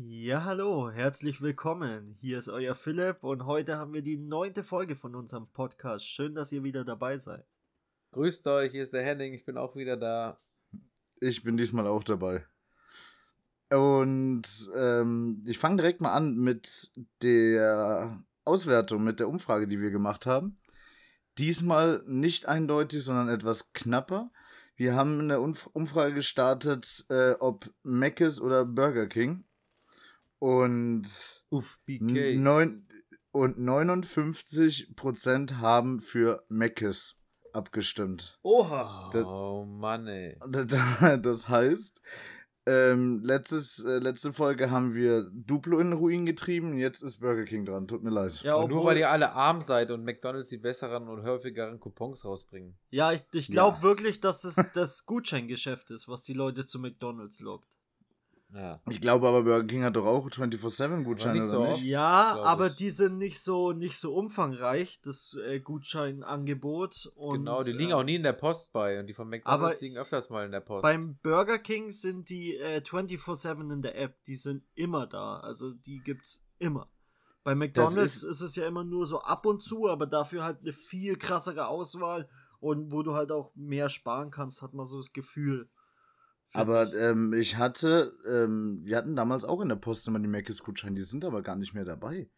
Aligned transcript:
Ja, 0.00 0.44
hallo, 0.44 0.92
herzlich 0.92 1.42
willkommen. 1.42 2.16
Hier 2.20 2.38
ist 2.38 2.48
euer 2.48 2.76
Philipp 2.76 3.24
und 3.24 3.46
heute 3.46 3.78
haben 3.78 3.92
wir 3.92 4.02
die 4.02 4.16
neunte 4.16 4.62
Folge 4.62 4.94
von 4.94 5.16
unserem 5.16 5.48
Podcast. 5.48 6.06
Schön, 6.06 6.36
dass 6.36 6.52
ihr 6.52 6.62
wieder 6.62 6.84
dabei 6.84 7.18
seid. 7.18 7.44
Grüßt 8.12 8.46
euch, 8.46 8.70
hier 8.70 8.82
ist 8.84 8.92
der 8.92 9.02
Henning, 9.02 9.34
ich 9.34 9.44
bin 9.44 9.58
auch 9.58 9.74
wieder 9.74 9.96
da. 9.96 10.38
Ich 11.18 11.42
bin 11.42 11.56
diesmal 11.56 11.88
auch 11.88 12.04
dabei. 12.04 12.46
Und 13.72 14.44
ähm, 14.76 15.42
ich 15.44 15.58
fange 15.58 15.78
direkt 15.78 16.00
mal 16.00 16.12
an 16.12 16.36
mit 16.36 16.92
der 17.20 18.22
Auswertung, 18.44 19.02
mit 19.02 19.18
der 19.18 19.28
Umfrage, 19.28 19.66
die 19.66 19.80
wir 19.80 19.90
gemacht 19.90 20.26
haben. 20.26 20.60
Diesmal 21.38 22.04
nicht 22.06 22.46
eindeutig, 22.46 23.02
sondern 23.02 23.28
etwas 23.28 23.72
knapper. 23.72 24.30
Wir 24.76 24.94
haben 24.94 25.18
eine 25.18 25.40
Umfrage 25.40 26.14
gestartet, 26.14 27.04
äh, 27.08 27.32
ob 27.40 27.68
Mc's 27.82 28.40
oder 28.40 28.64
Burger 28.64 29.08
King. 29.08 29.42
Und, 30.38 31.44
Uff, 31.50 31.78
BK. 31.84 32.36
Neun, 32.36 32.86
und 33.32 33.58
59% 33.58 35.58
haben 35.58 36.00
für 36.00 36.44
Mc's 36.48 37.16
abgestimmt. 37.52 38.38
Oha! 38.42 39.10
Das, 39.12 39.24
oh 39.24 39.64
Mann, 39.64 40.06
ey. 40.06 40.38
Das 41.22 41.48
heißt, 41.48 42.00
ähm, 42.68 43.22
letztes, 43.24 43.82
äh, 43.82 43.98
letzte 43.98 44.34
Folge 44.34 44.70
haben 44.70 44.94
wir 44.94 45.30
Duplo 45.32 45.78
in 45.78 45.90
den 45.90 45.98
Ruin 45.98 46.26
getrieben, 46.26 46.76
jetzt 46.76 47.02
ist 47.02 47.20
Burger 47.20 47.44
King 47.44 47.64
dran. 47.64 47.88
Tut 47.88 48.02
mir 48.02 48.10
leid. 48.10 48.42
Ja, 48.42 48.66
nur 48.66 48.84
weil 48.84 48.98
ihr 48.98 49.10
alle 49.10 49.32
arm 49.32 49.62
seid 49.62 49.90
und 49.90 50.04
McDonalds 50.04 50.50
die 50.50 50.58
besseren 50.58 51.08
und 51.08 51.22
häufigeren 51.22 51.80
Coupons 51.80 52.26
rausbringen. 52.26 52.76
Ja, 52.90 53.12
ich, 53.12 53.22
ich 53.32 53.48
glaube 53.48 53.78
ja. 53.78 53.82
wirklich, 53.82 54.20
dass 54.20 54.44
es 54.44 54.56
das 54.74 55.06
Gutscheingeschäft 55.06 55.90
ist, 55.90 56.08
was 56.08 56.24
die 56.24 56.34
Leute 56.34 56.66
zu 56.66 56.78
McDonalds 56.78 57.40
lockt. 57.40 57.77
Ja. 58.54 58.72
Ich 58.88 59.00
glaube 59.00 59.28
aber, 59.28 59.42
Burger 59.42 59.66
King 59.66 59.82
hat 59.82 59.96
doch 59.96 60.06
auch 60.06 60.26
24-7-Gutscheine, 60.26 61.42
so 61.42 61.58
oder 61.58 61.72
nicht? 61.72 61.84
Ja, 61.84 62.40
aber 62.42 62.70
die 62.70 62.88
sind 62.88 63.18
nicht 63.18 63.40
so, 63.40 63.72
nicht 63.72 63.98
so 63.98 64.14
umfangreich, 64.14 65.00
das 65.02 65.36
äh, 65.46 65.60
Gutscheinangebot. 65.60 67.12
Und, 67.14 67.40
genau, 67.40 67.62
die 67.62 67.72
liegen 67.72 67.90
äh, 67.90 67.94
auch 67.94 68.04
nie 68.04 68.14
in 68.14 68.22
der 68.22 68.32
Post 68.32 68.72
bei 68.72 68.98
und 68.98 69.06
die 69.06 69.12
von 69.12 69.28
McDonalds 69.28 69.80
liegen 69.82 69.98
öfters 69.98 70.30
mal 70.30 70.46
in 70.46 70.52
der 70.52 70.60
Post. 70.60 70.82
Beim 70.82 71.18
Burger 71.22 71.58
King 71.58 71.90
sind 71.90 72.30
die 72.30 72.56
äh, 72.56 72.80
24-7 72.80 73.70
in 73.70 73.82
der 73.82 74.00
App, 74.00 74.24
die 74.24 74.36
sind 74.36 74.64
immer 74.74 75.06
da, 75.06 75.40
also 75.40 75.72
die 75.72 76.00
gibt's 76.00 76.42
immer. 76.58 76.88
Bei 77.44 77.54
McDonalds 77.54 77.96
ist, 77.96 78.22
ist 78.22 78.40
es 78.40 78.56
ja 78.56 78.66
immer 78.66 78.84
nur 78.84 79.06
so 79.06 79.20
ab 79.20 79.44
und 79.44 79.62
zu, 79.62 79.88
aber 79.88 80.06
dafür 80.06 80.44
halt 80.44 80.60
eine 80.62 80.72
viel 80.72 81.16
krassere 81.16 81.66
Auswahl 81.66 82.28
und 82.60 82.92
wo 82.92 83.02
du 83.02 83.14
halt 83.14 83.30
auch 83.30 83.52
mehr 83.54 83.90
sparen 83.90 84.30
kannst, 84.30 84.62
hat 84.62 84.72
man 84.72 84.86
so 84.86 84.96
das 84.96 85.12
Gefühl. 85.12 85.68
Aber 86.52 86.92
ähm, 86.94 87.32
ich 87.34 87.56
hatte, 87.56 88.14
ähm, 88.26 88.80
wir 88.84 88.96
hatten 88.96 89.16
damals 89.16 89.44
auch 89.44 89.60
in 89.60 89.68
der 89.68 89.76
Post 89.76 90.08
immer 90.08 90.18
die 90.18 90.28
Mc's-Gutscheine, 90.28 90.96
die 90.96 91.02
sind 91.02 91.24
aber 91.24 91.42
gar 91.42 91.56
nicht 91.56 91.74
mehr 91.74 91.84
dabei. 91.84 92.30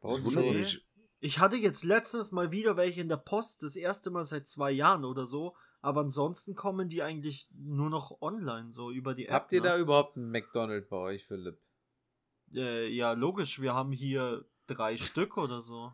Das 0.00 0.22
wundert 0.24 0.44
mich. 0.46 0.84
Ich 1.20 1.38
hatte 1.38 1.56
jetzt 1.56 1.84
letztens 1.84 2.32
mal 2.32 2.50
wieder 2.50 2.76
welche 2.76 3.00
in 3.00 3.08
der 3.08 3.16
Post, 3.16 3.62
das 3.62 3.76
erste 3.76 4.10
Mal 4.10 4.24
seit 4.24 4.48
zwei 4.48 4.72
Jahren 4.72 5.04
oder 5.04 5.24
so, 5.24 5.54
aber 5.80 6.00
ansonsten 6.00 6.56
kommen 6.56 6.88
die 6.88 7.02
eigentlich 7.02 7.48
nur 7.52 7.90
noch 7.90 8.20
online, 8.20 8.72
so 8.72 8.90
über 8.90 9.14
die 9.14 9.26
App. 9.26 9.34
Habt 9.34 9.52
ihr 9.52 9.60
ne? 9.60 9.68
da 9.68 9.78
überhaupt 9.78 10.16
einen 10.16 10.32
McDonald's 10.32 10.88
bei 10.88 10.96
euch, 10.96 11.24
Philipp? 11.24 11.60
Äh, 12.52 12.88
ja, 12.88 13.12
logisch, 13.12 13.60
wir 13.60 13.72
haben 13.72 13.92
hier 13.92 14.44
drei 14.66 14.96
Stück 14.98 15.36
oder 15.36 15.60
so. 15.60 15.92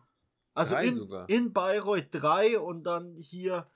Also 0.55 0.73
drei 0.73 0.87
in, 0.87 0.95
sogar. 0.95 1.29
in 1.29 1.53
Bayreuth 1.53 2.07
drei 2.09 2.59
und 2.59 2.83
dann 2.83 3.15
hier 3.15 3.67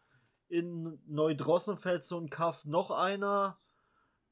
in 0.50 1.00
Neudrossenfeld 1.06 2.04
so 2.04 2.20
ein 2.20 2.32
Kaff 2.32 2.66
noch 2.66 2.90
einer 2.90 3.60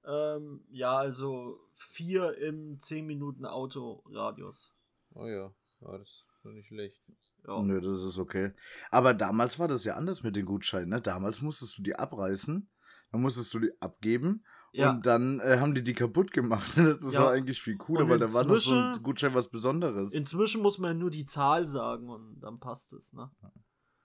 ähm, 0.05 0.63
ja, 0.71 0.97
also 0.97 1.59
vier 1.75 2.37
im 2.37 2.79
10 2.79 3.05
Minuten 3.05 3.45
Autoradius. 3.45 4.73
Oh 5.13 5.25
ja, 5.25 5.53
ja 5.81 5.97
das 5.97 6.07
ist 6.07 6.45
nicht 6.45 6.67
schlecht. 6.67 7.01
Ja. 7.47 7.61
Nö, 7.61 7.81
das 7.81 8.03
ist 8.03 8.17
okay. 8.17 8.53
Aber 8.91 9.13
damals 9.13 9.59
war 9.59 9.67
das 9.67 9.83
ja 9.83 9.95
anders 9.95 10.23
mit 10.23 10.35
den 10.35 10.45
Gutscheinen. 10.45 10.89
Ne? 10.89 11.01
Damals 11.01 11.41
musstest 11.41 11.77
du 11.77 11.83
die 11.83 11.95
abreißen, 11.95 12.69
dann 13.11 13.21
musstest 13.21 13.53
du 13.53 13.59
die 13.59 13.81
abgeben 13.81 14.43
ja. 14.73 14.91
und 14.91 15.05
dann 15.05 15.39
äh, 15.39 15.57
haben 15.59 15.73
die 15.73 15.83
die 15.83 15.93
kaputt 15.93 16.31
gemacht. 16.31 16.71
Das 17.01 17.13
ja. 17.13 17.21
war 17.21 17.31
eigentlich 17.31 17.61
viel 17.61 17.77
cooler, 17.77 18.07
weil 18.07 18.19
da 18.19 18.33
war 18.33 18.43
noch 18.43 18.57
so 18.57 18.75
ein 18.75 19.01
Gutschein 19.01 19.33
was 19.33 19.49
Besonderes. 19.49 20.13
Inzwischen 20.13 20.61
muss 20.61 20.77
man 20.77 20.97
nur 20.97 21.09
die 21.09 21.25
Zahl 21.25 21.65
sagen 21.65 22.09
und 22.09 22.39
dann 22.39 22.59
passt 22.59 22.93
es, 22.93 23.13
ne? 23.13 23.31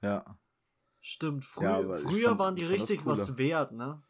Ja. 0.03 0.39
Stimmt, 1.01 1.45
frü 1.45 1.65
ja, 1.65 1.83
früher 1.99 2.29
fand, 2.31 2.39
waren 2.39 2.57
die 2.57 2.65
richtig 2.65 3.07
was 3.07 3.37
wert, 3.37 3.73
ne? 3.73 4.03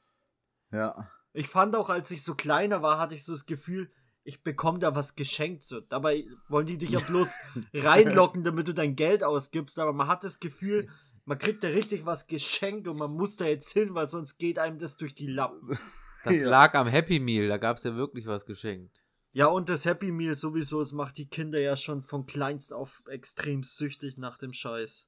Ja. 0.73 1.11
Ich 1.37 1.49
fand 1.49 1.77
auch, 1.77 1.91
als 1.91 2.11
ich 2.11 2.23
so 2.23 2.35
kleiner 2.35 2.83
war, 2.83 2.99
hatte 2.99 3.15
ich 3.15 3.25
so 3.25 3.33
das 3.33 3.45
Gefühl, 3.45 3.91
ich 4.25 4.43
bekomme 4.43 4.79
da 4.79 4.95
was 4.95 5.17
geschenkt. 5.17 5.63
So. 5.65 5.81
Dabei 5.81 6.25
wollen 6.49 6.67
die 6.67 6.79
dich 6.79 6.91
ja 6.91 6.99
bloß 6.99 7.37
reinlocken, 7.75 8.43
damit 8.43 8.69
du 8.69 8.75
dein 8.75 8.97
Geld 8.97 9.23
ausgibst. 9.23 9.79
Aber 9.79 9.93
man 9.93 10.09
hat 10.09 10.25
das 10.25 10.41
Gefühl, 10.41 10.89
man 11.27 11.39
kriegt 11.39 11.63
da 11.63 11.69
richtig 11.69 12.07
was 12.07 12.27
geschenkt 12.27 12.89
und 12.89 12.99
man 12.99 13.13
muss 13.13 13.37
da 13.37 13.45
jetzt 13.45 13.71
hin, 13.73 13.95
weil 13.95 14.09
sonst 14.09 14.39
geht 14.39 14.59
einem 14.59 14.79
das 14.79 14.97
durch 14.97 15.15
die 15.15 15.27
Lappen. 15.27 15.79
Das 16.25 16.35
ja. 16.41 16.49
lag 16.49 16.75
am 16.75 16.87
Happy 16.87 17.21
Meal, 17.21 17.49
da 17.49 17.59
gab 17.59 17.77
es 17.77 17.85
ja 17.85 17.95
wirklich 17.95 18.27
was 18.27 18.47
geschenkt. 18.47 19.05
Ja, 19.33 19.47
und 19.49 19.69
das 19.69 19.85
Happy 19.85 20.13
Meal 20.13 20.35
sowieso, 20.35 20.81
es 20.81 20.93
macht 20.93 21.19
die 21.19 21.29
Kinder 21.29 21.61
ja 21.61 21.77
schon 21.77 22.03
von 22.03 22.25
kleinst 22.25 22.73
auf 22.73 23.03
extrem 23.09 23.63
süchtig 23.63 24.17
nach 24.17 24.39
dem 24.39 24.55
Scheiß. 24.55 25.07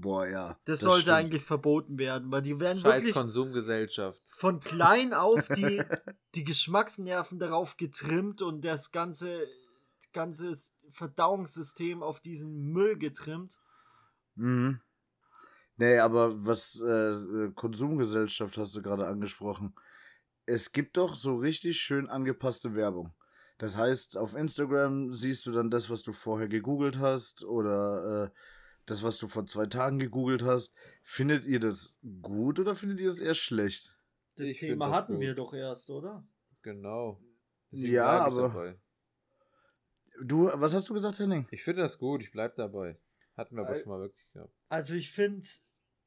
Boah, 0.00 0.28
ja. 0.28 0.48
Das, 0.64 0.78
das 0.78 0.80
sollte 0.80 1.02
stimmt. 1.02 1.16
eigentlich 1.16 1.42
verboten 1.42 1.98
werden, 1.98 2.30
weil 2.30 2.42
die 2.42 2.58
werden 2.60 2.78
Scheiß 2.78 3.02
wirklich 3.02 3.14
Konsumgesellschaft. 3.14 4.20
von 4.26 4.60
klein 4.60 5.12
auf 5.12 5.48
die, 5.48 5.82
die 6.36 6.44
Geschmacksnerven 6.44 7.40
darauf 7.40 7.76
getrimmt 7.76 8.40
und 8.40 8.64
das 8.64 8.92
ganze, 8.92 9.44
ganze 10.12 10.52
Verdauungssystem 10.90 12.04
auf 12.04 12.20
diesen 12.20 12.70
Müll 12.72 12.96
getrimmt. 12.96 13.58
Mhm. 14.36 14.80
Nee, 15.78 15.98
aber 15.98 16.46
was 16.46 16.80
äh, 16.80 17.50
Konsumgesellschaft 17.56 18.56
hast 18.56 18.76
du 18.76 18.82
gerade 18.82 19.06
angesprochen. 19.08 19.74
Es 20.46 20.70
gibt 20.70 20.96
doch 20.96 21.16
so 21.16 21.36
richtig 21.36 21.80
schön 21.80 22.08
angepasste 22.08 22.76
Werbung. 22.76 23.12
Das 23.58 23.76
heißt, 23.76 24.16
auf 24.16 24.36
Instagram 24.36 25.12
siehst 25.12 25.44
du 25.46 25.50
dann 25.50 25.70
das, 25.70 25.90
was 25.90 26.04
du 26.04 26.12
vorher 26.12 26.46
gegoogelt 26.46 26.98
hast 26.98 27.42
oder 27.42 28.26
äh, 28.26 28.30
das, 28.90 29.02
was 29.02 29.18
du 29.18 29.28
vor 29.28 29.46
zwei 29.46 29.66
Tagen 29.66 29.98
gegoogelt 29.98 30.42
hast, 30.42 30.74
findet 31.02 31.44
ihr 31.44 31.60
das 31.60 31.96
gut 32.22 32.58
oder 32.58 32.74
findet 32.74 33.00
ihr 33.00 33.08
es 33.08 33.20
eher 33.20 33.34
schlecht? 33.34 33.94
Das 34.36 34.48
ich 34.48 34.58
Thema 34.58 34.88
das 34.88 34.96
hatten 34.96 35.14
gut. 35.14 35.22
wir 35.22 35.34
doch 35.34 35.52
erst, 35.52 35.90
oder? 35.90 36.26
Genau. 36.62 37.20
Deswegen 37.70 37.92
ja, 37.92 38.06
aber. 38.06 38.42
Dabei. 38.42 38.78
Du, 40.22 40.50
was 40.52 40.74
hast 40.74 40.88
du 40.88 40.94
gesagt, 40.94 41.18
Henning? 41.18 41.46
Ich 41.50 41.62
finde 41.62 41.82
das 41.82 41.98
gut, 41.98 42.22
ich 42.22 42.30
bleib 42.30 42.56
dabei. 42.56 42.98
Hatten 43.36 43.56
wir 43.56 43.64
aber 43.64 43.74
schon 43.74 43.90
mal 43.90 44.00
wirklich 44.00 44.28
gehabt. 44.32 44.52
Also 44.68 44.94
ich 44.94 45.12
finde 45.12 45.46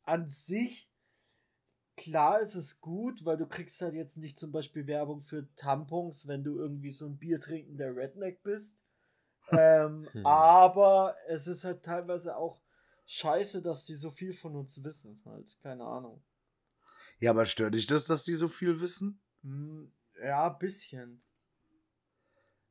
an 0.03 0.30
sich, 0.30 0.90
klar 1.96 2.41
ist 2.41 2.56
es 2.56 2.81
gut, 2.81 3.24
weil 3.24 3.38
du 3.38 3.47
kriegst 3.47 3.81
halt 3.81 3.94
jetzt 3.94 4.18
nicht 4.18 4.38
zum 4.38 4.52
Beispiel 4.52 4.86
Werbung 4.88 5.22
für 5.22 5.47
Tampons, 5.56 6.28
wenn 6.28 6.44
du 6.44 6.58
irgendwie 6.58 6.91
so 6.91 7.06
ein 7.06 7.18
Bier 7.18 7.40
trinkender 7.40 7.96
Redneck 7.96 8.44
bist. 8.44 8.84
ähm, 9.52 10.08
hm. 10.12 10.25
Aber 10.25 11.16
es 11.28 11.47
ist 11.47 11.64
halt 11.64 11.84
teilweise 11.84 12.36
auch 12.36 12.62
scheiße, 13.11 13.61
dass 13.61 13.85
die 13.85 13.95
so 13.95 14.09
viel 14.09 14.33
von 14.33 14.55
uns 14.55 14.83
wissen. 14.83 15.22
Halt, 15.25 15.57
keine 15.61 15.83
Ahnung. 15.83 16.23
Ja, 17.19 17.31
aber 17.31 17.45
stört 17.45 17.75
dich 17.75 17.85
das, 17.85 18.05
dass 18.05 18.23
die 18.23 18.35
so 18.35 18.47
viel 18.47 18.79
wissen? 18.79 19.19
Hm, 19.44 19.91
ja, 20.23 20.49
bisschen. 20.49 21.22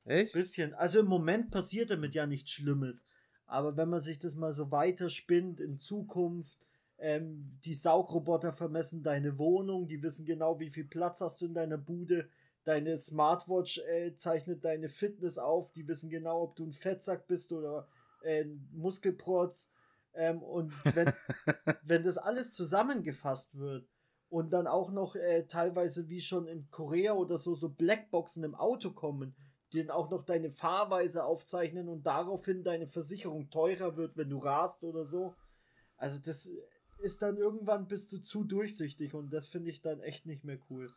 Echt? 0.05 0.33
Bisschen. 0.33 0.73
Also 0.75 1.01
im 1.01 1.07
Moment 1.07 1.51
passiert 1.51 1.91
damit 1.91 2.15
ja 2.15 2.27
nichts 2.27 2.51
Schlimmes. 2.51 3.05
Aber 3.47 3.77
wenn 3.77 3.91
man 3.91 4.01
sich 4.01 4.19
das 4.19 4.35
mal 4.35 4.53
so 4.53 4.71
weiterspinnt 4.71 5.61
in 5.61 5.77
Zukunft, 5.77 6.59
ähm, 6.99 7.59
die 7.65 7.75
Saugroboter 7.75 8.53
vermessen 8.53 9.03
deine 9.03 9.39
Wohnung, 9.39 9.89
die 9.89 10.03
wissen 10.03 10.25
genau, 10.25 10.59
wie 10.59 10.71
viel 10.71 10.85
Platz 10.85 11.21
hast 11.21 11.41
du 11.41 11.47
in 11.47 11.55
deiner 11.55 11.79
Bude. 11.79 12.29
Deine 12.65 12.97
Smartwatch 12.97 13.79
äh, 13.89 14.15
zeichnet 14.17 14.65
deine 14.65 14.89
Fitness 14.89 15.39
auf, 15.39 15.73
die 15.73 15.87
wissen 15.87 16.11
genau, 16.11 16.43
ob 16.43 16.57
du 16.57 16.65
ein 16.65 16.73
Fettsack 16.73 17.27
bist 17.27 17.53
oder 17.53 17.89
äh, 18.23 18.45
Muskelprotz. 18.73 19.73
Ähm, 20.15 20.43
und 20.43 20.73
wenn, 20.95 21.13
wenn 21.83 22.05
das 22.05 22.19
alles 22.19 22.55
zusammengefasst 22.55 23.57
wird 23.57 23.89
und 24.29 24.51
dann 24.51 24.67
auch 24.67 24.91
noch 24.91 25.17
äh, 25.17 25.47
teilweise 25.47 26.09
wie 26.09 26.21
schon 26.21 26.47
in 26.47 26.71
Korea 26.71 27.13
oder 27.13 27.39
so, 27.39 27.55
so 27.55 27.69
Blackboxen 27.69 28.45
im 28.45 28.55
Auto 28.55 28.91
kommen, 28.93 29.35
die 29.73 29.79
dann 29.79 29.91
auch 29.91 30.11
noch 30.11 30.25
deine 30.25 30.51
Fahrweise 30.51 31.25
aufzeichnen 31.25 31.89
und 31.89 32.07
daraufhin 32.07 32.65
deine 32.65 32.87
Versicherung 32.87 33.51
teurer 33.51 33.97
wird, 33.97 34.17
wenn 34.17 34.31
du 34.31 34.39
rast 34.39 34.85
oder 34.85 35.05
so. 35.05 35.35
Also 35.97 36.21
das 36.25 36.51
ist 36.99 37.23
dann 37.23 37.37
irgendwann 37.37 37.87
bist 37.87 38.13
du 38.13 38.19
zu 38.19 38.45
durchsichtig 38.45 39.15
und 39.15 39.33
das 39.33 39.47
finde 39.47 39.71
ich 39.71 39.81
dann 39.81 40.01
echt 40.01 40.27
nicht 40.27 40.45
mehr 40.45 40.59
cool. 40.71 40.93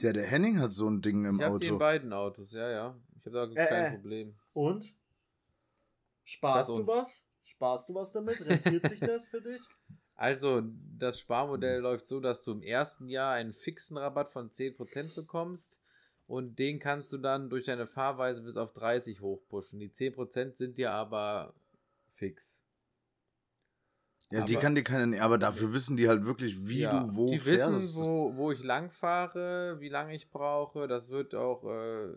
Ja, 0.00 0.12
der 0.12 0.24
Henning 0.24 0.58
hat 0.58 0.72
so 0.72 0.88
ein 0.88 1.00
Ding 1.00 1.24
im 1.24 1.38
ich 1.38 1.46
Auto. 1.46 1.62
Ich 1.62 1.68
in 1.68 1.78
beiden 1.78 2.12
Autos, 2.12 2.52
ja, 2.52 2.68
ja. 2.70 2.96
Ich 3.18 3.26
habe 3.26 3.54
da 3.54 3.62
äh, 3.62 3.68
kein 3.68 3.84
äh. 3.84 3.96
Problem. 3.96 4.34
Und? 4.52 4.94
Sparst 6.24 6.70
du 6.70 6.86
was? 6.86 7.26
Sparst 7.44 7.88
du 7.88 7.94
was 7.94 8.12
damit? 8.12 8.44
Rentiert 8.46 8.88
sich 8.88 9.00
das 9.00 9.26
für 9.28 9.40
dich? 9.40 9.60
Also, 10.14 10.62
das 10.98 11.18
Sparmodell 11.18 11.80
läuft 11.80 12.06
so, 12.06 12.20
dass 12.20 12.42
du 12.42 12.52
im 12.52 12.62
ersten 12.62 13.08
Jahr 13.08 13.32
einen 13.32 13.52
fixen 13.52 13.96
Rabatt 13.96 14.30
von 14.30 14.50
10% 14.50 15.16
bekommst 15.16 15.80
und 16.28 16.60
den 16.60 16.78
kannst 16.78 17.10
du 17.12 17.18
dann 17.18 17.50
durch 17.50 17.64
deine 17.64 17.88
Fahrweise 17.88 18.42
bis 18.42 18.56
auf 18.56 18.72
30 18.72 19.20
hochpushen. 19.20 19.80
Die 19.80 19.90
10% 19.90 20.56
sind 20.56 20.78
dir 20.78 20.92
aber 20.92 21.54
fix. 22.12 22.60
Ja, 24.30 24.44
die 24.44 24.54
Aber- 24.54 24.62
kann 24.62 24.74
dir 24.76 24.84
keiner, 24.84 25.20
aber 25.22 25.38
dafür 25.38 25.72
wissen 25.72 25.96
die 25.96 26.08
halt 26.08 26.24
wirklich, 26.24 26.68
wie 26.68 26.80
Ja, 26.80 27.00
du 27.00 27.16
wo 27.16 27.30
die 27.32 27.38
fährst. 27.38 27.72
wissen, 27.72 27.96
wo, 27.96 28.36
wo 28.36 28.52
ich 28.52 28.62
lang 28.62 28.90
fahre, 28.92 29.80
wie 29.80 29.88
lange 29.88 30.14
ich 30.14 30.30
brauche. 30.30 30.86
Das 30.86 31.10
wird 31.10 31.34
auch 31.34 31.64
äh, 31.64 32.14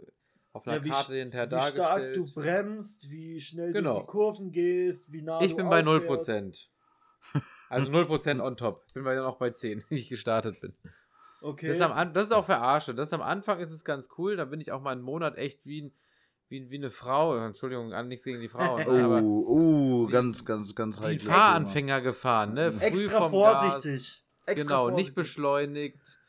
auf 0.56 0.66
einer 0.68 0.78
Ja, 0.78 0.84
wie 0.86 0.90
Karte 0.90 1.16
hinterher 1.16 1.48
wie 1.52 1.56
stark 1.56 1.76
dargestellt. 1.76 2.18
du 2.18 2.34
bremst, 2.34 3.10
wie 3.10 3.40
schnell 3.42 3.68
du 3.68 3.74
Genau. 3.74 3.96
in 3.96 4.00
die 4.02 4.06
Kurven 4.08 4.52
gehst, 4.52 5.12
wie 5.12 5.22
nah 5.22 5.42
ich 5.42 5.52
du 5.52 5.58
bin 5.58 5.70
bei 5.70 5.82
auffährst. 5.86 6.30
0%. 6.30 6.70
Also 7.70 7.92
0% 7.92 8.40
on 8.42 8.56
top. 8.58 8.84
Ich 8.88 8.94
bin 8.94 9.04
bei 9.04 9.16
noch 9.16 9.38
bei 9.38 9.50
10, 9.50 9.84
wie 9.90 9.96
ich 9.96 10.10
gestartet 10.10 10.62
bin. 10.62 10.74
Okay. 11.42 11.68
Das, 11.68 11.76
ist 11.78 11.82
am, 11.82 12.14
das 12.14 12.26
ist 12.28 12.32
auch 12.32 12.46
verarsche. 12.46 12.96
Das 12.96 13.10
ist 13.10 13.14
am 13.14 13.22
Anfang 13.22 13.60
ist 13.60 13.72
es 13.72 13.84
ganz 13.84 14.10
cool. 14.18 14.36
Da 14.38 14.46
bin 14.46 14.62
ich 14.62 14.72
auch 14.72 14.82
mal 14.82 14.92
einen 14.92 15.02
Monat 15.02 15.38
echt 15.38 15.66
wie, 15.66 15.82
ein, 15.84 15.92
wie, 16.48 16.70
wie 16.70 16.78
eine 16.78 16.90
Frau. 16.90 17.36
Entschuldigung, 17.38 17.94
an- 17.94 18.08
nichts 18.08 18.24
gegen 18.26 18.40
die 18.40 18.48
Frauen. 18.50 18.84
Oh, 18.88 18.92
aber 18.92 19.22
oh, 19.24 20.08
ganz, 20.08 20.46
ganz, 20.46 20.74
ganz 20.74 21.00
wie 21.02 21.06
ein 21.06 21.10
heikles 21.14 21.28
Fahranfänger 21.28 22.02
gefahren. 22.02 22.54
Ne? 22.54 22.72
Früh 22.72 22.86
Extra 22.86 23.20
vom 23.22 23.32
vorsichtig. 23.32 24.24
Extra 24.46 24.64
Genau, 24.68 24.82
vorsichtig. 24.90 25.06
nicht 25.08 25.16
beschleunigt. 25.16 26.20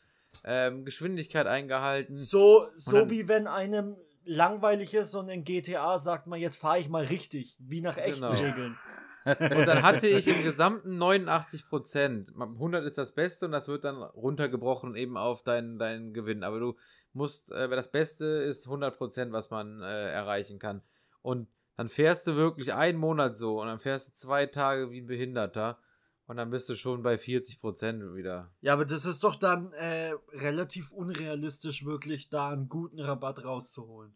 Ähm, 0.44 0.84
Geschwindigkeit 0.84 1.46
eingehalten. 1.46 2.16
So, 2.18 2.66
so 2.76 2.92
dann- 3.00 3.10
wie 3.10 3.28
wenn 3.28 3.46
einem 3.46 3.96
langweilig 4.26 4.94
ist 4.94 5.14
und 5.14 5.28
in 5.28 5.44
GTA 5.44 5.98
sagt 5.98 6.26
man, 6.26 6.40
jetzt 6.40 6.56
fahre 6.56 6.78
ich 6.78 6.88
mal 6.88 7.04
richtig, 7.04 7.56
wie 7.60 7.80
nach 7.80 7.96
echten 7.96 8.20
Genau. 8.20 8.32
Regeln. 8.32 8.76
Und 9.24 9.66
dann 9.66 9.82
hatte 9.82 10.06
ich 10.06 10.28
im 10.28 10.44
Gesamten 10.44 10.98
89 10.98 11.68
Prozent. 11.68 12.32
100 12.38 12.84
ist 12.84 12.96
das 12.96 13.12
Beste 13.12 13.46
und 13.46 13.52
das 13.52 13.66
wird 13.66 13.82
dann 13.82 14.00
runtergebrochen 14.00 14.94
eben 14.94 15.16
auf 15.16 15.42
deinen, 15.42 15.80
deinen 15.80 16.14
Gewinn. 16.14 16.44
Aber 16.44 16.60
du 16.60 16.76
musst, 17.12 17.50
äh, 17.50 17.68
das 17.68 17.90
Beste 17.90 18.24
ist 18.24 18.66
100 18.66 18.96
Prozent, 18.96 19.32
was 19.32 19.50
man 19.50 19.82
äh, 19.82 20.10
erreichen 20.10 20.60
kann. 20.60 20.80
Und 21.22 21.48
dann 21.76 21.88
fährst 21.88 22.28
du 22.28 22.36
wirklich 22.36 22.72
einen 22.72 22.98
Monat 22.98 23.36
so 23.36 23.60
und 23.60 23.66
dann 23.66 23.80
fährst 23.80 24.10
du 24.10 24.12
zwei 24.14 24.46
Tage 24.46 24.92
wie 24.92 25.00
ein 25.00 25.06
Behinderter 25.06 25.78
und 26.26 26.36
dann 26.36 26.50
bist 26.50 26.68
du 26.68 26.74
schon 26.74 27.02
bei 27.02 27.18
40 27.18 27.60
Prozent 27.60 28.02
wieder. 28.14 28.50
Ja, 28.60 28.72
aber 28.72 28.84
das 28.84 29.04
ist 29.04 29.22
doch 29.24 29.36
dann 29.36 29.72
äh, 29.74 30.12
relativ 30.32 30.90
unrealistisch, 30.90 31.84
wirklich 31.84 32.28
da 32.30 32.50
einen 32.50 32.68
guten 32.68 33.00
Rabatt 33.00 33.44
rauszuholen. 33.44 34.14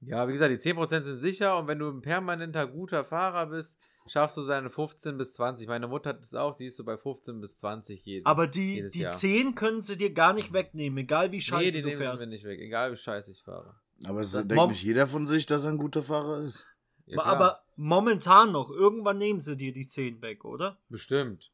Ja, 0.00 0.28
wie 0.28 0.32
gesagt, 0.32 0.52
die 0.52 0.70
10% 0.72 1.02
sind 1.02 1.18
sicher 1.20 1.58
und 1.58 1.68
wenn 1.68 1.78
du 1.78 1.88
ein 1.88 2.02
permanenter 2.02 2.66
guter 2.66 3.04
Fahrer 3.04 3.46
bist, 3.46 3.78
schaffst 4.06 4.36
du 4.36 4.42
seine 4.42 4.68
15 4.68 5.16
bis 5.16 5.32
20. 5.32 5.66
Meine 5.68 5.88
Mutter 5.88 6.10
hat 6.10 6.22
es 6.22 6.34
auch, 6.34 6.54
die 6.54 6.66
ist 6.66 6.76
so 6.76 6.84
bei 6.84 6.96
15 6.98 7.40
bis 7.40 7.56
20 7.56 8.04
jeden. 8.04 8.26
Aber 8.26 8.46
die, 8.46 8.74
Jedes 8.76 8.92
die 8.92 9.00
Jahr. 9.00 9.12
10 9.12 9.54
können 9.54 9.80
sie 9.82 9.96
dir 9.96 10.12
gar 10.12 10.32
nicht 10.34 10.52
wegnehmen, 10.52 10.98
egal 10.98 11.32
wie 11.32 11.36
nee, 11.36 11.40
scheiße 11.42 11.72
die 11.72 11.82
du 11.82 11.88
nehmen 11.88 11.98
sie 12.00 12.04
fährst. 12.04 12.20
mir 12.24 12.28
nicht 12.30 12.44
weg, 12.44 12.60
egal 12.60 12.92
wie 12.92 12.96
scheiße 12.96 13.30
ich 13.30 13.42
fahre. 13.42 13.74
Aber 14.04 14.20
es 14.20 14.30
Das 14.32 14.42
denkt 14.42 14.54
Mom- 14.54 14.70
nicht 14.70 14.82
jeder 14.82 15.06
von 15.06 15.26
sich, 15.26 15.46
dass 15.46 15.64
er 15.64 15.70
ein 15.72 15.78
guter 15.78 16.02
Fahrer 16.02 16.40
ist. 16.42 16.66
Ja, 17.06 17.22
aber, 17.22 17.62
momentan 17.76 18.52
noch, 18.52 18.70
irgendwann 18.70 19.18
nehmen 19.18 19.40
sie 19.40 19.56
dir 19.56 19.72
die 19.72 19.86
10 19.86 20.22
weg, 20.22 20.44
oder? 20.44 20.78
bestimmt. 20.88 21.52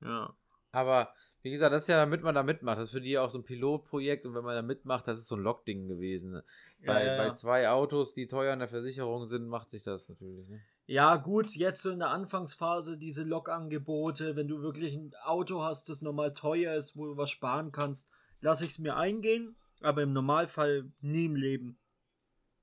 Ja. 0.00 0.34
Aber 0.72 1.14
wie 1.42 1.50
gesagt, 1.50 1.74
das 1.74 1.82
ist 1.82 1.88
ja, 1.88 1.98
damit 1.98 2.22
man 2.22 2.34
da 2.34 2.42
mitmacht. 2.42 2.78
Das 2.78 2.86
ist 2.86 2.92
für 2.92 3.02
die 3.02 3.10
ja 3.10 3.22
auch 3.22 3.30
so 3.30 3.38
ein 3.38 3.44
Pilotprojekt 3.44 4.24
und 4.24 4.34
wenn 4.34 4.44
man 4.44 4.54
da 4.54 4.62
mitmacht, 4.62 5.06
das 5.06 5.18
ist 5.18 5.28
so 5.28 5.36
ein 5.36 5.42
Lockding 5.42 5.88
gewesen. 5.88 6.40
Bei, 6.84 7.04
ja, 7.04 7.12
ja. 7.12 7.18
bei 7.18 7.34
zwei 7.34 7.68
Autos, 7.68 8.14
die 8.14 8.26
teuer 8.26 8.54
in 8.54 8.60
der 8.60 8.68
Versicherung 8.68 9.26
sind, 9.26 9.46
macht 9.46 9.70
sich 9.70 9.84
das 9.84 10.08
natürlich. 10.08 10.48
Ne? 10.48 10.62
Ja, 10.86 11.16
gut, 11.16 11.50
jetzt 11.50 11.82
so 11.82 11.90
in 11.90 11.98
der 11.98 12.10
Anfangsphase 12.10 12.96
diese 12.96 13.24
Lokangebote, 13.24 14.36
wenn 14.36 14.48
du 14.48 14.62
wirklich 14.62 14.94
ein 14.94 15.12
Auto 15.22 15.62
hast, 15.62 15.90
das 15.90 16.00
normal 16.00 16.32
teuer 16.32 16.74
ist, 16.74 16.96
wo 16.96 17.04
du 17.04 17.16
was 17.18 17.30
sparen 17.30 17.72
kannst, 17.72 18.10
lasse 18.40 18.64
ich 18.64 18.70
es 18.70 18.78
mir 18.78 18.96
eingehen, 18.96 19.54
aber 19.82 20.02
im 20.02 20.14
Normalfall 20.14 20.90
nie 21.02 21.26
im 21.26 21.36
Leben. 21.36 21.78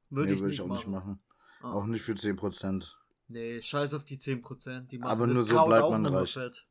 Würde 0.10 0.32
nee, 0.32 0.36
ich, 0.36 0.40
würde 0.42 0.50
nicht, 0.50 0.60
ich 0.60 0.62
auch 0.62 0.68
machen. 0.68 0.78
nicht 0.78 0.88
machen. 0.88 1.20
Ah. 1.62 1.74
Auch 1.74 1.86
nicht 1.86 2.02
für 2.04 2.14
10%. 2.14 2.94
Nee, 3.28 3.62
scheiß 3.62 3.94
auf 3.94 4.04
die 4.04 4.18
10%. 4.18 4.88
Die 4.88 4.98
machen 4.98 5.12
Aber 5.12 5.28
das 5.28 5.38
nur 5.38 5.46
so 5.46 5.66
bleibt 5.66 5.84
auch 5.84 5.92
man 5.92 6.06
reich. 6.06 6.34
fett. 6.34 6.68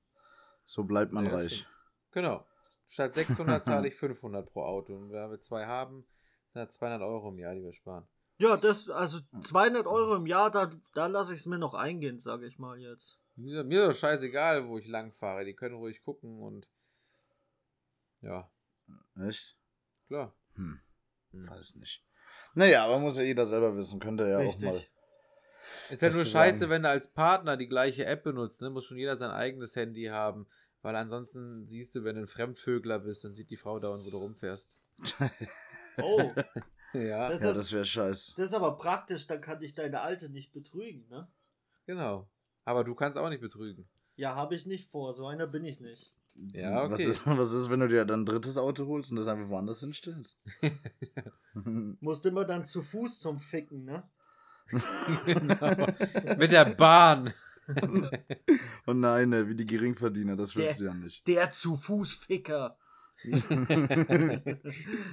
So 0.65 0.85
bleibt 0.85 1.13
man 1.13 1.25
Ja, 1.27 1.35
reich. 1.35 1.67
Genau. 2.13 2.47
Statt 2.87 3.15
600 3.15 3.65
zahle 3.65 3.89
ich 3.89 3.95
500 3.95 4.47
pro 4.51 4.63
Auto. 4.65 4.95
Und 4.97 5.11
wenn 5.13 5.31
wir 5.31 5.41
zwei 5.41 5.67
haben, 5.67 6.05
sind 6.53 6.67
das 6.67 6.75
200 6.75 7.03
Euro 7.03 7.29
im 7.31 7.39
Jahr, 7.39 7.55
die 7.55 7.63
wir 7.63 7.73
sparen. 7.73 8.07
Ja, 8.39 8.57
das, 8.57 8.89
also 8.91 9.21
200 9.41 9.87
Euro 9.87 10.17
im 10.17 10.27
Jahr, 10.27 10.51
da, 10.51 10.71
da 10.95 11.07
lasse 11.07 11.35
ich 11.35 11.41
es 11.41 11.47
mir 11.47 11.59
noch 11.59 11.75
eingehen, 11.75 12.19
sage 12.19 12.47
ich 12.47 12.59
mal 12.59 12.81
jetzt. 12.83 13.19
Mir, 13.37 13.65
mir 13.65 13.85
ist 13.89 13.97
doch 13.97 14.01
scheißegal, 14.09 14.67
wo 14.67 14.79
ich 14.79 14.87
lang 14.87 15.13
fahre. 15.13 15.45
Die 15.45 15.55
können 15.55 15.77
ruhig 15.77 16.03
gucken 16.03 16.43
und. 16.43 16.69
Ja, 18.23 18.51
Echt? 19.19 19.57
klar. 20.09 20.35
Hm, 20.55 20.81
Hm. 21.33 21.49
weiß 21.49 21.77
nicht. 21.77 22.05
Naja, 22.55 22.85
aber 22.85 22.99
muss 22.99 23.17
ja 23.17 23.23
jeder 23.23 23.47
selber 23.47 23.76
wissen. 23.76 24.00
Könnte 24.00 24.25
er 24.25 24.31
ja 24.31 24.38
Richtig. 24.38 24.69
auch 24.69 24.73
mal. 24.75 24.85
Ist 25.91 26.02
halt 26.02 26.12
Was 26.12 26.17
nur 26.17 26.25
scheiße, 26.26 26.58
sagen. 26.61 26.70
wenn 26.70 26.82
du 26.82 26.88
als 26.88 27.08
Partner 27.12 27.56
die 27.56 27.69
gleiche 27.69 28.05
App 28.06 28.23
benutzt, 28.23 28.61
ne? 28.62 28.70
Muss 28.70 28.85
schon 28.85 28.97
jeder 28.99 29.17
sein 29.17 29.31
eigenes 29.31 29.75
Handy 29.76 30.05
haben. 30.06 30.47
Weil 30.82 30.97
ansonsten 30.97 31.67
siehst 31.67 31.94
du, 31.94 32.05
wenn 32.05 32.17
du 32.17 32.23
ein 32.23 32.26
Fremdvögler 32.26 33.00
bist, 33.00 33.25
dann 33.25 33.35
sieht 33.35 33.50
die 33.50 33.56
Frau 33.56 33.79
dauernd, 33.81 34.05
wo 34.06 34.11
du 34.11 34.19
rumfährst. 34.19 34.76
Oh, 36.02 36.32
Ja, 36.94 37.29
Das 37.29 37.43
Ja, 37.43 37.50
ist- 37.50 37.56
das 37.58 37.73
wäre 37.73 37.85
scheiße. 37.85 38.32
das 38.37 38.47
ist 38.47 38.55
aber 38.55 38.79
praktisch, 38.79 39.26
dann 39.26 39.41
kann 39.41 39.58
dich 39.61 39.75
deine 39.75 40.00
Alte 40.00 40.31
nicht 40.31 40.53
betrügen, 40.53 41.06
ne? 41.08 41.29
genau. 41.87 42.29
Aber 42.64 42.85
du 42.85 42.94
kannst 42.94 43.19
auch 43.19 43.29
nicht 43.29 43.41
betrügen. 43.41 43.88
Ja, 44.17 44.35
habe 44.37 44.55
ich 44.55 44.64
nicht 44.67 44.88
vor, 44.88 45.12
so 45.12 45.26
einer 45.26 45.46
bin 45.46 45.64
ich 45.64 45.81
nicht. 45.81 46.12
Ja, 46.53 46.88
Was 46.91 47.00
okay. 47.00 47.11
ist, 47.11 47.27
was 47.27 47.53
ist, 47.53 47.71
wenn 47.71 47.81
du 47.81 47.88
dir 47.88 48.05
dann 48.05 48.21
ein 48.23 48.27
drittes 48.27 48.56
Auto 48.56 48.87
holst 48.87 49.11
und 49.11 49.17
das 49.17 49.29
einfach 49.29 49.49
woanders 49.49 49.81
hinstellst? 49.81 50.41
Musst 52.00 52.27
immer 52.27 52.44
dann 52.44 52.67
zu 52.67 52.82
Fuß 52.82 53.19
zum 53.19 53.38
Ficken, 53.38 53.85
ne? 53.85 54.03
genau. 55.27 55.87
Mit 56.38 56.53
der 56.53 56.65
Bahn. 56.67 57.32
oh 58.87 58.93
nein, 58.93 59.29
ne, 59.31 59.49
wie 59.49 59.55
die 59.56 59.67
Geringverdiener, 59.67 60.37
das 60.37 60.53
Der- 60.53 60.65
willst 60.67 60.81
du 60.81 60.85
ja 60.85 60.94
nicht. 60.94 61.27
Der 61.27 61.50
zu 61.50 61.77
Fuß 61.77 62.15
Ficker. 62.15 62.77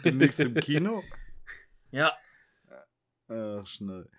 Nix 0.03 0.39
im 0.39 0.53
Kino? 0.55 1.03
Ja. 1.91 2.11
Ach, 3.27 3.65
schnell. 3.67 4.09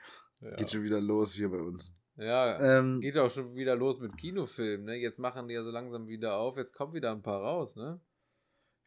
Ja, 0.40 0.56
Geht 0.56 0.70
schon 0.72 0.82
wieder 0.82 1.00
los 1.00 1.34
hier 1.34 1.48
bei 1.50 1.58
uns. 1.58 1.92
Ja 2.18 2.58
Ähm, 2.78 3.00
geht 3.00 3.16
auch 3.16 3.30
schon 3.30 3.54
wieder 3.54 3.74
los 3.76 4.00
mit 4.00 4.16
Kinofilmen. 4.16 4.86
Ne? 4.86 4.96
Jetzt 4.96 5.18
machen 5.18 5.48
die 5.48 5.54
ja 5.54 5.62
so 5.62 5.70
langsam 5.70 6.06
wieder 6.08 6.36
auf. 6.36 6.56
Jetzt 6.56 6.74
kommen 6.74 6.92
wieder 6.92 7.10
ein 7.12 7.22
paar 7.22 7.40
raus, 7.40 7.76
ne? 7.76 8.00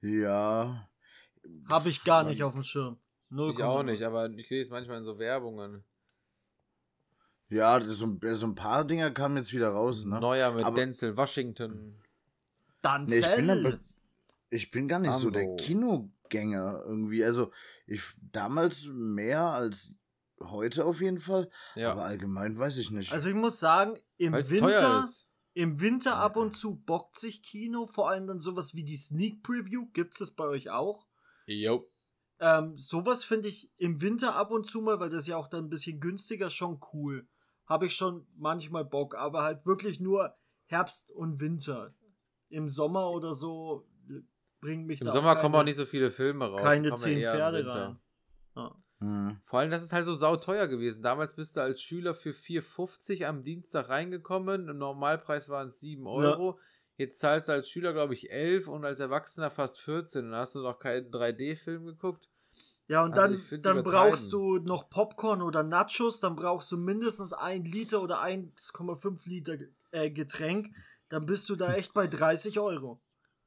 ja. 0.02 0.88
Habe 1.68 1.90
ich 1.90 2.04
gar 2.04 2.24
nicht 2.24 2.44
auf 2.44 2.54
dem 2.54 2.64
Schirm. 2.64 3.00
Null 3.30 3.52
Ich 3.52 3.64
auch 3.64 3.82
nicht, 3.82 4.04
aber 4.04 4.30
ich 4.30 4.48
sehe 4.48 4.62
es 4.62 4.70
manchmal 4.70 5.00
in 5.00 5.06
so 5.06 5.18
Werbungen. 5.18 5.84
Ja, 7.50 7.80
das- 7.80 7.98
so, 7.98 8.18
so 8.34 8.46
ein 8.48 8.54
paar 8.56 8.86
Dinger 8.86 9.10
kamen 9.12 9.38
jetzt 9.38 9.52
wieder 9.52 9.70
raus, 9.70 10.06
ne? 10.06 10.20
Neuer 10.20 10.52
mit 10.52 10.66
Aber- 10.66 10.76
Denzel 10.76 11.18
Washington. 11.18 11.96
Nee, 13.08 13.20
ich 13.20 13.36
bin, 13.36 13.80
ich 14.50 14.72
bin 14.72 14.88
gar 14.88 15.00
nicht 15.00 15.14
so 15.14 15.30
der. 15.30 15.56
Kinogänger 15.56 16.84
irgendwie. 16.86 17.24
Also, 17.24 17.52
ich 17.88 18.02
damals 18.32 18.88
mehr 18.92 19.42
als 19.42 19.94
heute 20.50 20.86
auf 20.86 21.02
jeden 21.02 21.20
Fall. 21.20 21.50
Ja, 21.76 21.92
Aber 21.92 22.06
allgemein 22.06 22.58
weiß 22.58 22.78
ich 22.78 22.92
nicht. 22.92 23.12
Also 23.12 23.30
ich 23.30 23.36
muss 23.36 23.60
sagen, 23.60 23.98
im 24.18 24.34
weil 24.34 24.42
es 24.42 24.50
teuer 24.50 24.60
Winter, 24.60 25.08
im 25.54 25.80
Winter 25.80 26.16
ab 26.16 26.38
und 26.38 26.56
zu 26.56 26.76
bockt 26.76 27.18
sich 27.18 27.44
Kino, 27.44 27.86
vor 27.88 28.10
allem 28.10 28.28
dann 28.28 28.40
sowas 28.40 28.74
wie 28.74 28.84
die 28.84 28.96
Sneak 28.96 29.44
Preview. 29.44 29.88
Gibt 29.94 30.14
es 30.14 30.20
das 30.20 30.32
bei 30.32 30.46
euch 30.46 30.70
auch? 30.70 31.08
Jo. 31.46 31.90
Ähm, 32.40 32.78
sowas 32.78 33.24
finde 33.24 33.50
ich 33.50 33.72
im 33.78 34.02
Winter 34.02 34.36
ab 34.36 34.52
und 34.52 34.66
zu 34.66 34.82
mal, 34.82 35.00
weil 35.00 35.10
das 35.10 35.28
ja 35.28 35.38
auch 35.38 35.48
dann 35.48 35.66
ein 35.66 35.70
bisschen 35.70 36.00
günstiger, 36.00 36.50
schon 36.50 36.80
cool. 36.94 37.28
Habe 37.68 37.86
ich 37.86 37.96
schon 37.96 38.28
manchmal 38.36 38.84
Bock, 38.84 39.16
aber 39.16 39.44
halt 39.44 39.66
wirklich 39.66 40.00
nur 40.00 40.36
Herbst 40.66 41.12
und 41.12 41.40
Winter. 41.40 41.94
Im 42.50 42.68
Sommer 42.68 43.12
oder 43.12 43.34
so 43.34 43.88
bringt 44.60 44.88
mich 44.88 45.02
Im 45.02 45.08
da 45.08 45.14
Sommer 45.14 45.34
keine, 45.34 45.42
kommen 45.42 45.56
auch 45.56 45.64
nicht 45.64 45.76
so 45.76 45.86
viele 45.86 46.10
Filme 46.10 46.46
raus. 46.46 46.62
keine 46.62 46.94
zehn 46.96 47.22
Pferde 47.22 47.66
rein. 47.68 48.00
Ja. 48.56 48.81
Hm. 49.02 49.40
Vor 49.44 49.60
allem, 49.60 49.72
das 49.72 49.84
ist 49.84 49.94
halt 49.94 50.06
so 50.06 50.14
sauteuer 50.14 50.68
gewesen. 50.68 51.02
Damals 51.02 51.34
bist 51.34 51.58
du 51.58 51.62
als 51.62 51.82
Schüler 51.82 52.14
für 52.14 52.34
4,50 52.34 53.26
am 53.26 53.44
Dienstag 53.44 53.90
reingekommen. 53.90 54.70
Im 54.70 54.78
Normalpreis 54.78 55.50
waren 55.50 55.68
es 55.68 55.80
7 55.80 56.06
Euro. 56.08 56.60
Jetzt 56.98 57.20
zahlst 57.20 57.50
du 57.50 57.54
als 57.54 57.68
Schüler, 57.68 57.94
glaube 57.94 58.14
ich, 58.14 58.32
11 58.32 58.68
und 58.68 58.86
als 58.86 59.00
Erwachsener 59.00 59.50
fast 59.50 59.82
14. 59.82 60.30
Dann 60.30 60.40
hast 60.40 60.54
du 60.54 60.60
noch 60.60 60.78
keinen 60.78 61.10
3D-Film 61.10 61.86
geguckt. 61.86 62.30
Ja, 62.88 63.04
und 63.04 63.18
Also 63.18 63.38
dann, 63.50 63.62
dann 63.62 63.84
brauchst 63.84 64.32
du 64.34 64.58
noch 64.58 64.90
Popcorn 64.90 65.42
oder 65.42 65.64
Nachos, 65.64 66.20
dann 66.20 66.36
brauchst 66.36 66.72
du 66.72 66.78
mindestens 66.78 67.34
ein 67.34 67.64
Liter 67.64 68.04
oder 68.04 68.22
1,5 68.22 69.28
Liter 69.28 69.58
äh, 69.92 70.12
Getränk. 70.12 70.76
Dann 71.10 71.26
bist 71.26 71.50
du 71.50 71.56
da 71.56 71.74
echt 71.74 71.94
bei 71.94 72.06
30 72.06 72.60
Euro. 72.60 73.00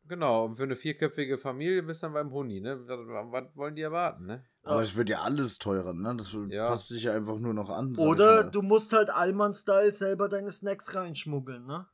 Genau, 0.06 0.44
und 0.44 0.56
für 0.56 0.64
eine 0.64 0.76
vierköpfige 0.76 1.38
Familie 1.38 1.82
bist 1.82 2.02
du 2.02 2.06
dann 2.06 2.14
beim 2.14 2.30
Huni, 2.32 2.60
ne? 2.60 2.78
Was, 2.86 3.32
was 3.32 3.56
wollen 3.56 3.74
die 3.74 3.82
erwarten, 3.82 4.26
ne? 4.26 4.44
Aber 4.62 4.82
es 4.82 4.96
wird 4.96 5.08
ja 5.08 5.22
alles 5.22 5.58
teurer, 5.58 5.92
ne? 5.94 6.14
Das 6.16 6.36
Ja. 6.48 6.68
passt 6.68 6.88
sich 6.88 7.04
ja 7.04 7.12
einfach 7.14 7.38
nur 7.38 7.54
noch 7.54 7.70
an. 7.70 7.96
Oder 7.96 8.44
du 8.44 8.62
musst 8.62 8.92
halt 8.92 9.08
Allmann-Style 9.10 9.92
selber 9.92 10.28
deine 10.28 10.50
Snacks 10.50 10.94
reinschmuggeln, 10.94 11.66
ne? 11.66 11.86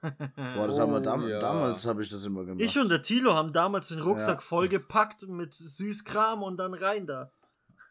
Boah, 0.00 0.66
das 0.68 0.78
haben 0.78 0.92
wir 0.92 0.98
Oh, 0.98 1.00
dam 1.00 1.28
ja. 1.28 1.40
damals 1.40 1.84
habe 1.84 2.02
ich 2.02 2.08
das 2.08 2.24
immer 2.24 2.44
gemacht. 2.44 2.62
Ich 2.62 2.78
und 2.78 2.88
der 2.88 3.02
Tilo 3.02 3.34
haben 3.34 3.52
damals 3.52 3.88
den 3.88 4.00
Rucksack 4.00 4.36
Ja. 4.36 4.40
vollgepackt 4.42 5.28
mit 5.28 5.52
Süßkram 5.54 6.42
und 6.42 6.56
dann 6.58 6.72
rein 6.74 7.06
da. 7.06 7.32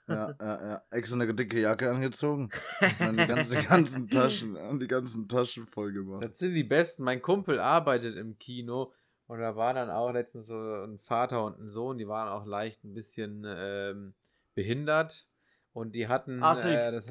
Ja, 0.08 0.34
ja, 0.40 0.68
ja. 0.70 0.82
Extra 0.90 1.20
eine 1.20 1.34
dicke 1.34 1.60
Jacke 1.60 1.90
angezogen. 1.90 2.50
Und 2.82 3.00
dann 3.02 3.18
die, 3.18 3.26
ganzen, 3.26 3.62
ganzen 3.68 4.10
Taschen, 4.10 4.80
die 4.80 4.88
ganzen 4.88 5.28
Taschen 5.28 5.68
voll 5.68 5.92
gemacht. 5.92 6.24
Das 6.24 6.38
sind 6.40 6.54
die 6.54 6.64
besten. 6.64 7.04
Mein 7.04 7.22
Kumpel 7.22 7.60
arbeitet 7.60 8.16
im 8.16 8.38
Kino 8.40 8.94
und 9.28 9.40
da 9.40 9.56
war 9.56 9.74
dann 9.74 9.90
auch 9.90 10.12
letztens 10.12 10.48
so 10.48 10.56
ein 10.56 11.00
Vater 11.00 11.44
und 11.44 11.60
ein 11.60 11.70
Sohn, 11.70 11.98
die 11.98 12.08
waren 12.08 12.30
auch 12.30 12.46
leicht 12.46 12.84
ein 12.84 12.94
bisschen 12.94 13.46
ähm, 13.46 14.14
behindert 14.56 15.28
und 15.74 15.94
die 15.94 16.08
hatten 16.08 16.42
äh, 16.42 16.92
das, 16.92 17.10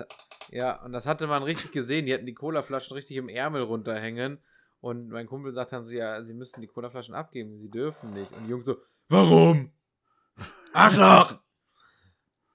ja 0.50 0.82
und 0.82 0.92
das 0.92 1.06
hatte 1.06 1.26
man 1.26 1.42
richtig 1.42 1.72
gesehen. 1.72 2.06
Die 2.06 2.14
hatten 2.14 2.26
die 2.26 2.34
Colaflaschen 2.34 2.94
richtig 2.94 3.16
im 3.18 3.28
Ärmel 3.28 3.62
runterhängen 3.62 4.42
und 4.80 5.10
mein 5.10 5.26
Kumpel 5.26 5.52
sagt 5.52 5.72
dann 5.72 5.84
so, 5.84 5.92
ja, 5.92 6.22
sie 6.22 6.34
müssen 6.34 6.60
die 6.60 6.66
Colaflaschen 6.66 7.14
abgeben, 7.14 7.58
sie 7.58 7.70
dürfen 7.70 8.14
nicht. 8.14 8.32
Und 8.32 8.44
die 8.44 8.50
Jungs 8.50 8.64
so, 8.64 8.76
warum? 9.08 9.72
Arschloch! 10.72 11.38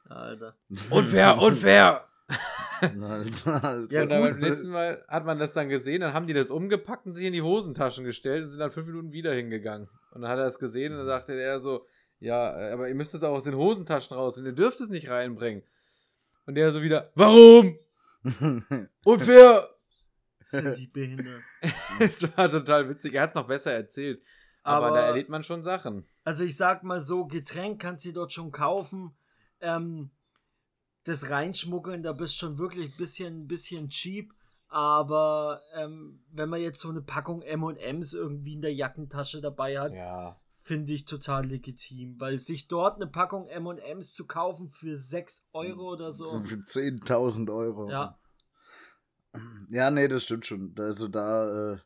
Alter. 0.09 0.55
Unfair, 0.89 1.37
unfair! 1.39 2.07
Alter. 2.81 3.87
Ja, 3.89 4.03
und 4.03 4.09
beim 4.09 4.39
letzten 4.39 4.69
Mal 4.71 5.03
hat 5.07 5.25
man 5.25 5.39
das 5.39 5.53
dann 5.53 5.69
gesehen, 5.69 6.01
dann 6.01 6.13
haben 6.13 6.27
die 6.27 6.33
das 6.33 6.51
umgepackt 6.51 7.05
und 7.05 7.15
sich 7.15 7.25
in 7.27 7.33
die 7.33 7.41
Hosentaschen 7.41 8.03
gestellt 8.05 8.43
und 8.43 8.47
sind 8.47 8.59
dann 8.59 8.71
fünf 8.71 8.87
Minuten 8.87 9.11
wieder 9.11 9.33
hingegangen. 9.33 9.87
Und 10.11 10.21
dann 10.21 10.31
hat 10.31 10.37
er 10.39 10.45
das 10.45 10.59
gesehen 10.59 10.91
und 10.93 10.99
dann 10.99 11.07
sagte 11.07 11.33
er 11.33 11.59
so, 11.59 11.85
ja, 12.19 12.69
äh, 12.69 12.71
aber 12.73 12.87
ihr 12.89 12.95
müsst 12.95 13.15
es 13.15 13.23
auch 13.23 13.33
aus 13.33 13.45
den 13.45 13.55
Hosentaschen 13.55 14.15
raus 14.15 14.37
und 14.37 14.45
ihr 14.45 14.53
dürft 14.53 14.79
es 14.81 14.89
nicht 14.89 15.09
reinbringen. 15.09 15.63
Und 16.45 16.55
der 16.55 16.71
so 16.71 16.81
wieder, 16.81 17.11
warum? 17.15 17.77
Unfair! 19.05 19.69
Sind 20.43 20.77
die 20.77 20.87
behindert. 20.87 21.41
Es 21.99 22.21
war 22.37 22.49
total 22.51 22.89
witzig. 22.89 23.13
Er 23.13 23.23
hat 23.23 23.29
es 23.29 23.35
noch 23.35 23.47
besser 23.47 23.71
erzählt. 23.71 24.21
Aber, 24.63 24.87
Aber- 24.87 24.97
da 24.97 25.05
erlebt 25.05 25.29
man 25.29 25.43
schon 25.43 25.63
Sachen. 25.63 26.05
Also 26.23 26.43
ich 26.43 26.55
sag 26.55 26.83
mal 26.83 26.99
so, 26.99 27.25
Getränk 27.25 27.81
kannst 27.81 28.05
du 28.05 28.11
dort 28.11 28.33
schon 28.33 28.51
kaufen. 28.51 29.15
Ähm, 29.59 30.11
das 31.03 31.29
Reinschmuggeln, 31.29 32.03
da 32.03 32.13
bist 32.13 32.37
schon 32.37 32.57
wirklich 32.57 32.91
ein 32.91 32.97
bisschen, 32.97 33.47
bisschen 33.47 33.89
cheap. 33.89 34.33
Aber 34.67 35.61
ähm, 35.75 36.21
wenn 36.31 36.47
man 36.47 36.61
jetzt 36.61 36.79
so 36.79 36.89
eine 36.89 37.01
Packung 37.01 37.41
M&M's 37.41 38.13
irgendwie 38.13 38.53
in 38.53 38.61
der 38.61 38.73
Jackentasche 38.73 39.41
dabei 39.41 39.79
hat, 39.79 39.93
Ja. 39.93 40.39
finde 40.61 40.93
ich 40.93 41.03
total 41.05 41.45
legitim. 41.45 42.19
Weil 42.19 42.39
sich 42.39 42.67
dort 42.69 42.95
eine 42.95 43.07
Packung 43.07 43.47
M&M's 43.47 44.13
zu 44.13 44.25
kaufen 44.27 44.69
für 44.69 44.95
6 44.95 45.49
Euro 45.51 45.91
oder 45.91 46.11
so. 46.11 46.39
Für 46.43 46.55
10.000 46.55 47.53
Euro. 47.53 47.89
Ja, 47.89 48.17
Ja, 49.69 49.91
nee, 49.91 50.07
das 50.07 50.23
stimmt 50.23 50.45
schon. 50.45 50.73
Also 50.77 51.07
da, 51.07 51.73
äh, 51.73 51.77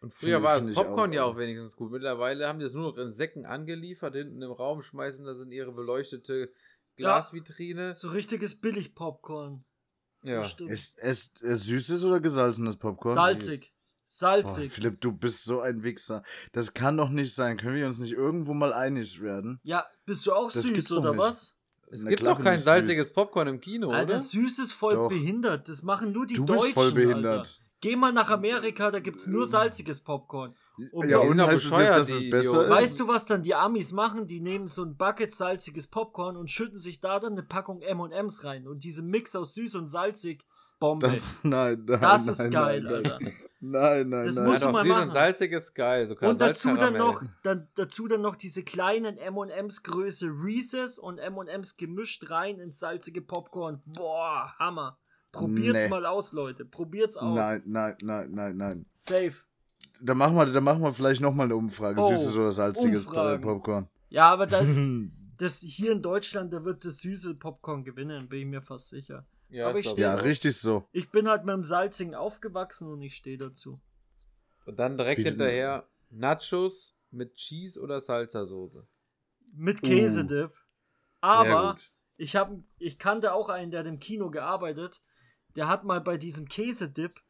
Und 0.00 0.12
früher 0.14 0.42
war 0.42 0.56
das 0.56 0.72
Popcorn 0.72 1.10
auch, 1.10 1.14
ja 1.14 1.24
auch 1.24 1.36
wenigstens 1.36 1.74
gut. 1.76 1.90
Mittlerweile 1.90 2.46
haben 2.46 2.58
die 2.58 2.64
das 2.64 2.74
nur 2.74 2.90
noch 2.90 2.98
in 2.98 3.12
Säcken 3.12 3.46
angeliefert, 3.46 4.14
hinten 4.14 4.42
im 4.42 4.50
Raum 4.52 4.80
schmeißen 4.82 5.24
das 5.24 5.40
in 5.40 5.50
ihre 5.50 5.72
beleuchtete 5.72 6.52
Glasvitrine. 7.04 7.92
so 7.94 8.08
richtiges 8.08 8.60
Billig-Popcorn. 8.60 9.64
Ja. 10.22 10.40
Ist, 10.42 10.98
ist, 10.98 11.42
ist 11.42 11.64
süßes 11.64 12.04
oder 12.04 12.20
gesalzenes 12.20 12.76
Popcorn? 12.76 13.14
Salzig. 13.14 13.72
Boah, 13.72 13.74
Salzig. 14.10 14.72
Philipp, 14.72 15.00
du 15.00 15.12
bist 15.12 15.44
so 15.44 15.60
ein 15.60 15.82
Wichser. 15.82 16.22
Das 16.52 16.72
kann 16.74 16.96
doch 16.96 17.10
nicht 17.10 17.34
sein. 17.34 17.56
Können 17.56 17.76
wir 17.76 17.86
uns 17.86 17.98
nicht 17.98 18.12
irgendwo 18.14 18.54
mal 18.54 18.72
einig 18.72 19.20
werden? 19.20 19.60
ja, 19.62 19.86
bist 20.06 20.26
du 20.26 20.32
auch 20.32 20.50
Das 20.50 20.64
süß 20.64 20.92
oder 20.92 21.16
was? 21.18 21.54
Es 21.90 22.02
Na 22.02 22.10
gibt 22.10 22.26
doch 22.26 22.38
kein 22.42 22.58
salziges 22.58 23.08
süß. 23.08 23.14
Popcorn 23.14 23.48
im 23.48 23.60
Kino, 23.60 23.90
Alter, 23.90 24.14
oder? 24.14 24.18
süß 24.22 24.58
ist 24.58 24.72
voll 24.72 24.94
Doch. 24.94 25.08
behindert. 25.08 25.68
Das 25.68 25.82
machen 25.82 26.12
nur 26.12 26.26
die 26.26 26.34
Du 26.34 26.44
Deutschen. 26.44 26.62
bist 26.64 26.74
voll 26.74 26.92
behindert. 26.92 27.38
Alter. 27.46 27.50
Geh 27.80 27.96
mal 27.96 28.12
nach 28.12 28.30
Amerika, 28.30 28.90
da 28.90 28.98
gibt's 29.00 29.26
nur 29.26 29.46
salziges 29.46 30.00
Popcorn. 30.00 30.54
Und 30.92 31.08
ja, 31.08 31.18
und 31.18 31.40
heißt 31.40 31.64
es 31.64 31.70
bescheuert, 31.70 31.96
jetzt, 31.98 32.10
dass 32.10 32.16
es 32.22 32.30
besser 32.30 32.64
ist? 32.64 32.70
Weißt 32.70 33.00
du, 33.00 33.08
was 33.08 33.26
dann 33.26 33.42
die 33.42 33.54
Amis 33.54 33.92
machen? 33.92 34.26
Die 34.26 34.40
nehmen 34.40 34.68
so 34.68 34.82
ein 34.84 34.96
Bucket 34.96 35.32
salziges 35.32 35.86
Popcorn 35.86 36.36
und 36.36 36.50
schütten 36.50 36.78
sich 36.78 37.00
da 37.00 37.18
dann 37.20 37.32
eine 37.32 37.42
Packung 37.42 37.80
M&M's 37.82 38.44
rein. 38.44 38.66
Und 38.68 38.84
diese 38.84 39.02
Mix 39.02 39.34
aus 39.34 39.54
süß 39.54 39.74
und 39.76 39.88
salzig, 39.88 40.44
Bombe. 40.78 41.08
Das, 41.08 41.40
nein, 41.42 41.84
nein, 41.86 42.00
Das 42.00 42.26
nein, 42.26 42.32
ist 42.32 42.38
nein, 42.38 42.50
geil, 42.50 42.82
nein, 42.82 42.94
Alter. 42.94 43.18
Nein, 43.60 44.08
nein, 44.08 44.26
Das 44.26 44.36
nein. 44.36 44.46
musst 44.46 44.60
ja, 44.60 44.66
du 44.68 44.72
mal 44.72 44.82
süß 44.84 44.88
machen. 44.92 45.08
und 45.08 45.12
salzig 45.12 45.52
ist 45.52 45.74
geil. 45.74 46.06
So 46.06 46.14
Und 46.16 46.40
dazu 46.40 46.76
dann 46.76 46.94
noch, 46.96 47.22
dann, 47.42 47.66
dazu 47.74 48.06
dann 48.06 48.20
noch 48.20 48.36
diese 48.36 48.62
kleinen 48.62 49.18
M&M's 49.18 49.82
Größe 49.82 50.26
Reese's 50.26 50.98
und 51.00 51.18
M&M's 51.18 51.76
gemischt 51.76 52.30
rein 52.30 52.60
ins 52.60 52.78
salzige 52.78 53.20
Popcorn. 53.20 53.82
Boah, 53.86 54.54
Hammer. 54.60 54.96
Probiert's 55.32 55.82
Nee. 55.84 55.88
mal 55.88 56.06
aus, 56.06 56.32
Leute. 56.32 56.64
Probiert's 56.64 57.16
aus. 57.16 57.36
Nein, 57.36 57.62
nein, 57.66 57.96
nein, 58.02 58.30
nein, 58.30 58.56
nein. 58.56 58.86
Safe. 58.94 59.34
Da 60.02 60.14
machen 60.14 60.36
wir, 60.36 60.46
da 60.46 60.60
machen 60.60 60.82
wir 60.82 60.92
vielleicht 60.92 61.20
nochmal 61.20 61.46
eine 61.46 61.56
Umfrage. 61.56 62.00
Oh, 62.00 62.08
Süßes 62.08 62.36
oder 62.36 62.52
salziges 62.52 63.06
Umfragen. 63.06 63.42
Popcorn. 63.42 63.88
Ja, 64.08 64.30
aber 64.30 64.46
da, 64.46 64.64
das 65.38 65.60
hier 65.60 65.92
in 65.92 66.02
Deutschland, 66.02 66.52
da 66.52 66.64
wird 66.64 66.84
das 66.84 66.98
süße 66.98 67.34
Popcorn 67.34 67.84
gewinnen, 67.84 68.28
bin 68.28 68.40
ich 68.40 68.46
mir 68.46 68.62
fast 68.62 68.88
sicher. 68.88 69.26
Ja, 69.50 69.68
aber 69.68 69.78
ich 69.78 69.92
ja, 69.94 70.14
richtig 70.14 70.56
so. 70.56 70.86
Ich 70.92 71.10
bin 71.10 71.28
halt 71.28 71.44
mit 71.44 71.54
dem 71.54 71.64
Salzigen 71.64 72.14
aufgewachsen 72.14 72.88
und 72.88 73.00
ich 73.00 73.16
stehe 73.16 73.38
dazu. 73.38 73.80
Und 74.66 74.78
dann 74.78 74.98
direkt 74.98 75.18
Bitte. 75.18 75.30
hinterher 75.30 75.88
Nachos 76.10 76.94
mit 77.10 77.34
Cheese 77.34 77.80
oder 77.80 78.00
Salsa-Soße. 78.00 78.86
Mit 79.54 79.82
Uh. 79.82 79.86
Käsedip. 79.86 80.50
Sehr 80.50 80.58
Aber 81.22 81.78
ich, 82.18 82.36
hab, 82.36 82.52
ich 82.78 82.98
kannte 82.98 83.32
auch 83.32 83.48
einen, 83.48 83.70
der 83.70 83.80
hat 83.80 83.86
im 83.86 83.98
Kino 83.98 84.30
gearbeitet. 84.30 85.02
Der 85.56 85.68
hat 85.68 85.84
mal 85.84 86.00
bei 86.02 86.18
diesem 86.18 86.46
Käsedip, 86.48 87.20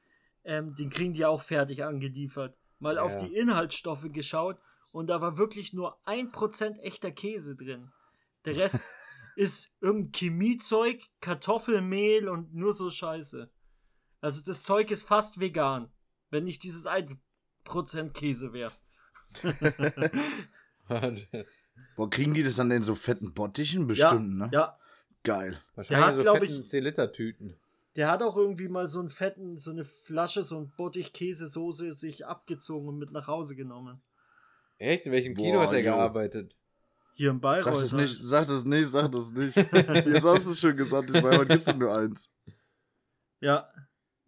ähm, 0.49 0.75
den 0.75 0.89
kriegen 0.91 1.13
die 1.13 1.27
auch 1.27 1.43
fertig 1.43 1.85
angeliefert, 1.85 2.57
mal 2.79 2.99
auf 2.99 3.13
Ja. 3.13 3.23
die 3.27 3.35
Inhaltsstoffe 3.37 4.07
geschaut 4.11 4.59
und 4.93 5.07
da 5.09 5.21
war 5.21 5.37
wirklich 5.37 5.73
nur 5.75 6.01
1% 6.07 6.79
echter 6.81 7.11
Käse 7.13 7.55
drin. 7.55 7.93
Der 8.47 8.57
Rest 8.57 8.83
ist 9.37 9.77
irgendein 9.83 10.13
Chemiezeug, 10.13 11.03
Kartoffelmehl 11.21 12.29
und 12.29 12.55
nur 12.55 12.73
so 12.73 12.91
Scheiße. 12.91 13.51
Also 14.23 14.43
das 14.45 14.63
Zeug 14.63 14.91
ist 14.91 15.03
fast 15.03 15.39
vegan, 15.39 15.93
wenn 16.31 16.45
nicht 16.45 16.63
dieses 16.63 16.87
1% 16.87 18.11
Käse 18.13 18.53
wäre. 18.55 18.73
Boah, 21.97 22.09
kriegen 22.11 22.33
die 22.35 22.43
das 22.43 22.57
dann 22.57 22.71
in 22.71 22.83
so 22.83 22.95
fetten 22.95 23.35
Bottichen 23.35 23.87
bestimmt, 23.87 24.41
ja, 24.41 24.47
ne? 24.47 24.51
ja, 24.53 24.79
Geil. 25.25 25.61
Wahrscheinlich 25.75 26.07
hat, 26.07 26.15
so 26.15 26.23
fetten 26.35 26.63
ich- 26.63 26.71
10-Liter-Tüten. 26.71 27.57
Der 27.99 28.09
hat 28.09 28.23
auch 28.23 28.37
irgendwie 28.37 28.69
mal 28.69 28.87
so 28.87 29.01
einen 29.01 29.09
fetten, 29.09 29.57
so 29.57 29.73
eine 29.73 29.85
Flasche, 29.85 30.45
so 30.45 30.57
ein 30.57 30.71
Bottich 30.77 31.13
Käsesoße 31.13 31.91
sich 31.91 32.25
abgezogen 32.25 32.89
und 32.89 32.99
mit 32.99 33.11
nach 33.11 33.27
Hause 33.27 33.57
genommen. 33.57 34.01
Echt? 34.79 35.07
In 35.07 35.13
welchem 35.13 35.35
Boah, 35.35 35.43
Kino 35.43 35.61
hat 35.61 35.73
der 35.73 35.81
jo. 35.81 35.87
gearbeitet? 35.87 36.55
Hier 37.15 37.31
im 37.31 37.41
Bayreuth. 37.41 37.65
Sag 37.65 37.75
das 37.75 37.93
halt. 37.93 38.03
nicht, 38.03 38.17
sag 38.17 38.47
das 38.47 38.65
nicht, 38.65 38.89
sag 38.89 39.11
das 39.11 39.33
nicht. 39.33 39.57
Jetzt 40.07 40.25
hast 40.25 40.47
du 40.47 40.53
es 40.53 40.61
schon 40.61 40.77
gesagt, 40.77 41.11
in 41.11 41.21
Bayreuth 41.21 41.49
gibt 41.49 41.67
es 41.67 41.75
nur 41.75 41.93
eins. 41.93 42.31
Ja. 43.41 43.69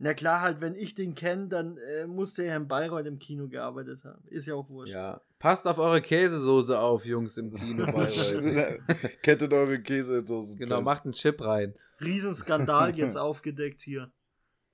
Na 0.02 0.14
klar, 0.14 0.40
halt, 0.40 0.62
wenn 0.62 0.74
ich 0.76 0.94
den 0.94 1.14
kenne, 1.14 1.48
dann 1.48 1.76
äh, 1.76 2.06
muss 2.06 2.32
der 2.32 2.46
ja 2.46 2.56
in 2.56 2.66
Bayreuth 2.66 3.04
im 3.04 3.18
Kino 3.18 3.48
gearbeitet 3.48 4.02
haben. 4.02 4.26
Ist 4.28 4.46
ja 4.46 4.54
auch 4.54 4.66
wurscht. 4.70 4.90
Ja. 4.90 5.20
Passt 5.38 5.66
auf 5.66 5.78
eure 5.78 6.00
Käsesoße 6.00 6.78
auf, 6.78 7.04
Jungs, 7.04 7.36
im 7.36 7.52
Kino 7.52 7.84
bei 7.84 7.92
heute. 8.06 8.78
Kettet 9.22 9.52
eure 9.52 9.78
Käsesoßen 9.78 10.58
Genau, 10.58 10.76
fest. 10.76 10.86
macht 10.86 11.04
einen 11.04 11.12
Chip 11.12 11.44
rein. 11.44 11.74
Riesenskandal 12.00 12.96
jetzt 12.96 13.16
aufgedeckt 13.18 13.82
hier. 13.82 14.10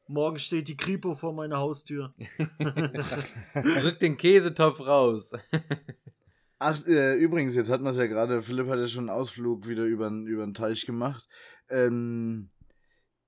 Morgen 0.07 0.39
steht 0.39 0.69
die 0.69 0.77
Kripo 0.77 1.17
vor 1.17 1.33
meiner 1.33 1.57
Haustür. 1.59 2.15
Rückt 3.57 4.03
den 4.03 4.17
Käsetopf 4.17 4.79
raus. 4.87 5.33
Ach, 6.61 6.87
äh, 6.87 7.17
übrigens, 7.17 7.57
jetzt 7.57 7.71
hat 7.71 7.83
man 7.83 7.91
es 7.91 7.99
ja 7.99 8.07
gerade, 8.07 8.43
Philipp 8.43 8.69
hat 8.69 8.79
ja 8.79 8.87
schon 8.87 9.11
einen 9.11 9.19
Ausflug 9.19 9.67
wieder 9.67 9.83
über 9.85 10.09
den 10.09 10.55
Teich 10.55 10.87
gemacht. 10.87 11.27
Ähm, 11.69 12.49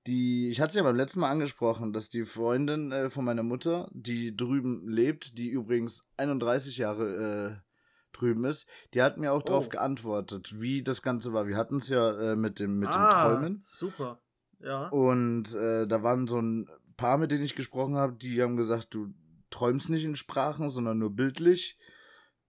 die, 0.09 0.49
ich 0.49 0.59
hatte 0.59 0.69
es 0.69 0.75
ja 0.75 0.83
beim 0.83 0.95
letzten 0.95 1.19
Mal 1.19 1.29
angesprochen, 1.29 1.93
dass 1.93 2.09
die 2.09 2.25
Freundin 2.25 2.91
äh, 2.91 3.09
von 3.11 3.23
meiner 3.23 3.43
Mutter, 3.43 3.87
die 3.93 4.35
drüben 4.35 4.87
lebt, 4.89 5.37
die 5.37 5.49
übrigens 5.49 6.09
31 6.17 6.77
Jahre 6.77 7.61
äh, 7.61 8.17
drüben 8.17 8.43
ist, 8.45 8.67
die 8.93 9.03
hat 9.03 9.17
mir 9.17 9.31
auch 9.31 9.43
darauf 9.43 9.67
Oh. 9.67 9.69
geantwortet, 9.69 10.59
wie 10.59 10.81
das 10.81 11.03
Ganze 11.03 11.31
war. 11.31 11.47
Wir 11.47 11.57
hatten 11.57 11.77
es 11.77 11.87
ja 11.89 12.31
äh, 12.31 12.35
mit 12.35 12.57
dem, 12.59 12.79
mit 12.79 12.89
ah, 12.89 12.93
dem 12.93 13.11
Träumen. 13.11 13.61
Super. 13.63 14.19
Ja. 14.59 14.87
Und 14.87 15.53
äh, 15.53 15.87
da 15.87 16.01
waren 16.01 16.27
so 16.27 16.41
ein 16.41 16.67
paar, 16.97 17.19
mit 17.19 17.29
denen 17.29 17.43
ich 17.43 17.55
gesprochen 17.55 17.95
habe, 17.95 18.15
die 18.15 18.41
haben 18.41 18.57
gesagt, 18.57 18.87
du 18.93 19.13
träumst 19.51 19.89
nicht 19.89 20.03
in 20.03 20.15
Sprachen, 20.15 20.69
sondern 20.69 20.97
nur 20.97 21.15
bildlich. 21.15 21.77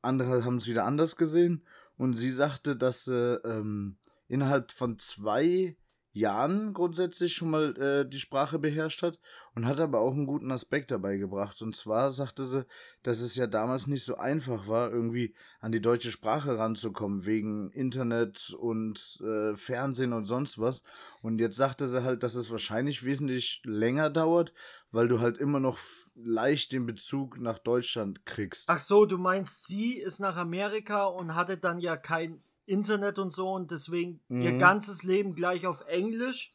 Andere 0.01 0.45
haben 0.45 0.57
es 0.57 0.67
wieder 0.67 0.87
anders 0.87 1.17
gesehen. 1.17 1.67
Und 1.99 2.17
sie 2.17 2.31
sagte, 2.31 2.75
dass 2.75 3.05
sie 3.05 3.39
ähm, 3.45 3.99
innerhalb 4.29 4.73
von 4.73 4.99
zwei 4.99 5.77
Jahren 6.13 6.73
grundsätzlich 6.73 7.35
schon 7.35 7.51
mal 7.51 7.77
äh, 7.77 8.09
die 8.09 8.19
Sprache 8.19 8.59
beherrscht 8.59 9.03
hat 9.03 9.21
und 9.55 9.67
hat 9.67 9.79
aber 9.79 10.01
auch 10.01 10.13
einen 10.13 10.27
guten 10.27 10.51
Aspekt 10.51 10.91
dabei 10.91 11.19
gebracht. 11.19 11.63
Und 11.63 11.77
zwar 11.77 12.11
sagte 12.11 12.45
sie, 12.45 12.67
dass 13.03 13.21
es 13.21 13.37
ja 13.37 13.47
damals 13.47 13.87
nicht 13.87 14.05
so 14.05 14.17
einfach 14.17 14.67
war, 14.67 14.91
irgendwie 14.91 15.35
an 15.61 15.71
die 15.71 15.81
deutsche 15.81 16.11
Sprache 16.11 16.59
ranzukommen, 16.59 17.27
wegen 17.27 17.71
Internet 17.71 18.55
und 18.59 19.21
äh, 19.23 19.57
Fernsehen 19.57 20.13
und 20.13 20.25
sonst 20.25 20.59
was. 20.59 20.83
Und 21.23 21.39
jetzt 21.39 21.57
sagte 21.57 21.87
sie 21.87 22.03
halt, 22.03 22.23
dass 22.23 22.35
es 22.35 22.51
wahrscheinlich 22.51 23.05
wesentlich 23.05 23.63
länger 23.65 24.11
dauert, 24.11 24.53
weil 24.91 25.07
du 25.07 25.21
halt 25.21 25.39
immer 25.39 25.61
noch 25.61 25.79
leicht 26.17 26.73
den 26.73 26.87
Bezug 26.87 27.41
nach 27.41 27.59
Deutschland 27.59 28.27
kriegst. 28.27 28.69
Ach 28.69 28.81
so, 28.81 29.07
du 29.07 29.17
meinst, 29.17 29.67
sie 29.67 29.95
ist 29.95 30.19
nach 30.19 30.37
Amerika 30.37 31.05
und 31.05 31.37
hatte 31.37 31.57
dann 31.57 31.79
ja 31.79 31.97
kein 31.97 32.43
Internet 32.71 33.19
und 33.19 33.33
so 33.33 33.53
und 33.53 33.71
deswegen 33.71 34.21
ihr 34.29 34.53
Mhm. 34.53 34.59
ganzes 34.59 35.03
Leben 35.03 35.35
gleich 35.35 35.67
auf 35.67 35.81
Englisch. 35.87 36.55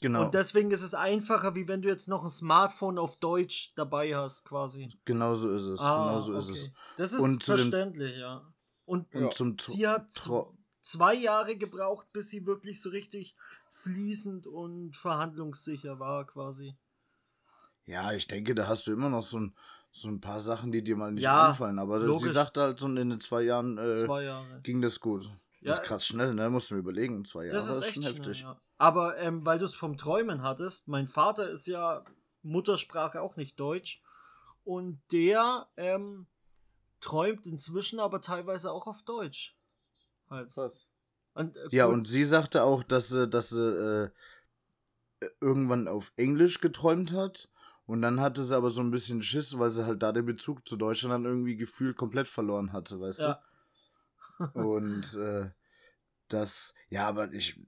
Genau. 0.00 0.24
Und 0.26 0.34
deswegen 0.34 0.70
ist 0.70 0.82
es 0.82 0.94
einfacher, 0.94 1.54
wie 1.54 1.66
wenn 1.66 1.82
du 1.82 1.88
jetzt 1.88 2.08
noch 2.08 2.22
ein 2.22 2.30
Smartphone 2.30 2.98
auf 2.98 3.16
Deutsch 3.18 3.72
dabei 3.74 4.14
hast, 4.16 4.44
quasi. 4.44 4.92
genau 5.04 5.34
so 5.34 5.50
ist 5.50 5.62
es. 5.62 5.80
genau 5.80 6.20
so 6.20 6.34
ist 6.34 6.48
es. 6.50 6.70
Das 6.96 7.12
ist 7.12 7.20
Und 7.20 7.42
zu 7.42 7.52
dem- 7.52 7.58
verständlich, 7.58 8.16
ja. 8.16 8.42
Und 8.84 9.12
Und 9.14 9.22
Ja. 9.22 9.30
zum 9.30 9.56
sie 9.58 9.86
hat 9.88 10.12
zwei 10.82 11.14
Jahre 11.14 11.56
gebraucht, 11.56 12.06
bis 12.12 12.30
sie 12.30 12.46
wirklich 12.46 12.80
so 12.80 12.90
richtig 12.90 13.36
fließend 13.82 14.46
und 14.46 14.94
verhandlungssicher 14.96 15.98
war, 15.98 16.24
quasi. 16.26 16.76
Ja, 17.84 18.12
ich 18.12 18.26
denke, 18.26 18.54
da 18.54 18.66
hast 18.68 18.86
du 18.86 18.92
immer 18.92 19.08
noch 19.08 19.22
so 19.22 19.38
ein, 19.40 19.54
so 19.98 20.08
ein 20.08 20.20
paar 20.20 20.40
Sachen, 20.40 20.72
die 20.72 20.82
dir 20.82 20.96
mal 20.96 21.12
nicht 21.12 21.24
Ja, 21.24 21.48
einfallen. 21.48 21.78
Aber 21.78 22.00
sie 22.00 22.06
logisch. 22.06 22.32
sagte 22.34 22.60
halt 22.62 22.80
so 22.80 22.86
in 22.86 22.96
den 22.96 23.20
zwei 23.20 23.42
Jahren 23.42 23.78
äh, 23.78 23.96
Zwei 23.96 24.24
Jahre. 24.24 24.60
ging 24.62 24.80
das 24.80 25.00
gut. 25.00 25.24
Ja, 25.60 25.70
das 25.72 25.78
ist 25.80 25.84
krass 25.84 26.06
schnell, 26.06 26.34
ne? 26.34 26.48
Musst 26.50 26.70
du 26.70 26.74
mir 26.74 26.80
überlegen. 26.80 27.24
Zwei 27.24 27.46
Jahre 27.46 27.56
Das 27.56 27.66
ist 27.68 27.76
ist 27.76 27.82
echt 27.82 27.94
schon 27.94 28.02
schnell, 28.04 28.14
heftig. 28.14 28.40
ja. 28.42 28.60
Aber 28.78 29.18
ähm, 29.18 29.44
weil 29.44 29.58
du 29.58 29.64
es 29.64 29.74
vom 29.74 29.96
Träumen 29.96 30.42
hattest, 30.42 30.86
mein 30.88 31.08
Vater 31.08 31.50
ist 31.50 31.66
ja 31.66 32.04
Muttersprache 32.42 33.20
auch 33.20 33.36
nicht 33.36 33.58
Deutsch. 33.58 34.00
Und 34.64 35.00
der 35.12 35.66
ähm, 35.76 36.26
träumt 37.00 37.46
inzwischen 37.46 37.98
aber 38.00 38.20
teilweise 38.20 38.70
auch 38.70 38.86
auf 38.86 39.02
Deutsch. 39.02 39.56
Halt. 40.30 40.50
Krass. 40.52 40.86
Und, 41.34 41.56
äh, 41.56 41.68
Ja, 41.70 41.86
gut, 41.86 41.94
und 41.94 42.04
sie 42.06 42.24
sagte 42.24 42.62
auch, 42.62 42.82
dass 42.82 43.08
sie, 43.08 43.26
dass 43.26 43.48
sie 43.48 43.60
äh, 43.60 44.10
irgendwann 45.40 45.88
auf 45.88 46.12
Englisch 46.16 46.60
geträumt 46.60 47.12
hat. 47.12 47.48
Und 47.88 48.02
dann 48.02 48.20
hatte 48.20 48.44
sie 48.44 48.54
aber 48.54 48.68
so 48.68 48.82
ein 48.82 48.90
bisschen 48.90 49.22
Schiss, 49.22 49.58
weil 49.58 49.70
sie 49.70 49.86
halt 49.86 50.02
da 50.02 50.12
den 50.12 50.26
Bezug 50.26 50.68
zu 50.68 50.76
Deutschland 50.76 51.14
dann 51.14 51.24
irgendwie 51.24 51.56
gefühlt 51.56 51.96
komplett 51.96 52.28
verloren 52.28 52.74
hatte, 52.74 53.00
weißt 53.00 53.20
Ja. 53.20 53.42
du? 54.38 54.44
Und 54.54 55.14
äh, 55.14 55.50
das, 56.28 56.74
ja, 56.90 57.08
aber 57.08 57.32
ich, 57.32 57.58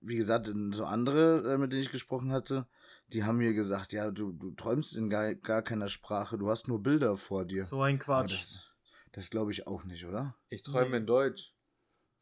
wie 0.00 0.16
gesagt, 0.16 0.50
so 0.72 0.84
andere, 0.84 1.54
äh, 1.54 1.56
mit 1.56 1.70
denen 1.72 1.82
ich 1.82 1.92
gesprochen 1.92 2.32
hatte, 2.32 2.66
die 3.12 3.22
haben 3.22 3.38
mir 3.38 3.54
gesagt, 3.54 3.92
ja, 3.92 4.10
du, 4.10 4.32
du 4.32 4.50
träumst 4.50 4.96
in 4.96 5.08
gar, 5.08 5.36
gar 5.36 5.62
keiner 5.62 5.88
Sprache, 5.88 6.36
du 6.36 6.50
hast 6.50 6.66
nur 6.66 6.82
Bilder 6.82 7.16
vor 7.16 7.44
dir. 7.44 7.64
so 7.64 7.80
ein 7.80 8.00
Quatsch. 8.00 8.32
das 8.32 8.66
das 9.12 9.30
glaube 9.30 9.52
ich 9.52 9.68
auch 9.68 9.84
nicht, 9.84 10.04
oder? 10.04 10.34
Ich 10.48 10.64
träume 10.64 10.90
Nee. 10.90 10.96
in 10.98 11.06
Deutsch. 11.06 11.54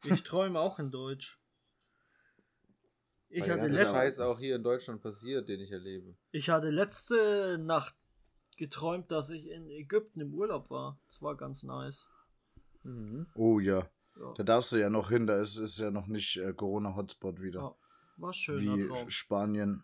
Ich 0.03 0.21
träume 0.23 0.59
auch 0.59 0.77
in 0.77 0.91
Deutsch. 0.91 1.39
Ich 3.31 3.41
weil 3.41 3.47
der 3.47 3.53
hatte, 3.57 3.61
ganze 3.67 3.75
letzt- 3.77 3.91
Scheiß 3.91 4.19
auch 4.21 4.39
hier 4.39 4.55
in 4.55 4.63
Deutschland 4.63 5.01
passiert, 5.01 5.47
den 5.49 5.59
ich 5.61 5.71
erlebe. 5.71 6.15
ich 6.31 6.49
hatte 6.49 6.69
letzte 6.69 7.57
Nacht 7.59 7.95
geträumt, 8.57 9.11
dass 9.11 9.29
ich 9.29 9.47
in 9.47 9.69
Ägypten 9.69 10.19
im 10.21 10.33
Urlaub 10.33 10.69
war. 10.69 10.99
Das 11.07 11.21
war 11.21 11.35
ganz 11.37 11.63
nice. 11.63 12.09
Mhm. 12.83 13.27
Oh 13.35 13.59
ja. 13.59 13.87
Ja, 14.19 14.33
Da 14.35 14.43
darfst 14.43 14.71
du 14.71 14.77
ja 14.77 14.89
noch 14.89 15.09
hin, 15.09 15.27
da 15.27 15.39
ist, 15.39 15.55
ist 15.57 15.77
ja 15.79 15.91
noch 15.91 16.07
nicht 16.07 16.37
äh, 16.37 16.53
Corona-Hotspot 16.53 17.41
wieder. 17.41 17.61
Ja, 17.61 17.75
war 18.17 18.33
schöner 18.33 18.75
wie 18.77 18.87
Traum. 18.87 19.09
Spanien 19.09 19.83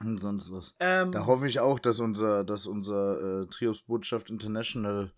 und 0.00 0.20
sonst 0.20 0.50
was. 0.52 0.74
Ähm, 0.80 1.12
Da 1.12 1.24
hoffe 1.26 1.46
ich 1.46 1.60
auch, 1.60 1.78
dass 1.78 2.00
unser, 2.00 2.44
dass 2.44 2.66
unser 2.66 3.42
äh, 3.42 3.46
Trios 3.46 3.80
Botschaft 3.82 4.28
International 4.28 5.12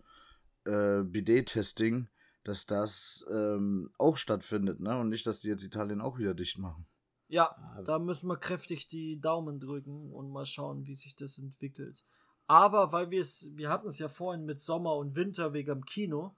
äh, 0.65 1.01
Bidet-Testing, 1.03 2.07
dass 2.45 2.65
das 2.67 3.25
ähm, 3.29 3.89
auch 3.97 4.15
stattfindet, 4.15 4.79
ne? 4.79 4.97
Und 4.97 5.09
nicht, 5.09 5.25
dass 5.27 5.41
die 5.41 5.49
jetzt 5.49 5.63
Italien 5.63 5.99
auch 5.99 6.17
wieder 6.19 6.33
dicht 6.33 6.57
machen. 6.57 6.85
Ja, 7.27 7.55
Ah, 7.57 7.81
da 7.83 7.99
müssen 7.99 8.27
wir 8.29 8.37
kräftig 8.37 8.87
die 8.87 9.19
Daumen 9.19 9.59
drücken 9.59 10.11
und 10.13 10.29
mal 10.31 10.45
schauen, 10.45 10.85
wie 10.87 10.95
sich 10.95 11.15
das 11.15 11.37
entwickelt. 11.37 12.03
Aber 12.47 12.91
weil 12.91 13.11
wir 13.11 13.21
es, 13.21 13.49
wir 13.55 13.69
hatten 13.69 13.87
es 13.87 13.99
ja 13.99 14.07
vorhin 14.07 14.45
mit 14.45 14.61
Sommer 14.61 14.95
und 14.95 15.15
Winter 15.15 15.53
wegen 15.53 15.67
dem 15.69 15.85
Kino. 15.85 16.35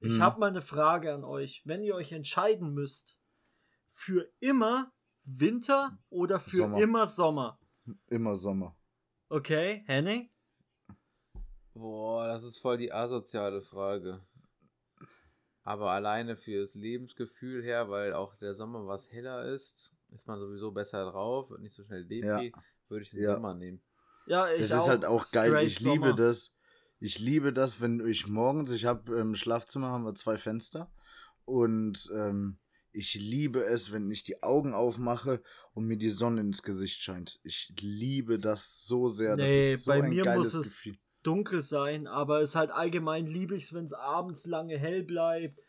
Ich 0.00 0.16
Mhm. 0.16 0.22
habe 0.22 0.40
mal 0.40 0.48
eine 0.48 0.62
Frage 0.62 1.12
an 1.14 1.24
euch. 1.24 1.62
Wenn 1.66 1.82
ihr 1.82 1.94
euch 1.94 2.12
entscheiden 2.12 2.72
müsst, 2.72 3.18
für 3.88 4.30
immer 4.40 4.92
Winter 5.24 5.98
oder 6.10 6.38
für 6.40 6.58
Sommer. 6.58 6.78
immer 6.82 7.06
Sommer? 7.06 7.58
Immer 8.08 8.36
Sommer. 8.36 8.74
Okay, 9.28 9.82
Henning? 9.86 10.30
Boah, 11.74 12.26
das 12.26 12.44
ist 12.44 12.58
voll 12.58 12.78
die 12.78 12.92
asoziale 12.92 13.60
Frage. 13.60 14.20
Aber 15.62 15.90
alleine 15.90 16.36
fürs 16.36 16.74
Lebensgefühl 16.74 17.62
her, 17.62 17.90
weil 17.90 18.12
auch 18.14 18.34
der 18.36 18.54
Sommer 18.54 18.86
was 18.86 19.10
heller 19.12 19.44
ist, 19.44 19.92
ist 20.16 20.26
man 20.26 20.38
sowieso 20.38 20.72
besser 20.72 21.04
drauf 21.10 21.50
und 21.50 21.62
nicht 21.62 21.74
so 21.74 21.84
schnell 21.84 22.04
Depri, 22.04 22.52
würde 22.88 23.02
ich 23.04 23.10
den 23.10 23.20
Ja. 23.22 23.34
Sommer 23.34 23.54
nehmen. 23.54 23.80
Ja, 24.26 24.50
ich 24.52 24.68
Das 24.68 24.82
ist 24.82 24.88
halt 24.88 25.04
auch 25.04 25.30
geil. 25.30 25.50
Straight 25.50 25.66
Ich 25.68 25.80
liebe 25.80 25.94
Sommer. 26.08 26.14
das. 26.14 26.52
Ich 26.98 27.18
liebe 27.18 27.52
das, 27.52 27.80
wenn 27.80 28.04
ich 28.06 28.26
morgens, 28.26 28.70
ich 28.72 28.86
habe 28.86 29.18
im 29.20 29.34
Schlafzimmer 29.34 29.88
haben 29.90 30.04
wir 30.04 30.14
zwei 30.14 30.38
Fenster 30.38 30.90
und 31.44 32.10
ähm, 32.14 32.58
ich 32.92 33.14
liebe 33.14 33.62
es, 33.64 33.92
wenn 33.92 34.10
ich 34.10 34.22
die 34.22 34.42
Augen 34.42 34.72
aufmache 34.72 35.42
und 35.74 35.84
mir 35.86 35.98
die 35.98 36.08
Sonne 36.10 36.40
ins 36.40 36.62
Gesicht 36.62 37.02
scheint. 37.02 37.38
Ich 37.44 37.70
liebe 37.80 38.38
das 38.40 38.84
so 38.86 39.08
sehr. 39.08 39.36
Nee, 39.36 39.72
das 39.72 39.78
ist 39.80 39.84
so 39.84 39.90
bei 39.90 40.02
ein 40.02 40.08
mir 40.08 40.24
geiles 40.24 40.54
muss 40.54 40.66
es 40.66 40.76
Gefühl. 40.76 40.96
dunkel 41.22 41.60
sein, 41.60 42.06
aber 42.06 42.40
es 42.40 42.50
ist 42.50 42.56
halt 42.56 42.70
allgemein 42.70 43.26
liebe 43.26 43.54
ich 43.54 43.64
es, 43.64 43.74
wenn 43.74 43.84
es 43.84 43.92
abends 43.92 44.46
lange 44.46 44.78
hell 44.78 45.02
bleibt. 45.02 45.62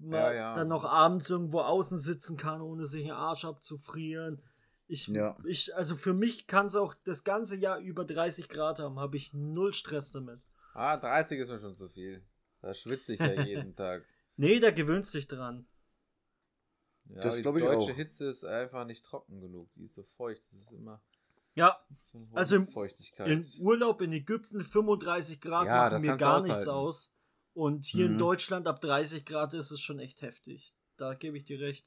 Man 0.00 0.12
Ja, 0.20 0.32
ja. 0.32 0.54
dann 0.56 0.68
noch 0.68 0.84
abends 0.84 1.28
irgendwo 1.30 1.60
außen 1.60 1.98
sitzen 1.98 2.36
kann, 2.36 2.60
ohne 2.60 2.86
sich 2.86 3.02
den 3.04 3.12
Arsch 3.12 3.44
abzufrieren. 3.44 4.42
Ich, 4.88 5.06
Ja. 5.06 5.36
ich, 5.44 5.74
also 5.76 5.96
für 5.96 6.12
mich 6.12 6.46
kann 6.46 6.66
es 6.66 6.76
auch 6.76 6.94
das 7.04 7.24
ganze 7.24 7.56
Jahr 7.56 7.78
über 7.78 8.04
30 8.04 8.48
Grad 8.48 8.78
haben, 8.78 8.98
habe 8.98 9.16
ich 9.16 9.32
null 9.32 9.72
Stress 9.72 10.12
damit. 10.12 10.40
Ah, 10.74 10.96
30 10.96 11.38
ist 11.38 11.48
mir 11.50 11.60
schon 11.60 11.74
zu 11.74 11.88
viel. 11.88 12.24
Da 12.60 12.74
schwitze 12.74 13.14
ich 13.14 13.20
ja 13.20 13.26
jeden 13.42 13.74
Tag. 13.76 14.04
Nee, 14.36 14.60
da 14.60 14.70
gewöhnst 14.70 15.12
dich 15.14 15.26
dran. 15.26 15.66
Ja, 17.06 17.22
Das 17.22 17.36
die 17.36 17.42
deutsche 17.42 17.76
auch. 17.76 17.90
Hitze 17.96 18.26
ist 18.26 18.44
einfach 18.44 18.84
nicht 18.86 19.04
trocken 19.04 19.40
genug. 19.40 19.68
Die 19.74 19.84
ist 19.84 19.94
so 19.94 20.02
feucht. 20.02 20.40
Das 20.40 20.52
ist 20.52 20.72
immer 20.72 21.02
Ja, 21.54 21.78
so 21.98 22.26
Also 22.32 22.56
im- 22.56 22.68
Feuchtigkeit. 22.68 23.28
im 23.28 23.44
Urlaub 23.60 24.00
in 24.00 24.12
Ägypten 24.12 24.62
35 24.62 25.40
Grad 25.40 25.66
Ja, 25.66 25.90
machen 25.90 26.02
mir 26.02 26.16
gar 26.16 26.42
nichts 26.42 26.60
aushalten. 26.66 26.70
aus. 26.70 27.12
Und 27.54 27.84
hier 27.84 28.06
in 28.06 28.14
Mhm. 28.14 28.18
Deutschland 28.18 28.66
ab 28.66 28.80
30 28.80 29.24
Grad 29.26 29.52
ist 29.54 29.70
es 29.70 29.80
schon 29.80 29.98
echt 29.98 30.22
heftig. 30.22 30.74
Da 30.96 31.14
gebe 31.14 31.36
ich 31.36 31.44
dir 31.44 31.60
recht. 31.60 31.86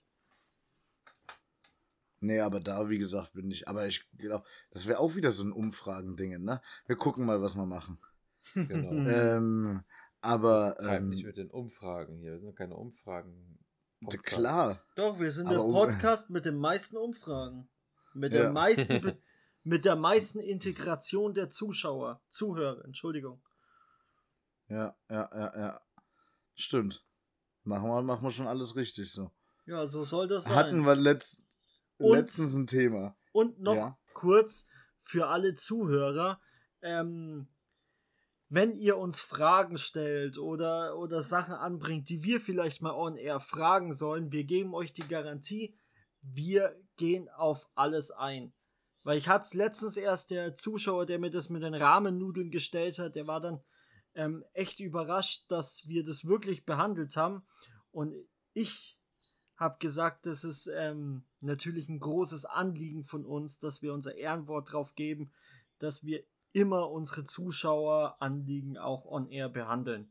Nee, 2.20 2.40
aber 2.40 2.60
da, 2.60 2.90
wie 2.90 2.98
gesagt, 2.98 3.34
bin 3.34 3.52
ich. 3.52 3.68
Aber 3.68 3.88
ich 3.88 4.08
glaube, 4.18 4.46
das 4.72 4.88
wäre 4.88 5.00
auch 5.00 5.16
wieder 5.16 5.32
so 5.32 5.44
ein 5.44 5.52
Umfragending, 5.52 6.42
ne? 6.44 6.62
Wir 6.88 6.96
gucken 6.96 7.26
mal, 7.26 7.42
was 7.42 7.56
wir 7.56 7.66
machen. 7.66 8.00
genau. 8.54 8.90
Ähm, 9.10 9.84
aber. 10.22 10.78
Ähm, 10.82 11.10
mich 11.10 11.24
mit 11.24 11.38
den 11.38 11.52
Umfragen 11.52 12.18
hier. 12.18 12.34
Wir 12.34 12.40
sind 12.40 12.56
keine 12.56 12.76
Umfragen. 12.76 13.60
d- 14.02 14.18
klar. 14.18 14.82
Doch, 14.96 15.20
wir 15.20 15.32
sind 15.32 15.48
Aber 15.48 15.56
der 15.56 15.64
um- 15.66 15.74
Podcast 15.74 16.30
mit 16.30 16.46
den 16.46 16.58
meisten 16.58 16.98
Umfragen. 16.98 17.68
Mit 18.14 18.34
der 18.34 18.46
Ja. 18.46 18.52
meisten 18.52 19.18
mit 19.64 19.84
der 19.84 19.96
meisten 19.96 20.40
Integration 20.40 21.34
der 21.34 21.50
Zuschauer, 21.50 22.22
Zuhörer, 22.30 22.86
Entschuldigung. 22.86 23.42
Ja, 24.68 24.96
ja, 25.10 25.30
ja, 25.34 25.58
ja. 25.60 25.82
Stimmt. 26.56 27.04
Machen 27.64 27.88
wir, 27.88 28.02
machen 28.02 28.24
wir 28.24 28.32
schon 28.32 28.48
alles 28.48 28.76
richtig 28.76 29.12
so. 29.12 29.32
Ja, 29.66 29.88
so 29.88 30.04
soll 30.04 30.28
das 30.28 30.46
sein. 30.46 30.56
Hatten 30.56 30.86
wir 30.86 30.96
letzt, 30.96 31.40
Und- 31.98 32.12
letztens 32.16 32.54
ein 32.54 32.68
Thema. 32.68 33.16
Und 33.32 33.60
noch 33.60 33.76
Ja. 33.76 33.98
kurz 34.14 34.68
für 35.00 35.28
alle 35.28 35.56
Zuhörer, 35.56 36.40
ähm, 36.82 37.48
wenn 38.50 38.78
ihr 38.78 38.98
uns 38.98 39.20
Fragen 39.20 39.78
stellt 39.78 40.38
oder, 40.38 40.98
oder 40.98 41.24
Sachen 41.24 41.56
anbringt, 41.56 42.10
die 42.10 42.24
wir 42.24 42.40
vielleicht 42.40 42.82
mal 42.82 42.94
on 42.94 43.18
air 43.18 43.40
fragen 43.40 43.92
sollen, 43.92 44.32
wir 44.32 44.44
geben 44.44 44.74
euch 44.76 44.94
die 44.94 45.08
Garantie, 45.08 45.76
wir 46.22 46.80
gehen 46.96 47.28
auf 47.30 47.68
alles 47.76 48.12
ein. 48.12 48.54
Weil 49.04 49.18
ich 49.18 49.28
hatte 49.28 49.46
es 49.46 49.54
letztens 49.54 49.98
erst, 49.98 50.32
der 50.32 50.56
Zuschauer, 50.56 51.06
der 51.06 51.20
mir 51.20 51.32
das 51.32 51.50
mit 51.50 51.64
den 51.64 51.74
Rahmennudeln 51.76 52.50
gestellt 52.52 52.98
hat, 53.00 53.16
der 53.16 53.28
war 53.28 53.42
dann 53.42 53.62
ähm, 54.16 54.44
echt 54.54 54.80
überrascht, 54.80 55.46
dass 55.50 55.88
wir 55.88 56.04
das 56.04 56.26
wirklich 56.26 56.66
behandelt 56.66 57.16
haben. 57.18 57.44
Und 57.92 58.16
ich 58.54 58.98
habe 59.58 59.78
gesagt, 59.80 60.26
das 60.26 60.44
ist 60.44 60.68
ähm, 60.68 61.24
natürlich 61.42 61.88
ein 61.88 62.00
großes 62.00 62.46
Anliegen 62.46 63.04
von 63.04 63.26
uns, 63.26 63.60
dass 63.60 63.82
wir 63.82 63.94
unser 63.94 64.16
Ehrenwort 64.16 64.74
drauf 64.74 64.96
geben, 64.96 65.32
dass 65.80 66.04
wir 66.04 66.24
immer 66.52 66.90
unsere 66.90 67.26
Zuschaueranliegen 67.26 68.78
auch 68.78 69.06
on 69.06 69.30
air 69.30 69.50
behandeln. 69.50 70.10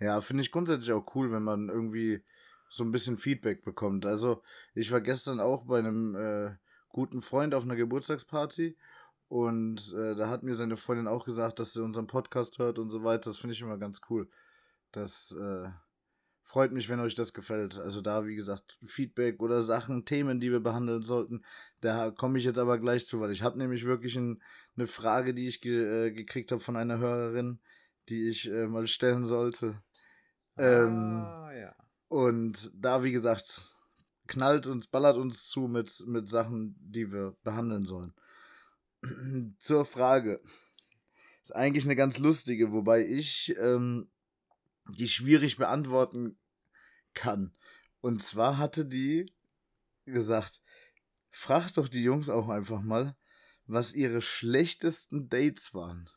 Ja, 0.00 0.20
finde 0.20 0.42
ich 0.42 0.50
grundsätzlich 0.50 0.92
auch 0.92 1.14
cool, 1.14 1.30
wenn 1.30 1.44
man 1.44 1.68
irgendwie 1.68 2.24
so 2.68 2.82
ein 2.82 2.90
bisschen 2.90 3.18
Feedback 3.18 3.64
bekommt. 3.64 4.06
Also, 4.06 4.42
ich 4.74 4.90
war 4.90 5.00
gestern 5.00 5.38
auch 5.38 5.64
bei 5.66 5.78
einem 5.78 6.16
äh, 6.16 6.56
guten 6.88 7.22
Freund 7.22 7.54
auf 7.54 7.64
einer 7.64 7.76
Geburtstagsparty 7.76 8.76
und 9.32 9.94
äh, 9.94 10.14
da 10.14 10.28
hat 10.28 10.42
mir 10.42 10.54
seine 10.54 10.76
Freundin 10.76 11.08
auch 11.08 11.24
gesagt, 11.24 11.58
dass 11.58 11.72
sie 11.72 11.82
unseren 11.82 12.06
Podcast 12.06 12.58
hört 12.58 12.78
und 12.78 12.90
so 12.90 13.02
weiter. 13.02 13.30
Das 13.30 13.38
finde 13.38 13.54
ich 13.54 13.62
immer 13.62 13.78
ganz 13.78 14.02
cool. 14.10 14.28
Das 14.90 15.32
äh, 15.32 15.70
freut 16.42 16.70
mich, 16.70 16.90
wenn 16.90 17.00
euch 17.00 17.14
das 17.14 17.32
gefällt. 17.32 17.78
Also 17.78 18.02
da, 18.02 18.26
wie 18.26 18.34
gesagt, 18.34 18.78
Feedback 18.84 19.40
oder 19.40 19.62
Sachen, 19.62 20.04
Themen, 20.04 20.38
die 20.38 20.52
wir 20.52 20.60
behandeln 20.60 21.00
sollten. 21.00 21.46
Da 21.80 22.10
komme 22.10 22.36
ich 22.36 22.44
jetzt 22.44 22.58
aber 22.58 22.76
gleich 22.76 23.06
zu, 23.06 23.20
weil 23.20 23.32
ich 23.32 23.42
habe 23.42 23.56
nämlich 23.56 23.86
wirklich 23.86 24.16
ein, 24.16 24.42
eine 24.76 24.86
Frage, 24.86 25.32
die 25.32 25.46
ich 25.46 25.62
ge 25.62 26.08
äh, 26.08 26.12
gekriegt 26.12 26.52
habe 26.52 26.60
von 26.60 26.76
einer 26.76 26.98
Hörerin, 26.98 27.58
die 28.10 28.28
ich 28.28 28.50
äh, 28.50 28.66
mal 28.66 28.86
stellen 28.86 29.24
sollte. 29.24 29.80
Ähm, 30.58 31.22
ah, 31.24 31.54
ja. 31.54 31.74
Und 32.08 32.70
da, 32.74 33.02
wie 33.02 33.12
gesagt, 33.12 33.78
knallt 34.26 34.66
uns, 34.66 34.88
ballert 34.88 35.16
uns 35.16 35.48
zu 35.48 35.68
mit, 35.68 36.04
mit 36.06 36.28
Sachen, 36.28 36.76
die 36.78 37.10
wir 37.10 37.34
behandeln 37.44 37.86
sollen. 37.86 38.12
Zur 39.58 39.84
Frage. 39.84 40.40
Ist 41.42 41.54
eigentlich 41.54 41.84
eine 41.84 41.96
ganz 41.96 42.18
lustige, 42.18 42.72
wobei 42.72 43.04
ich 43.06 43.54
ähm, 43.58 44.10
die 44.88 45.08
schwierig 45.08 45.56
beantworten 45.56 46.38
kann. 47.14 47.54
Und 48.00 48.22
zwar 48.22 48.58
hatte 48.58 48.84
die 48.84 49.26
gesagt, 50.04 50.62
frag 51.30 51.72
doch 51.72 51.88
die 51.88 52.02
Jungs 52.02 52.28
auch 52.28 52.48
einfach 52.48 52.80
mal, 52.80 53.16
was 53.66 53.92
ihre 53.92 54.22
schlechtesten 54.22 55.28
Dates 55.28 55.74
waren. 55.74 56.08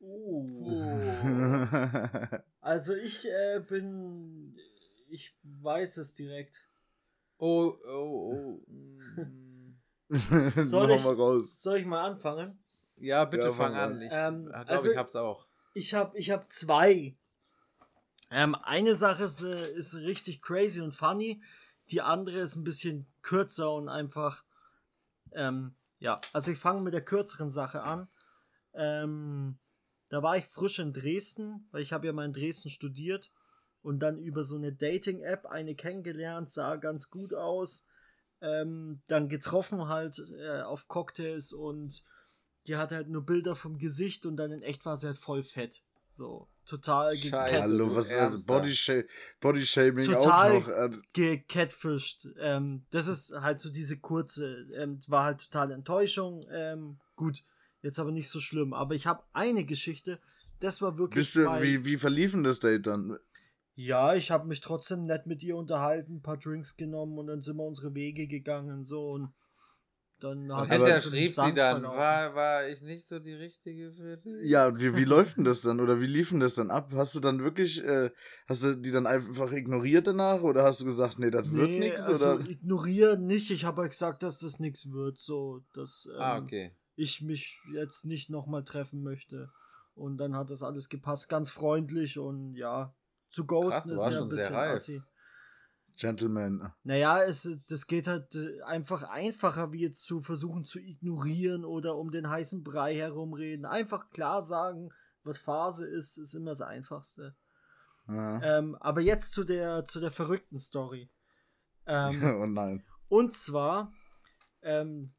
Uh. 0.00 0.70
also 2.60 2.94
ich 2.94 3.26
äh, 3.28 3.60
bin, 3.66 4.56
ich 5.08 5.36
weiß 5.42 5.98
es 5.98 6.14
direkt. 6.14 6.66
Oh, 7.38 7.74
oh, 7.86 8.62
oh. 8.66 8.66
Soll 10.54 10.90
ich, 10.90 11.02
soll 11.60 11.78
ich 11.78 11.86
mal 11.86 12.04
anfangen? 12.04 12.58
Ja, 12.96 13.24
bitte 13.24 13.46
Ja, 13.46 13.52
fang 13.52 13.74
an. 13.74 13.92
an. 13.92 14.02
Ich 14.02 14.12
Ähm, 14.12 14.46
glaube, 14.46 14.68
also- 14.68 14.90
ich 14.90 14.96
hab's 14.96 15.16
auch. 15.16 15.46
Ich 15.72 15.94
habe 15.94 16.18
ich 16.18 16.30
hab 16.30 16.52
zwei. 16.52 17.16
Ähm, 18.30 18.54
eine 18.56 18.94
Sache 18.96 19.24
ist, 19.24 19.42
äh, 19.42 19.72
ist 19.72 19.94
richtig 19.96 20.42
crazy 20.42 20.80
und 20.80 20.94
funny. 20.94 21.42
Die 21.90 22.00
andere 22.02 22.40
ist 22.40 22.56
ein 22.56 22.64
bisschen 22.64 23.06
kürzer 23.22 23.72
und 23.72 23.88
einfach. 23.88 24.44
Ähm, 25.32 25.74
ja, 26.00 26.20
also 26.32 26.50
ich 26.50 26.58
fange 26.58 26.80
mit 26.82 26.92
der 26.94 27.04
kürzeren 27.04 27.50
Sache 27.50 27.82
an. 27.82 28.08
Ähm, 28.74 29.58
da 30.08 30.22
war 30.22 30.36
ich 30.36 30.46
frisch 30.46 30.80
in 30.80 30.92
Dresden, 30.92 31.68
weil 31.70 31.82
ich 31.82 31.92
habe 31.92 32.06
ja 32.06 32.12
mal 32.12 32.24
in 32.24 32.32
Dresden 32.32 32.68
studiert 32.70 33.30
und 33.82 34.00
dann 34.00 34.18
über 34.18 34.42
so 34.42 34.56
eine 34.56 34.72
Dating-App 34.72 35.46
eine 35.46 35.74
kennengelernt, 35.76 36.50
sah 36.50 36.76
ganz 36.76 37.10
gut 37.10 37.32
aus. 37.32 37.84
Ähm, 38.42 39.00
dann 39.06 39.28
getroffen 39.28 39.88
halt 39.88 40.22
äh, 40.38 40.62
auf 40.62 40.88
Cocktails 40.88 41.52
und 41.52 42.02
die 42.66 42.76
hatte 42.76 42.94
halt 42.94 43.08
nur 43.08 43.24
Bilder 43.24 43.54
vom 43.54 43.78
Gesicht 43.78 44.26
und 44.26 44.36
dann 44.36 44.50
in 44.50 44.62
echt 44.62 44.86
war 44.86 44.96
sie 44.96 45.08
halt 45.08 45.18
voll 45.18 45.42
fett. 45.42 45.82
So, 46.10 46.48
total 46.66 47.14
Scheiße. 47.14 47.30
gecat 47.30 47.62
Hallo, 47.62 47.94
was 47.94 48.10
ist 48.10 48.46
Bodyshaming 49.40 50.04
Total. 50.04 50.56
auch 50.56 50.66
noch? 50.66 51.02
gecatfished. 51.12 52.28
Ähm, 52.38 52.84
das 52.90 53.06
ist 53.06 53.32
halt 53.32 53.60
so 53.60 53.70
diese 53.70 53.98
kurze, 53.98 54.66
ähm, 54.74 55.00
war 55.06 55.24
halt 55.24 55.40
total 55.50 55.70
Enttäuschung. 55.72 56.46
Ähm, 56.50 56.98
gut, 57.16 57.42
jetzt 57.82 57.98
aber 57.98 58.10
nicht 58.10 58.28
so 58.28 58.40
schlimm. 58.40 58.74
Aber 58.74 58.94
ich 58.94 59.06
habe 59.06 59.22
eine 59.32 59.64
Geschichte, 59.64 60.18
das 60.58 60.82
war 60.82 60.98
wirklich. 60.98 61.24
Bist 61.24 61.36
du, 61.36 61.62
wie, 61.62 61.84
wie 61.84 61.96
verliefen 61.96 62.44
das 62.44 62.60
Date 62.60 62.86
dann? 62.86 63.18
Ja, 63.86 64.14
ich 64.14 64.30
habe 64.30 64.46
mich 64.46 64.60
trotzdem 64.60 65.04
nett 65.04 65.26
mit 65.26 65.42
ihr 65.42 65.56
unterhalten, 65.56 66.16
ein 66.16 66.22
paar 66.22 66.36
Drinks 66.36 66.76
genommen 66.76 67.18
und 67.18 67.28
dann 67.28 67.40
sind 67.40 67.56
wir 67.56 67.64
unsere 67.64 67.94
Wege 67.94 68.26
gegangen 68.26 68.84
so 68.84 69.12
und 69.12 69.32
dann 70.20 70.54
hat 70.54 70.70
Und 70.70 70.86
im 70.86 70.96
schrieb 71.00 71.30
sie 71.30 71.54
dann, 71.54 71.80
verlaufen. 71.80 71.98
war, 71.98 72.34
war 72.34 72.68
ich 72.68 72.82
nicht 72.82 73.08
so 73.08 73.18
die 73.18 73.32
Richtige 73.32 73.92
für 73.92 74.18
dich? 74.18 74.50
Ja, 74.50 74.78
wie, 74.78 74.94
wie 74.94 75.04
läuft 75.04 75.38
denn 75.38 75.44
das 75.44 75.62
dann? 75.62 75.80
Oder 75.80 75.98
wie 76.02 76.06
liefen 76.06 76.40
das 76.40 76.52
dann 76.52 76.70
ab? 76.70 76.92
Hast 76.94 77.14
du 77.14 77.20
dann 77.20 77.42
wirklich, 77.42 77.82
äh, 77.82 78.10
hast 78.46 78.62
du 78.62 78.76
die 78.76 78.90
dann 78.90 79.06
einfach 79.06 79.50
ignoriert 79.50 80.06
danach? 80.06 80.42
Oder 80.42 80.62
hast 80.64 80.82
du 80.82 80.84
gesagt, 80.84 81.18
nee, 81.18 81.30
das 81.30 81.50
wird 81.50 81.70
Nee, 81.70 81.80
nichts? 81.80 82.06
also 82.06 82.34
Oder? 82.34 82.50
ignorieren 82.50 83.24
nicht. 83.26 83.50
Ich 83.50 83.64
habe 83.64 83.80
halt 83.80 83.92
gesagt, 83.92 84.22
dass 84.22 84.38
das 84.38 84.60
nichts 84.60 84.90
wird, 84.92 85.18
so 85.18 85.64
dass 85.72 86.06
ähm, 86.12 86.20
Ah, 86.20 86.38
okay. 86.38 86.72
ich 86.96 87.22
mich 87.22 87.58
jetzt 87.72 88.04
nicht 88.04 88.28
nochmal 88.28 88.62
treffen 88.64 89.02
möchte. 89.02 89.50
Und 89.94 90.18
dann 90.18 90.36
hat 90.36 90.50
das 90.50 90.62
alles 90.62 90.90
gepasst, 90.90 91.30
ganz 91.30 91.50
freundlich 91.50 92.18
und 92.18 92.54
ja, 92.56 92.94
zu 93.30 93.46
ghosten 93.46 93.90
Krass, 93.90 94.08
ist 94.08 94.14
ja 94.14 94.22
ein 94.22 94.28
bisschen 94.28 94.54
assi. 94.54 95.02
Gentleman. 95.96 96.72
Naja, 96.82 97.22
es, 97.22 97.48
das 97.68 97.86
geht 97.86 98.06
halt 98.06 98.34
äh, 98.34 98.62
einfach 98.62 99.02
einfacher, 99.02 99.72
wie 99.72 99.82
jetzt 99.82 100.04
zu 100.04 100.22
versuchen 100.22 100.64
zu 100.64 100.78
ignorieren 100.78 101.64
oder 101.64 101.96
um 101.96 102.10
den 102.10 102.30
heißen 102.30 102.64
Brei 102.64 102.96
herumreden. 102.96 103.66
Einfach 103.66 104.08
klar 104.10 104.44
sagen, 104.44 104.90
was 105.24 105.38
Phase 105.38 105.86
ist, 105.86 106.16
ist 106.16 106.34
immer 106.34 106.52
das 106.52 106.62
Einfachste. 106.62 107.36
Ja. 108.08 108.42
Ähm, 108.42 108.76
aber 108.76 109.02
jetzt 109.02 109.32
zu 109.32 109.44
der, 109.44 109.84
zu 109.84 110.00
der 110.00 110.10
verrückten 110.10 110.58
Story. 110.58 111.10
Ähm, 111.86 112.22
oh 112.40 112.46
nein, 112.46 112.82
und 113.10 113.34
zwar 113.34 113.92
ähm, 114.62 115.12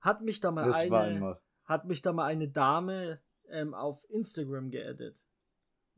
hat 0.00 0.22
mich 0.22 0.40
da 0.40 0.50
mal 0.50 0.66
das 0.66 0.76
eine, 0.76 1.40
hat 1.64 1.84
mich 1.86 2.02
da 2.02 2.12
mal 2.12 2.24
eine 2.24 2.48
Dame 2.48 3.20
ähm, 3.48 3.74
auf 3.74 4.04
Instagram 4.10 4.70
geaddet. 4.70 5.24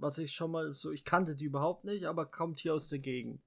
Was 0.01 0.19
ich 0.19 0.33
schon 0.33 0.51
mal 0.51 0.75
so, 0.75 0.91
ich 0.91 1.05
kannte 1.05 1.35
die 1.37 1.45
überhaupt 1.45 1.85
nicht, 1.85 2.07
aber 2.07 2.27
kommt 2.27 2.59
hier 2.59 2.75
aus 2.75 2.89
der 2.89 2.99
Gegend. 3.01 3.43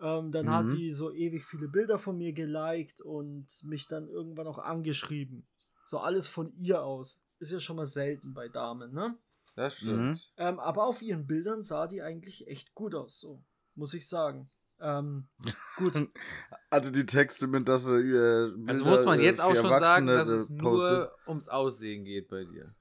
Ähm, 0.00 0.30
dann 0.32 0.50
hat 0.50 0.66
Mhm. 0.66 0.72
die 0.72 0.90
so 0.90 1.12
ewig 1.12 1.44
viele 1.44 1.68
Bilder 1.68 1.98
von 1.98 2.16
mir 2.18 2.32
geliked 2.32 3.00
und 3.00 3.46
mich 3.64 3.86
dann 3.88 4.08
irgendwann 4.08 4.46
auch 4.46 4.58
angeschrieben. 4.58 5.46
So 5.86 5.98
alles 5.98 6.28
von 6.28 6.50
ihr 6.52 6.82
aus. 6.84 7.22
Ist 7.40 7.52
ja 7.52 7.60
schon 7.60 7.76
mal 7.76 7.86
selten 7.86 8.34
bei 8.34 8.48
Damen, 8.48 8.92
ne? 8.92 9.16
Das 9.54 9.80
Mhm. 9.80 9.86
stimmt. 9.86 10.32
Ähm, 10.36 10.58
aber 10.60 10.84
auf 10.84 11.02
ihren 11.02 11.26
Bildern 11.26 11.62
sah 11.62 11.86
die 11.86 12.02
eigentlich 12.02 12.46
echt 12.48 12.74
gut 12.74 12.94
aus, 12.94 13.20
so. 13.20 13.42
Muss 13.74 13.94
ich 13.94 14.08
sagen. 14.08 14.48
Ähm, 14.80 15.28
gut. 15.76 15.94
Hatte 16.70 16.92
die 16.92 17.06
Texte 17.06 17.46
mit, 17.46 17.68
dass 17.68 17.86
sie 17.86 17.94
äh, 17.94 18.52
Also 18.66 18.84
Bilder, 18.84 18.90
muss 18.90 19.04
man 19.04 19.18
äh, 19.20 19.24
jetzt 19.24 19.40
auch 19.40 19.50
für 19.50 19.56
schon 19.56 19.70
sagen, 19.70 20.06
dass 20.06 20.28
es 20.28 20.50
äh, 20.50 20.52
nur 20.52 20.68
postet? 20.78 21.28
ums 21.28 21.48
Aussehen 21.48 22.04
geht 22.04 22.28
bei 22.28 22.44
dir. 22.44 22.74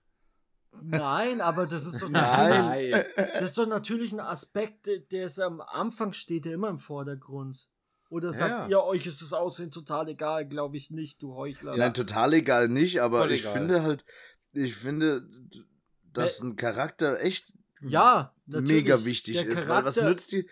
Nein, 0.83 1.41
aber 1.41 1.65
das 1.67 1.85
ist 1.85 2.01
doch 2.01 2.09
natürlich. 2.09 2.91
Nein. 2.93 3.05
Das 3.33 3.43
ist 3.51 3.57
doch 3.57 3.67
natürlich 3.67 4.11
ein 4.13 4.19
Aspekt, 4.19 4.87
der- 5.11 5.25
ist 5.25 5.39
am 5.39 5.61
Anfang 5.61 6.13
steht 6.13 6.45
der 6.45 6.53
immer 6.53 6.69
im 6.69 6.79
Vordergrund. 6.79 7.67
Oder 8.09 8.31
sagt 8.31 8.51
Ja. 8.51 8.67
ihr, 8.67 8.83
euch 8.83 9.05
ist 9.05 9.21
das 9.21 9.33
Aussehen 9.33 9.69
total 9.71 10.07
egal? 10.09 10.47
Glaube 10.47 10.77
ich 10.77 10.91
nicht, 10.91 11.21
du 11.21 11.35
Heuchler. 11.35 11.75
Nein, 11.75 11.93
total 11.93 12.33
egal 12.33 12.69
nicht, 12.69 13.01
aber 13.01 13.19
Voll 13.21 13.31
ich 13.33 13.41
egal. 13.41 13.53
finde 13.53 13.83
halt, 13.83 14.05
ich 14.53 14.75
finde, 14.75 15.27
dass 16.13 16.39
Äh, 16.39 16.45
ein 16.45 16.55
Charakter 16.55 17.19
echt 17.19 17.51
ja, 17.81 18.33
natürlich. 18.45 18.83
mega 18.83 19.03
wichtig 19.05 19.35
der 19.35 19.45
ist. 19.47 19.67
Weil 19.67 19.83
was 19.85 19.95
Charakter, 19.95 20.09
nützt 20.09 20.31
die? 20.31 20.49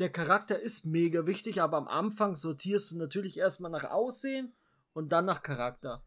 der 0.00 0.10
Charakter 0.10 0.58
ist 0.60 0.86
mega 0.86 1.24
wichtig, 1.26 1.62
aber 1.62 1.76
am 1.76 1.86
Anfang 1.88 2.34
sortierst 2.34 2.90
du 2.90 2.98
natürlich 2.98 3.38
erstmal 3.38 3.70
nach 3.70 3.84
Aussehen 3.84 4.52
und 4.92 5.10
dann 5.12 5.24
nach 5.24 5.42
Charakter. 5.42 6.02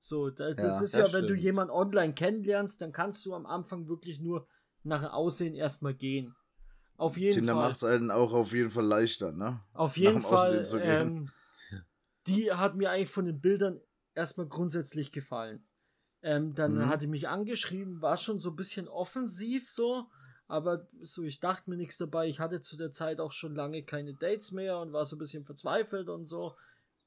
So, 0.00 0.30
da, 0.30 0.52
das 0.54 0.64
Ja, 0.64 0.80
ist 0.80 0.94
ja, 0.94 1.00
das 1.00 1.12
wenn 1.12 1.22
du 1.26 1.34
stimmt. 1.34 1.42
jemanden 1.42 1.72
online 1.72 2.14
kennenlernst, 2.14 2.80
dann 2.80 2.92
kannst 2.92 3.24
du 3.26 3.34
am 3.34 3.46
Anfang 3.46 3.88
wirklich 3.88 4.20
nur 4.20 4.46
nach 4.84 5.12
Aussehen 5.12 5.54
erstmal 5.54 5.94
gehen. 5.94 6.34
Auf 6.96 7.16
jeden 7.16 7.34
Tinder 7.34 7.54
Fall. 7.54 7.68
macht 7.68 7.76
es 7.76 7.84
einen 7.84 8.10
auch 8.10 8.32
auf 8.32 8.52
jeden 8.52 8.70
Fall 8.70 8.84
leichter, 8.84 9.32
ne? 9.32 9.60
Auf 9.74 9.96
jeden 9.96 10.22
Fall. 10.22 10.64
zu 10.64 10.78
gehen. 10.80 10.90
Ähm, 10.90 11.30
die 12.26 12.52
hat 12.52 12.76
mir 12.76 12.90
eigentlich 12.90 13.10
von 13.10 13.24
den 13.26 13.40
Bildern 13.40 13.80
erstmal 14.14 14.46
grundsätzlich 14.46 15.12
gefallen. 15.12 15.64
Ähm, 16.22 16.54
dann 16.54 16.76
Mhm. 16.76 16.88
hat 16.88 17.02
die 17.02 17.06
mich 17.06 17.28
angeschrieben, 17.28 18.02
war 18.02 18.16
schon 18.16 18.40
so 18.40 18.50
ein 18.50 18.56
bisschen 18.56 18.88
offensiv 18.88 19.70
so, 19.70 20.06
aber 20.48 20.88
so, 21.02 21.22
ich 21.22 21.38
dachte 21.38 21.70
mir 21.70 21.76
nichts 21.76 21.98
dabei. 21.98 22.26
Ich 22.26 22.40
hatte 22.40 22.60
zu 22.60 22.76
der 22.76 22.90
Zeit 22.92 23.20
auch 23.20 23.32
schon 23.32 23.54
lange 23.54 23.84
keine 23.84 24.14
Dates 24.14 24.50
mehr 24.50 24.78
und 24.78 24.92
war 24.92 25.04
so 25.04 25.14
ein 25.14 25.20
bisschen 25.20 25.44
verzweifelt 25.44 26.08
und 26.08 26.24
so. 26.26 26.56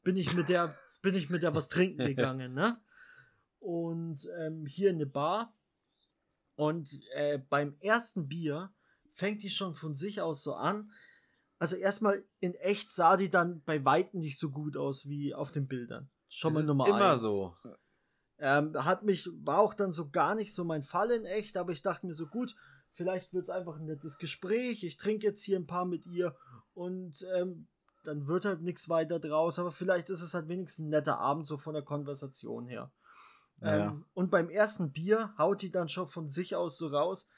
Bin 0.04 0.16
ich 0.16 0.34
mit 0.34 0.48
der, 0.48 0.74
bin 1.02 1.16
ich 1.16 1.30
mit 1.30 1.44
der 1.44 1.56
was 1.56 1.70
trinken 1.70 2.06
gegangen, 2.06 2.54
ne? 2.54 2.80
Und 3.60 4.28
ähm, 4.40 4.66
hier 4.66 4.90
in 4.90 4.96
eine 4.96 5.06
Bar. 5.06 5.54
Und 6.56 7.00
äh, 7.14 7.38
beim 7.38 7.76
ersten 7.80 8.28
Bier 8.28 8.70
fängt 9.14 9.44
die 9.44 9.50
schon 9.50 9.74
von 9.74 9.96
sich 9.96 10.22
aus 10.22 10.44
so 10.44 10.54
an. 10.54 10.92
Also 11.60 11.76
erstmal 11.76 12.24
in 12.40 12.56
echt 12.56 12.90
sah 12.90 13.18
die 13.18 13.30
dann 13.30 13.62
bei 13.64 13.84
weitem 13.86 14.20
nicht 14.20 14.40
so 14.40 14.50
gut 14.50 14.78
aus 14.78 15.08
wie 15.08 15.34
auf 15.34 15.52
den 15.52 15.68
Bildern. 15.68 16.10
Schon 16.28 16.54
Das 16.54 16.56
mal 16.56 16.62
ist 16.62 16.68
Nummer 16.68 16.88
immer 16.88 17.12
eins. 17.12 17.22
so. 17.22 17.56
Ähm, 18.40 18.74
hat 18.84 19.04
mich, 19.04 19.30
war 19.44 19.60
auch 19.60 19.76
dann 19.76 19.92
so 19.92 20.10
gar 20.10 20.34
nicht 20.34 20.56
so 20.56 20.64
mein 20.64 20.82
Fall 20.82 21.12
in 21.12 21.26
echt, 21.26 21.58
aber 21.58 21.72
ich 21.72 21.84
dachte 21.84 22.08
mir 22.08 22.14
so, 22.14 22.26
gut, 22.26 22.56
vielleicht 22.94 23.34
wird 23.34 23.44
es 23.44 23.50
einfach 23.52 23.78
ein 23.78 23.86
nettes 23.86 24.18
Gespräch. 24.18 24.84
Ich 24.84 24.98
trinke 24.98 25.28
jetzt 25.28 25.44
hier 25.44 25.60
ein 25.60 25.68
paar 25.68 25.86
mit 25.86 26.08
ihr 26.08 26.36
und 26.74 27.24
ähm, 27.36 27.68
dann 28.04 28.28
wird 28.28 28.46
halt 28.46 28.62
nichts 28.62 28.90
weiter 28.90 29.20
draus, 29.20 29.60
aber 29.60 29.72
vielleicht 29.72 30.10
ist 30.10 30.22
es 30.22 30.34
halt 30.34 30.48
wenigstens 30.48 30.86
ein 30.86 30.90
netter 30.90 31.20
Abend 31.20 31.48
so 31.48 31.58
von 31.58 31.74
der 31.74 31.84
Konversation 31.84 32.68
her. 32.68 32.92
Ja. 33.62 33.88
Ähm, 33.88 34.06
und 34.14 34.32
beim 34.32 34.50
ersten 34.50 34.92
Bier 34.92 35.34
haut 35.38 35.62
die 35.62 35.72
dann 35.72 35.90
schon 35.90 36.08
von 36.08 36.30
sich 36.30 36.56
aus 36.56 36.78
so 36.78 36.88
raus. 36.88 37.30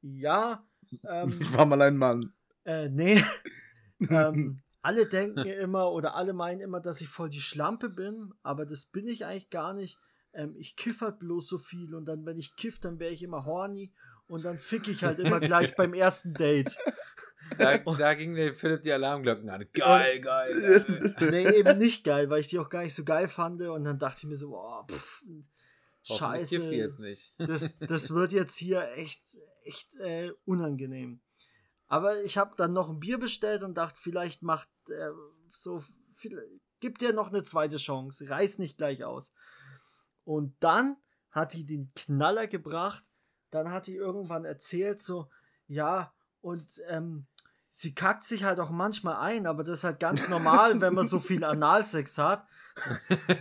Ja, 0.00 0.66
ähm, 1.04 1.36
Ich 1.40 1.52
war 1.56 1.66
mal 1.66 1.80
ein 1.82 1.96
Mann. 1.96 2.32
äh, 2.64 2.88
nee. 2.88 3.22
ähm, 4.10 4.60
alle 4.82 5.06
denken 5.06 5.46
immer 5.46 5.92
oder 5.92 6.16
alle 6.16 6.32
meinen 6.32 6.60
immer, 6.60 6.80
dass 6.80 7.00
ich 7.00 7.08
voll 7.08 7.30
die 7.30 7.40
Schlampe 7.40 7.88
bin, 7.88 8.34
aber 8.42 8.66
das 8.66 8.86
bin 8.86 9.06
ich 9.06 9.24
eigentlich 9.24 9.50
gar 9.50 9.72
nicht. 9.72 9.98
Ähm, 10.34 10.54
ich 10.56 10.76
kiff 10.76 11.00
halt 11.00 11.20
bloß 11.20 11.46
so 11.46 11.58
viel 11.58 11.94
und 11.94 12.06
dann, 12.06 12.26
wenn 12.26 12.36
ich 12.36 12.56
kiff, 12.56 12.80
dann 12.80 12.98
wäre 12.98 13.12
ich 13.12 13.22
immer 13.22 13.44
horny 13.44 13.92
und 14.26 14.44
dann 14.44 14.58
fick 14.58 14.88
ich 14.88 15.04
halt 15.04 15.18
immer 15.18 15.40
gleich 15.40 15.74
beim 15.76 15.94
ersten 15.94 16.34
Date. 16.34 16.76
Da, 17.58 17.78
da 17.78 18.14
ging 18.14 18.34
der 18.34 18.54
Philipp 18.54 18.82
die 18.82 18.92
Alarmglocken 18.92 19.48
an. 19.50 19.66
Geil, 19.72 20.20
geil, 20.20 20.60
geil. 20.60 21.14
Nee, 21.30 21.48
eben 21.58 21.78
nicht 21.78 22.04
geil, 22.04 22.30
weil 22.30 22.40
ich 22.40 22.48
die 22.48 22.58
auch 22.58 22.70
gar 22.70 22.82
nicht 22.82 22.94
so 22.94 23.04
geil 23.04 23.28
fand 23.28 23.60
und 23.62 23.84
dann 23.84 23.98
dachte 23.98 24.20
ich 24.20 24.24
mir 24.24 24.36
so, 24.36 24.50
boah, 24.50 24.86
pff, 24.90 25.22
scheiße. 26.02 26.74
jetzt 26.74 26.98
nicht. 26.98 27.34
das, 27.38 27.78
das 27.78 28.10
wird 28.10 28.32
jetzt 28.32 28.56
hier 28.56 28.90
echt, 28.94 29.22
echt 29.64 29.94
äh, 29.96 30.32
unangenehm. 30.44 31.20
Aber 31.88 32.22
ich 32.22 32.38
habe 32.38 32.54
dann 32.56 32.72
noch 32.72 32.88
ein 32.88 33.00
Bier 33.00 33.18
bestellt 33.18 33.62
und 33.62 33.74
dachte, 33.74 34.00
vielleicht 34.00 34.42
macht 34.42 34.68
er 34.88 35.12
so, 35.52 35.84
viel, 36.14 36.60
gibt 36.80 37.02
dir 37.02 37.12
noch 37.12 37.28
eine 37.28 37.44
zweite 37.44 37.76
Chance, 37.76 38.30
reiß 38.30 38.58
nicht 38.58 38.78
gleich 38.78 39.04
aus. 39.04 39.32
Und 40.24 40.56
dann 40.60 40.96
hat 41.30 41.52
die 41.52 41.66
den 41.66 41.92
Knaller 41.94 42.46
gebracht, 42.46 43.04
dann 43.52 43.70
hat 43.70 43.86
die 43.86 43.94
irgendwann 43.94 44.44
erzählt, 44.44 45.00
so, 45.00 45.28
ja, 45.68 46.12
und 46.40 46.82
ähm, 46.88 47.26
sie 47.70 47.94
kackt 47.94 48.24
sich 48.24 48.44
halt 48.44 48.58
auch 48.58 48.70
manchmal 48.70 49.16
ein, 49.16 49.46
aber 49.46 49.62
das 49.62 49.78
ist 49.78 49.84
halt 49.84 50.00
ganz 50.00 50.28
normal, 50.28 50.80
wenn 50.80 50.94
man 50.94 51.06
so 51.06 51.20
viel 51.20 51.44
Analsex 51.44 52.18
hat. 52.18 52.46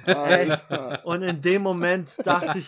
Ey, 0.06 0.52
und 1.06 1.22
in 1.22 1.42
dem 1.42 1.62
Moment 1.62 2.16
dachte 2.26 2.60
ich, 2.60 2.68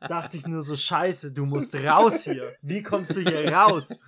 dachte 0.00 0.38
ich 0.38 0.46
nur 0.46 0.62
so, 0.62 0.74
scheiße, 0.74 1.32
du 1.32 1.44
musst 1.44 1.74
raus 1.84 2.24
hier. 2.24 2.56
Wie 2.62 2.82
kommst 2.82 3.14
du 3.14 3.20
hier 3.20 3.52
raus? 3.52 3.98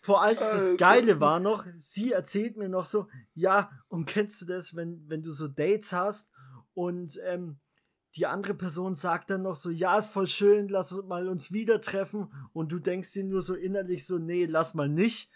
Vor 0.00 0.22
allem 0.22 0.38
das 0.38 0.78
Geile 0.78 1.20
war 1.20 1.38
noch, 1.38 1.66
sie 1.78 2.12
erzählt 2.12 2.56
mir 2.56 2.70
noch 2.70 2.86
so, 2.86 3.08
ja, 3.34 3.70
und 3.88 4.06
kennst 4.06 4.40
du 4.40 4.46
das, 4.46 4.74
wenn, 4.74 5.04
wenn 5.06 5.22
du 5.22 5.30
so 5.30 5.48
Dates 5.48 5.92
hast 5.92 6.30
und 6.72 7.20
ähm, 7.26 7.58
die 8.18 8.26
andere 8.26 8.54
Person 8.54 8.94
sagt 8.94 9.30
dann 9.30 9.42
noch 9.42 9.54
so, 9.54 9.70
ja, 9.70 9.96
ist 9.96 10.10
voll 10.10 10.26
schön, 10.26 10.68
lass 10.68 10.92
uns 10.92 11.06
mal 11.06 11.28
uns 11.28 11.52
wieder 11.52 11.80
treffen 11.80 12.32
und 12.52 12.70
du 12.72 12.78
denkst 12.78 13.12
dir 13.12 13.24
nur 13.24 13.42
so 13.42 13.54
innerlich 13.54 14.06
so, 14.06 14.18
nee, 14.18 14.44
lass 14.44 14.74
mal 14.74 14.88
nicht. 14.88 15.30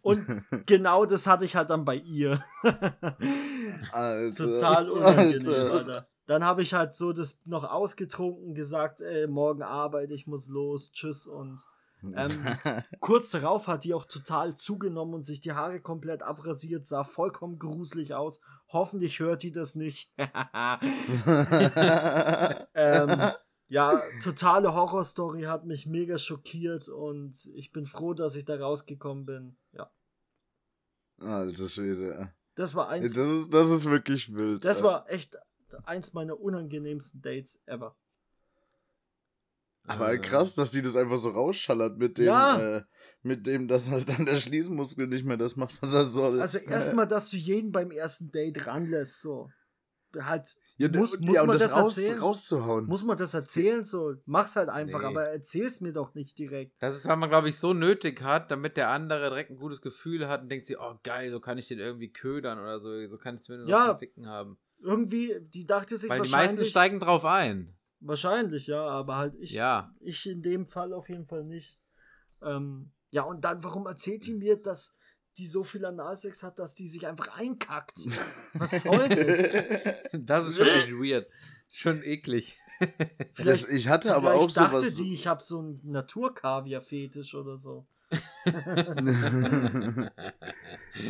Und 0.00 0.24
genau 0.66 1.04
das 1.04 1.26
hatte 1.26 1.44
ich 1.44 1.56
halt 1.56 1.70
dann 1.70 1.84
bei 1.84 1.96
ihr. 1.96 2.42
Alter. 3.92 4.34
Total 4.34 4.90
unangenehm, 4.90 5.48
Alter. 5.48 5.72
Alter. 5.72 6.08
Dann 6.26 6.44
habe 6.44 6.62
ich 6.62 6.74
halt 6.74 6.94
so 6.94 7.12
das 7.12 7.40
noch 7.44 7.64
ausgetrunken, 7.64 8.54
gesagt, 8.54 9.00
ey, 9.00 9.28
morgen 9.28 9.62
arbeite, 9.62 10.14
ich 10.14 10.26
muss 10.26 10.48
los, 10.48 10.90
tschüss 10.92 11.26
und 11.26 11.60
ähm, 12.14 12.30
kurz 13.00 13.30
darauf 13.30 13.66
hat 13.66 13.84
die 13.84 13.94
auch 13.94 14.04
total 14.04 14.54
zugenommen 14.56 15.14
und 15.14 15.22
sich 15.22 15.40
die 15.40 15.52
Haare 15.52 15.80
komplett 15.80 16.22
abrasiert, 16.22 16.86
sah 16.86 17.04
vollkommen 17.04 17.58
gruselig 17.58 18.14
aus. 18.14 18.40
Hoffentlich 18.68 19.18
hört 19.20 19.42
die 19.42 19.52
das 19.52 19.74
nicht. 19.74 20.12
ähm, 22.74 23.20
ja, 23.68 24.02
totale 24.22 24.74
Horrorstory 24.74 25.42
hat 25.42 25.64
mich 25.64 25.86
mega 25.86 26.18
schockiert 26.18 26.88
und 26.88 27.46
ich 27.54 27.72
bin 27.72 27.86
froh, 27.86 28.14
dass 28.14 28.36
ich 28.36 28.44
da 28.44 28.56
rausgekommen 28.56 29.24
bin. 29.24 29.56
Ja, 29.72 29.90
Alter 31.18 31.68
Schwede. 31.68 32.32
das 32.54 32.74
war 32.74 32.88
eins. 32.88 33.14
Das 33.14 33.28
ist, 33.28 33.54
das 33.54 33.70
ist 33.70 33.84
wirklich 33.86 34.34
wild. 34.34 34.64
Das 34.64 34.82
war 34.82 35.10
echt 35.10 35.36
eins 35.84 36.12
meiner 36.12 36.38
unangenehmsten 36.38 37.22
Dates 37.22 37.62
ever. 37.66 37.96
Aber 39.88 40.12
Äh, 40.12 40.18
krass, 40.18 40.54
dass 40.54 40.70
die 40.70 40.82
das 40.82 40.96
einfach 40.96 41.18
so 41.18 41.30
rausschallert 41.30 41.98
mit 41.98 42.18
dem, 42.18 42.26
Ja. 42.26 42.76
äh, 42.78 42.82
mit 43.22 43.46
dem, 43.46 43.68
dass 43.68 43.90
halt 43.90 44.08
dann 44.08 44.26
der 44.26 44.36
Schließmuskel 44.36 45.06
nicht 45.06 45.24
mehr 45.24 45.36
das 45.36 45.56
macht, 45.56 45.80
was 45.82 45.94
er 45.94 46.04
soll. 46.04 46.40
Also 46.40 46.58
erstmal, 46.58 47.06
dass 47.06 47.30
du 47.30 47.36
jeden 47.36 47.72
beim 47.72 47.90
ersten 47.90 48.30
Date 48.30 48.66
ranlässt, 48.66 49.20
so. 49.20 49.48
Halt, 50.18 50.56
ja, 50.78 50.88
muss- 50.88 51.18
muss 51.20 51.34
ja, 51.34 51.44
man 51.44 51.58
das, 51.58 51.68
das 51.70 51.76
raus, 51.76 51.98
erzählen? 51.98 52.18
rauszuhauen. 52.20 52.86
muss 52.86 53.04
man 53.04 53.18
das 53.18 53.34
erzählen, 53.34 53.84
so. 53.84 54.14
Mach's 54.24 54.56
halt 54.56 54.70
einfach, 54.70 55.00
Nee. 55.00 55.06
aber 55.06 55.24
erzähl's 55.26 55.82
mir 55.82 55.92
doch 55.92 56.14
nicht 56.14 56.38
direkt. 56.38 56.72
Das 56.78 56.96
ist, 56.96 57.06
weil 57.06 57.16
man, 57.16 57.28
glaube 57.28 57.50
ich, 57.50 57.58
so 57.58 57.74
nötig 57.74 58.22
hat, 58.22 58.50
damit 58.50 58.78
der 58.78 58.88
andere 58.90 59.28
direkt 59.28 59.50
ein 59.50 59.56
gutes 59.58 59.82
Gefühl 59.82 60.26
hat 60.26 60.42
und 60.42 60.48
denkt 60.48 60.64
sich, 60.64 60.78
oh 60.78 60.98
geil, 61.02 61.30
so 61.32 61.40
kann 61.40 61.58
ich 61.58 61.68
den 61.68 61.80
irgendwie 61.80 62.10
ködern 62.12 62.58
oder 62.58 62.78
so, 62.80 62.88
so 63.08 63.18
kann 63.18 63.34
ich 63.34 63.42
zumindest 63.42 63.68
Ja. 63.68 63.78
was 63.80 63.86
zum 63.88 63.98
Ficken 63.98 64.26
haben. 64.26 64.56
Irgendwie, 64.80 65.34
die 65.40 65.66
dachte 65.66 65.98
sich 65.98 66.08
Weil 66.08 66.22
die 66.22 66.30
meisten 66.30 66.64
steigen 66.64 66.98
drauf 67.00 67.24
ein. 67.26 67.76
Wahrscheinlich, 68.06 68.66
ja, 68.68 68.86
aber 68.86 69.16
halt 69.16 69.34
ich, 69.38 69.52
Ja. 69.52 69.92
ich 70.00 70.26
in 70.26 70.42
dem 70.42 70.66
Fall 70.66 70.92
auf 70.92 71.08
jeden 71.08 71.26
Fall 71.26 71.44
nicht. 71.44 71.80
Ähm, 72.42 72.92
ja, 73.10 73.22
und 73.22 73.44
dann, 73.44 73.62
warum 73.64 73.86
erzählt 73.86 74.24
sie 74.24 74.34
mir, 74.34 74.56
dass 74.56 74.96
die 75.38 75.46
so 75.46 75.64
viel 75.64 75.84
Analsex 75.84 76.42
hat, 76.42 76.58
dass 76.58 76.74
die 76.74 76.88
sich 76.88 77.06
einfach 77.06 77.36
einkackt? 77.36 77.98
Was 78.54 78.82
soll 78.82 79.08
das? 79.08 79.52
Das 80.12 80.48
ist 80.48 80.56
schon 80.56 80.66
echt 80.66 80.92
weird. 80.92 81.28
Schon 81.68 82.02
eklig. 82.02 82.56
das, 83.38 83.64
ich 83.68 83.88
hatte 83.88 84.14
aber 84.14 84.34
auch 84.34 84.50
dachte 84.52 84.80
sowas. 84.80 84.94
die, 84.96 85.12
ich 85.14 85.26
habe 85.26 85.42
so 85.42 85.58
einen 85.60 85.80
Naturkaviar-Fetisch 85.84 87.34
oder 87.34 87.56
so. 87.58 87.86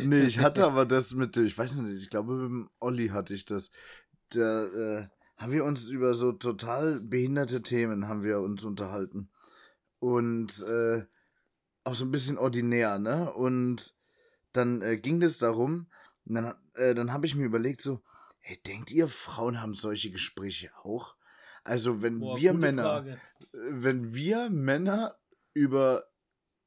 nee, 0.03 0.21
ich 0.23 0.39
hatte 0.39 0.65
aber 0.65 0.85
das 0.85 1.13
mit, 1.13 1.35
dem- 1.35 1.45
ich 1.45 1.57
weiß 1.57 1.75
nicht, 1.75 2.01
ich 2.01 2.09
glaube 2.09 2.33
mit 2.33 2.49
dem 2.49 2.69
Olli 2.79 3.09
hatte 3.09 3.33
ich 3.33 3.45
das. 3.45 3.71
Da 4.29 4.65
äh, 4.65 5.07
haben 5.37 5.51
wir 5.51 5.63
uns 5.65 5.87
über 5.87 6.15
so 6.15 6.31
total 6.31 6.99
behinderte 6.99 7.61
Themen 7.61 8.07
haben 8.07 8.23
wir 8.23 8.39
uns 8.39 8.63
unterhalten. 8.63 9.29
Und 9.99 10.59
äh, 10.63 11.05
auch 11.83 11.95
so 11.95 12.05
ein 12.05 12.11
bisschen 12.11 12.37
ordinär, 12.37 12.99
ne? 12.99 13.31
Und 13.33 13.95
dann 14.51 14.81
äh, 14.81 14.97
ging 14.97 15.21
es 15.21 15.37
darum, 15.37 15.87
dann, 16.25 16.53
äh, 16.73 16.95
dann 16.95 17.13
habe 17.13 17.25
ich 17.25 17.35
mir 17.35 17.45
überlegt 17.45 17.81
so, 17.81 18.03
hey, 18.39 18.57
denkt 18.65 18.91
ihr, 18.91 19.07
Frauen 19.07 19.61
haben 19.61 19.73
solche 19.73 20.11
Gespräche 20.11 20.71
auch? 20.83 21.15
Also 21.63 22.01
wenn 22.01 22.19
Boah, 22.19 22.37
wir 22.37 22.53
Männer 22.53 22.83
Frage. 22.83 23.21
wenn 23.51 24.13
wir 24.13 24.49
Männer 24.49 25.17
über 25.53 26.05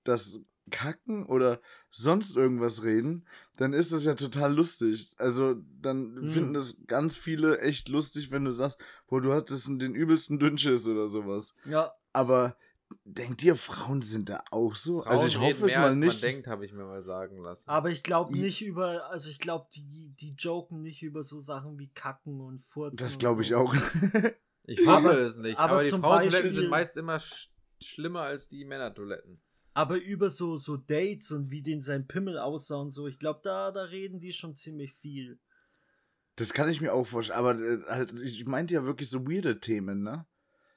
das 0.05 0.45
Kacken 0.71 1.27
oder 1.27 1.61
sonst 1.91 2.37
irgendwas 2.37 2.83
reden, 2.85 3.27
dann 3.57 3.73
ist 3.73 3.93
das 3.93 4.05
ja 4.05 4.15
total 4.15 4.55
lustig. 4.55 5.13
Also 5.19 5.57
dann 5.81 6.17
Hm. 6.17 6.29
finden 6.29 6.55
das 6.55 6.77
ganz 6.87 7.17
viele 7.17 7.59
echt 7.61 7.89
lustig, 7.89 8.31
wenn 8.31 8.45
du 8.45 8.53
sagst, 8.53 8.79
boah, 9.09 9.21
du 9.21 9.33
hattest 9.33 9.69
den 9.69 9.95
übelsten 9.95 10.39
Dünnschiss 10.39 10.87
oder 10.87 11.09
sowas. 11.09 11.55
Ja, 11.65 11.93
Aber 12.13 12.57
denkt 13.05 13.43
ihr, 13.45 13.55
Frauen 13.55 14.03
sind 14.03 14.29
da 14.31 14.43
auch 14.51 14.75
so? 14.75 15.03
also 15.05 15.27
ich 15.27 15.35
Frauen 15.35 15.45
reden 15.47 15.57
hoffe 15.61 15.67
es 15.71 15.77
mal 15.77 15.85
als 15.91 15.99
nicht. 15.99 16.23
man 16.23 16.31
denkt, 16.33 16.47
habe 16.49 16.65
ich 16.67 16.73
mir 16.73 16.85
mal 16.85 17.03
sagen 17.03 17.39
lassen. 17.39 17.71
aber 17.71 17.91
ich 17.91 18.03
glaube 18.03 18.37
nicht 18.37 18.63
über, 18.63 19.09
also 19.11 19.31
ich 19.31 19.39
glaube, 19.39 19.69
die, 19.75 20.13
die 20.19 20.35
joken 20.37 20.83
nicht 20.83 21.03
über 21.03 21.23
so 21.23 21.39
Sachen 21.39 21.79
wie 21.79 21.89
Kacken 21.89 22.41
und 22.41 22.65
Furzen. 22.65 22.97
Das 23.03 23.19
glaube 23.19 23.43
ich 23.43 23.49
so. 23.51 23.57
auch. 23.59 23.75
Ich 24.65 24.81
hoffe 24.87 24.91
Aber- 25.11 25.19
es 25.21 25.37
nicht. 25.39 25.59
aber 25.59 25.73
Aber, 25.75 25.83
die 25.85 25.91
Frauentoiletten 25.91 26.53
sind 26.55 26.69
meist 26.69 26.97
immer 26.97 27.19
sch 27.19 27.49
schlimmer 27.83 28.21
als 28.23 28.47
die 28.47 28.65
Männertoiletten. 28.65 29.41
Aber 29.73 30.01
über 30.01 30.31
so, 30.31 30.57
so 30.57 30.77
Dates 30.77 31.31
und 31.31 31.51
wie 31.51 31.63
den 31.63 31.81
sein 31.81 32.07
Pimmel 32.07 32.39
aussah 32.39 32.77
und 32.77 32.91
so, 32.91 33.07
ich 33.07 33.19
glaube, 33.19 33.41
da, 33.43 33.71
da 33.71 33.83
reden 33.85 34.21
die 34.21 34.33
schon 34.33 34.57
ziemlich 34.57 34.95
viel. 34.95 35.39
Das 36.37 36.53
kann 36.53 36.69
ich 36.69 36.81
mir 36.81 36.93
auch 36.93 37.07
vorstellen. 37.07 37.39
Aber 37.39 37.59
äh, 37.61 37.83
halt, 37.89 38.13
ich 38.21 38.47
meinte 38.47 38.75
ja 38.75 38.85
wirklich 38.85 39.11
so 39.11 39.27
weirde 39.27 39.61
Themen, 39.61 40.03
ne? 40.03 40.27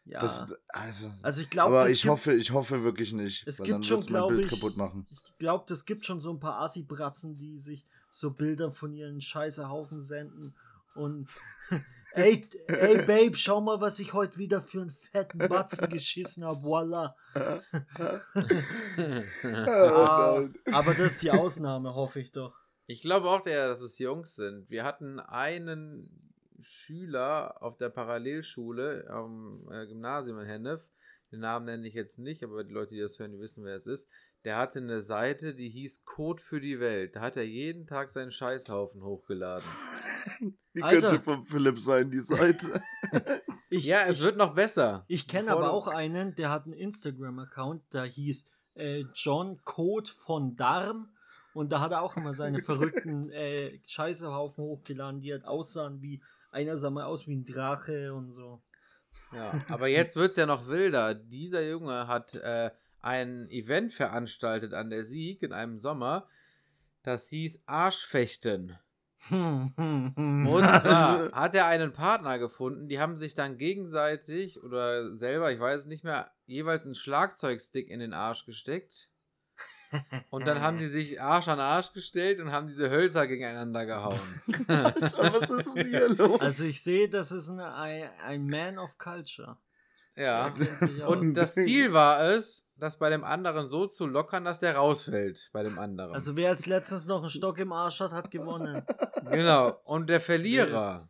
Ja. 0.06 0.20
Das, 0.20 0.54
also, 0.68 1.12
also 1.22 1.42
ich 1.42 1.50
glaube, 1.50 1.78
aber 1.78 1.90
ich 1.90 2.06
hoffe, 2.08 2.34
ich 2.34 2.52
hoffe 2.52 2.84
wirklich 2.84 3.14
nicht. 3.14 3.48
es 3.48 3.58
gibt 3.58 3.70
dann 3.70 3.84
schon, 3.84 4.02
glaube 4.02 4.42
ich, 4.42 4.48
kaputt 4.50 4.76
machen. 4.76 5.08
ich 5.10 5.38
glaube, 5.38 5.64
das 5.68 5.86
gibt 5.86 6.06
schon 6.06 6.20
so 6.20 6.32
ein 6.32 6.42
paar 6.42 6.60
Assi-Bratzen, 6.60 7.38
die 7.38 7.58
sich 7.58 7.86
so 8.12 8.32
Bilder 8.32 8.72
von 8.74 8.94
ihren 8.94 9.22
Scheißehaufen 9.22 10.02
senden 10.02 10.56
und 10.94 11.30
ey, 12.13 12.45
ey 12.67 13.06
Babe, 13.06 13.36
schau 13.38 13.62
mal, 13.62 13.82
was 13.82 13.99
ich 13.99 14.13
heute 14.13 14.38
wieder 14.38 14.62
für 14.62 14.82
einen 14.82 14.89
fetten 14.89 15.38
Batzen 15.38 15.89
geschissen 15.89 16.45
habe, 16.45 16.63
voila. 16.63 17.15
Ah, 17.34 17.62
aber 20.71 20.93
das 20.93 21.13
ist 21.13 21.23
die 21.23 21.32
Ausnahme, 21.32 21.95
hoffe 21.95 22.19
ich 22.19 22.32
doch. 22.32 22.56
Ich 22.86 23.02
glaube 23.02 23.30
auch, 23.30 23.45
eher, 23.45 23.67
dass 23.67 23.82
es 23.82 23.97
Jungs 23.99 24.36
sind. 24.36 24.69
Wir 24.69 24.84
hatten 24.84 25.19
einen 25.19 26.10
Schüler 26.62 27.62
auf 27.62 27.78
der 27.78 27.89
Parallelschule 27.89 29.06
am 29.10 29.67
äh, 29.71 29.86
Gymnasium 29.88 30.39
in 30.39 30.47
Hennef. 30.47 30.91
Den 31.34 31.39
Namen 31.39 31.65
nenne 31.65 31.88
ich 31.88 31.96
jetzt 31.96 32.19
nicht, 32.19 32.43
aber 32.43 32.63
die 32.63 32.72
Leute, 32.72 32.93
die 32.93 33.02
das 33.02 33.17
hören, 33.17 33.32
die 33.32 33.39
wissen, 33.39 33.63
wer 33.63 33.76
es 33.76 33.88
ist. 33.88 34.08
Der 34.46 34.56
hatte 34.56 34.78
eine 34.78 35.02
Seite, 35.02 35.56
die 35.56 35.67
hieß 35.67 36.06
Code 36.06 36.39
für 36.39 36.62
die 36.62 36.80
Welt. 36.80 37.15
Da 37.15 37.22
hat 37.22 37.38
er 37.38 37.43
jeden 37.43 37.88
Tag 37.88 38.12
seinen 38.12 38.32
Scheißhaufen 38.32 39.04
hochgeladen. 39.04 39.67
Die 40.76 40.84
Alter. 40.84 41.10
könnte 41.10 41.24
von 41.24 41.43
Philipp 41.43 41.80
sein, 41.80 42.12
die 42.12 42.19
Seite. 42.19 42.84
Ich, 43.69 43.86
ja, 43.86 44.06
es 44.06 44.19
ich, 44.19 44.24
wird 44.24 44.38
noch 44.38 44.54
besser. 44.54 45.04
Ich 45.08 45.28
kenne 45.28 45.50
aber 45.50 45.74
auch 45.74 45.88
einen, 45.88 46.36
der 46.36 46.52
hat 46.52 46.65
einen 46.65 46.74
Instagram-Account, 46.74 47.91
der 47.91 48.04
hieß 48.04 48.46
äh, 48.76 49.06
John 49.15 49.60
Code 49.63 50.12
von 50.12 50.56
Darm. 50.56 51.15
Und 51.56 51.72
da 51.72 51.80
hat 51.80 51.91
er 51.91 52.04
auch 52.04 52.15
immer 52.15 52.34
seine 52.34 52.60
verrückten 52.63 53.32
äh, 53.32 53.80
Scheißehaufen 53.88 54.63
hochgeladen, 54.63 55.22
die 55.22 55.32
halt 55.32 55.46
aussahen 55.46 56.04
wie, 56.04 56.22
einer 56.52 56.78
sah 56.78 56.91
mal 56.91 57.06
aus 57.06 57.28
wie 57.28 57.36
ein 57.36 57.46
Drache 57.46 58.13
und 58.13 58.32
so. 58.32 58.62
Ja, 59.34 59.62
aber 59.69 59.88
jetzt 59.88 60.15
wird 60.15 60.32
es 60.32 60.38
ja 60.38 60.45
noch 60.45 60.67
wilder. 60.67 61.13
Dieser 61.13 61.63
Junge 61.63 62.08
hat 62.08 62.36
äh, 62.36 62.69
ein 63.02 63.49
Event 63.49 63.91
veranstaltet 63.93 64.73
an 64.73 64.89
der 64.89 65.04
Sieg 65.04 65.43
in 65.43 65.54
einem 65.54 65.78
Sommer. 65.78 66.28
Das 67.04 67.28
hieß 67.30 67.62
Arschfechten. 67.65 68.78
Und 69.30 69.73
zwar 69.73 71.32
hat 71.32 71.56
er 71.56 71.67
einen 71.67 71.93
Partner 71.93 72.39
gefunden, 72.39 72.89
die 72.89 72.99
haben 72.99 73.15
sich 73.15 73.36
dann 73.36 73.58
gegenseitig 73.58 74.62
oder 74.62 75.15
selber, 75.15 75.52
ich 75.52 75.62
weiß 75.62 75.82
es 75.82 75.88
nicht 75.88 76.04
mehr, 76.04 76.32
jeweils 76.45 76.86
einen 76.86 76.95
Schlagzeugstick 76.95 77.89
in 77.89 78.02
den 78.02 78.13
Arsch 78.13 78.45
gesteckt. 78.45 79.08
Und 80.30 80.48
dann 80.48 80.62
haben 80.62 80.78
die 80.78 80.88
sich 80.88 81.22
Arsch 81.22 81.48
an 81.48 81.60
Arsch 81.60 81.94
gestellt 81.94 82.40
und 82.40 82.52
haben 82.52 82.68
diese 82.68 82.90
Hölzer 82.90 83.28
gegeneinander 83.28 83.86
gehauen. 83.86 84.20
Alter, 84.68 85.34
was 85.34 85.50
ist 85.50 85.76
denn 85.76 85.88
hier 85.88 86.10
los? 86.18 86.40
Also 86.40 86.64
ich 86.64 86.82
sehe, 86.82 87.10
das 87.10 87.32
ist 87.32 87.50
ein, 87.50 88.10
ein 88.26 88.48
Man 88.48 88.78
of 88.80 88.98
Culture. 88.98 89.58
Ja. 90.16 90.54
Und 91.08 91.34
das 91.34 91.56
Ziel 91.56 91.92
war 91.92 92.22
es, 92.22 92.68
das 92.76 92.98
bei 92.98 93.10
dem 93.10 93.24
anderen 93.24 93.66
so 93.66 93.88
zu 93.88 94.06
lockern, 94.06 94.46
dass 94.46 94.60
der 94.60 94.76
rausfällt 94.76 95.50
bei 95.54 95.64
dem 95.64 95.80
anderen. 95.80 96.14
Also 96.14 96.36
wer 96.36 96.50
als 96.50 96.66
letztens 96.68 97.06
noch 97.06 97.22
einen 97.22 97.32
Stock 97.32 97.58
im 97.58 97.72
Arsch 97.72 98.00
hat, 98.00 98.12
hat 98.12 98.30
gewonnen. 98.30 98.84
genau. 99.32 99.80
Und 99.86 100.10
der 100.10 100.22
Verlierer, 100.22 101.10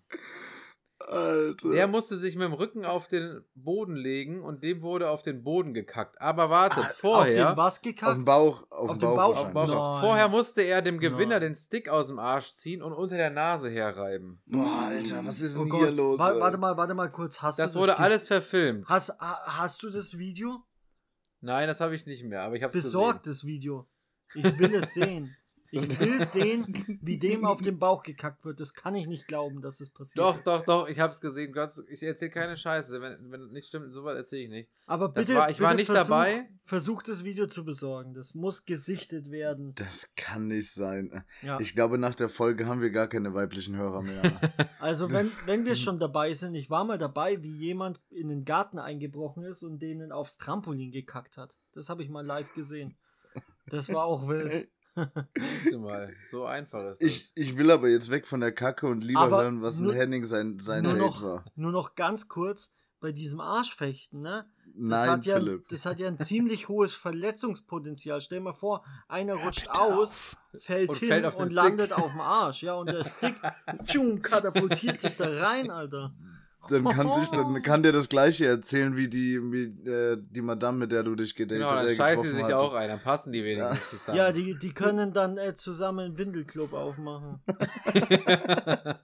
Alter. 1.14 1.70
der 1.72 1.88
musste 1.88 2.18
sich 2.18 2.36
mit 2.36 2.46
dem 2.46 2.54
Rücken 2.54 2.86
auf 2.86 3.08
den 3.08 3.44
Boden 3.56 3.96
legen 3.96 4.42
und 4.44 4.64
dem 4.64 4.82
wurde 4.82 5.10
auf 5.10 5.22
den 5.22 5.44
Boden 5.44 5.74
gekackt. 5.74 6.20
Aber 6.20 6.50
wartet, 6.50 6.80
Auf 6.80 6.88
den 6.88 6.96
vorher. 6.96 7.58
was 7.58 7.76
auf 7.78 7.82
gekackt? 7.82 8.18
den 8.18 8.26
Bauch. 8.26 8.64
Auf, 8.72 8.90
Auf 8.90 8.98
den 8.98 9.00
Bauch. 9.02 9.16
Bauch? 9.16 9.38
Auf 9.38 9.46
den 9.48 9.54
Bauch. 9.54 10.00
Vorher 10.02 10.28
musste 10.30 10.62
er 10.64 10.82
dem 10.82 11.00
Gewinner 11.00 11.40
Nein. 11.40 11.42
den 11.42 11.56
Stick 11.56 11.88
aus 11.90 12.08
dem 12.08 12.20
Arsch 12.20 12.52
ziehen 12.52 12.82
und 12.82 12.94
unter 12.94 13.18
der 13.18 13.30
Nase 13.30 13.70
herreiben. 13.70 14.42
Boah, 14.46 14.88
Alter, 14.90 15.26
was 15.26 15.40
ist 15.42 15.56
Oh 15.58 15.62
denn 15.62 15.70
Gott. 15.70 15.80
hier 15.82 15.92
los? 15.92 16.20
Wa- 16.20 16.40
warte 16.40 16.58
mal, 16.58 16.76
warte 16.78 16.94
mal 16.94 17.12
kurz. 17.12 17.42
Hast 17.42 17.60
Das 17.60 17.74
du 17.74 17.80
wurde 17.80 18.00
alles 18.00 18.28
verfilmt. 18.28 18.86
Hast, 18.88 19.10
ha- 19.20 19.44
hast 19.46 19.84
du 19.84 19.90
das 19.90 20.18
Video? 20.18 20.64
Nein, 21.42 21.68
das 21.68 21.80
habe 21.82 21.94
ich 21.96 22.06
nicht 22.06 22.24
mehr, 22.24 22.42
aber 22.44 22.56
ich 22.56 22.64
habe 22.64 22.78
es 22.78 22.84
Besorgt 22.86 23.28
das 23.28 23.44
Video. 23.44 23.88
Ich 24.34 24.58
will 24.58 24.74
es 24.76 24.94
sehen. 24.94 25.36
Ich 25.74 26.00
will 26.00 26.26
sehen, 26.26 26.68
wie 27.02 27.18
dem 27.18 27.46
auf 27.46 27.62
den 27.62 27.80
Bauch 27.80 28.04
gekackt 28.04 28.46
wird. 28.46 28.60
Das 28.60 28.74
kann 28.74 28.94
ich 28.94 29.08
nicht 29.08 29.28
glauben, 29.28 29.62
dass 29.62 29.80
das 29.80 29.90
passiert. 29.90 30.24
Doch, 30.24 30.38
ist. 30.38 30.46
doch, 30.46 30.64
doch, 30.66 30.88
ich 30.88 31.00
habe 31.00 31.12
es 31.12 31.20
gesehen. 31.20 31.52
Gott, 31.52 31.72
ich 31.90 32.04
erzähle 32.04 32.30
keine 32.32 32.56
Scheiße. 32.58 33.02
Wenn, 33.02 33.32
wenn 33.32 33.48
nicht 33.52 33.68
stimmt, 33.68 33.92
so 33.92 34.04
weit 34.04 34.16
erzähle 34.18 34.44
ich 34.44 34.50
nicht. 34.50 34.70
Aber 34.86 35.10
Das 35.10 35.26
bitte, 35.26 35.40
war- 35.40 35.50
ich 35.50 35.60
war 35.60 35.70
bitte 35.70 35.78
nicht 35.82 35.88
versuch, 35.88 36.08
dabei. 36.10 36.50
Versuch 36.62 37.02
das 37.02 37.24
Video 37.24 37.48
zu 37.48 37.66
besorgen. 37.66 38.14
Das 38.14 38.36
muss 38.36 38.66
gesichtet 38.66 39.32
werden. 39.32 39.74
Das 39.76 40.08
kann 40.16 40.48
nicht 40.48 40.72
sein. 40.72 41.24
Ja. 41.42 41.60
Ich 41.60 41.74
glaube, 41.74 41.98
nach 41.98 42.14
der 42.16 42.30
Folge 42.30 42.68
haben 42.68 42.82
wir 42.82 42.92
gar 42.92 43.08
keine 43.08 43.34
weiblichen 43.34 43.76
Hörer 43.76 44.02
mehr. 44.04 44.22
Also 44.80 45.10
wenn, 45.14 45.32
wenn 45.46 45.66
wir 45.66 45.78
schon 45.78 45.98
dabei 45.98 46.34
sind, 46.34 46.56
ich 46.56 46.70
war 46.70 46.84
mal 46.84 46.98
dabei, 46.98 47.42
wie 47.42 47.56
jemand 47.56 48.02
in 48.10 48.28
den 48.28 48.44
Garten 48.44 48.80
eingebrochen 48.80 49.44
ist 49.46 49.64
und 49.64 49.80
denen 49.80 50.12
aufs 50.12 50.38
Trampolin 50.38 50.92
gekackt 50.92 51.38
hat. 51.38 51.56
Das 51.74 51.88
habe 51.90 52.04
ich 52.04 52.10
mal 52.10 52.26
live 52.26 52.54
gesehen. 52.54 52.98
Das 53.68 53.88
war 53.94 54.04
auch 54.04 54.28
wild. 54.28 54.68
Siehst 54.96 55.74
du 55.74 55.80
mal, 55.80 56.14
so 56.30 56.46
einfach 56.46 56.92
ist 56.92 57.02
das. 57.02 57.10
ich, 57.10 57.32
ich 57.36 57.58
will 57.58 57.72
aber 57.72 57.90
jetzt 57.90 58.10
weg 58.10 58.28
von 58.28 58.40
der 58.40 58.52
Kacke 58.52 58.88
und 58.88 59.04
lieber 59.04 59.22
Aber 59.22 59.42
hören, 59.44 59.62
was 59.62 59.80
ein 59.80 59.86
nur- 59.86 59.94
Henning 59.96 60.26
sein, 60.26 60.60
sein 60.60 60.84
nur, 60.84 60.94
Date 60.94 61.02
noch, 61.02 61.24
war. 61.24 61.46
nur 61.56 61.72
noch 61.72 61.96
ganz 61.96 62.28
kurz 62.28 62.72
bei 63.00 63.12
diesem 63.12 63.42
Arschfechten, 63.42 64.22
ne? 64.22 64.46
Das 64.66 64.76
Nein, 64.76 65.10
hat 65.10 65.26
ja, 65.26 65.36
Philipp. 65.36 65.68
Das 65.70 65.86
hat 65.86 66.00
ja 66.00 66.08
ein 66.08 66.20
ziemlich 66.20 66.68
hohes 66.70 66.94
Verletzungspotenzial. 66.94 68.22
Stell 68.22 68.40
dir 68.40 68.44
mal 68.46 68.54
vor, 68.54 68.84
einer 69.08 69.36
rutscht 69.36 69.68
aus, 69.70 70.36
fällt 70.58 70.90
Und 70.90 70.98
hin 71.00 71.08
fällt 71.10 71.26
auf 71.26 71.36
und 71.36 71.48
Stick. 71.48 71.56
landet 71.56 71.94
auf 71.94 72.12
dem 72.12 72.22
Arsch. 72.22 72.64
Ja, 72.64 72.76
und 72.76 72.90
der 72.90 73.04
Stick 73.06 73.36
pfium, 73.86 74.22
katapultiert 74.22 75.00
sich 75.02 75.16
da 75.18 75.28
rein, 75.28 75.70
Alter. 75.70 76.14
Dann 76.70 76.86
kann, 76.86 77.14
sich, 77.14 77.30
dann 77.30 77.62
kann 77.62 77.84
der 77.84 77.92
das 77.92 78.08
gleiche 78.08 78.46
erzählen 78.46 78.96
wie 78.96 79.10
die, 79.10 79.40
wie, 79.52 79.64
äh, 79.90 80.18
die 80.18 80.42
Madame, 80.42 80.78
mit 80.80 80.92
der 80.92 81.04
du 81.04 81.16
dich 81.16 81.36
gedatet 81.36 81.64
genau, 81.64 81.76
dann 81.76 81.88
äh, 81.88 81.96
scheißen 81.96 82.24
sie 82.24 82.44
sich 82.44 82.54
auch 82.54 82.74
ein, 82.74 82.90
dann 82.90 83.02
passen 83.02 83.34
die 83.34 83.44
wenigstens 83.44 83.90
zusammen. 83.90 84.18
Ja, 84.18 84.32
die, 84.32 84.58
die 84.58 84.74
können 84.74 85.14
dann 85.14 85.38
äh, 85.38 85.56
zusammen 85.56 86.00
einen 86.06 86.18
Windelclub 86.18 86.74
aufmachen. 86.74 87.42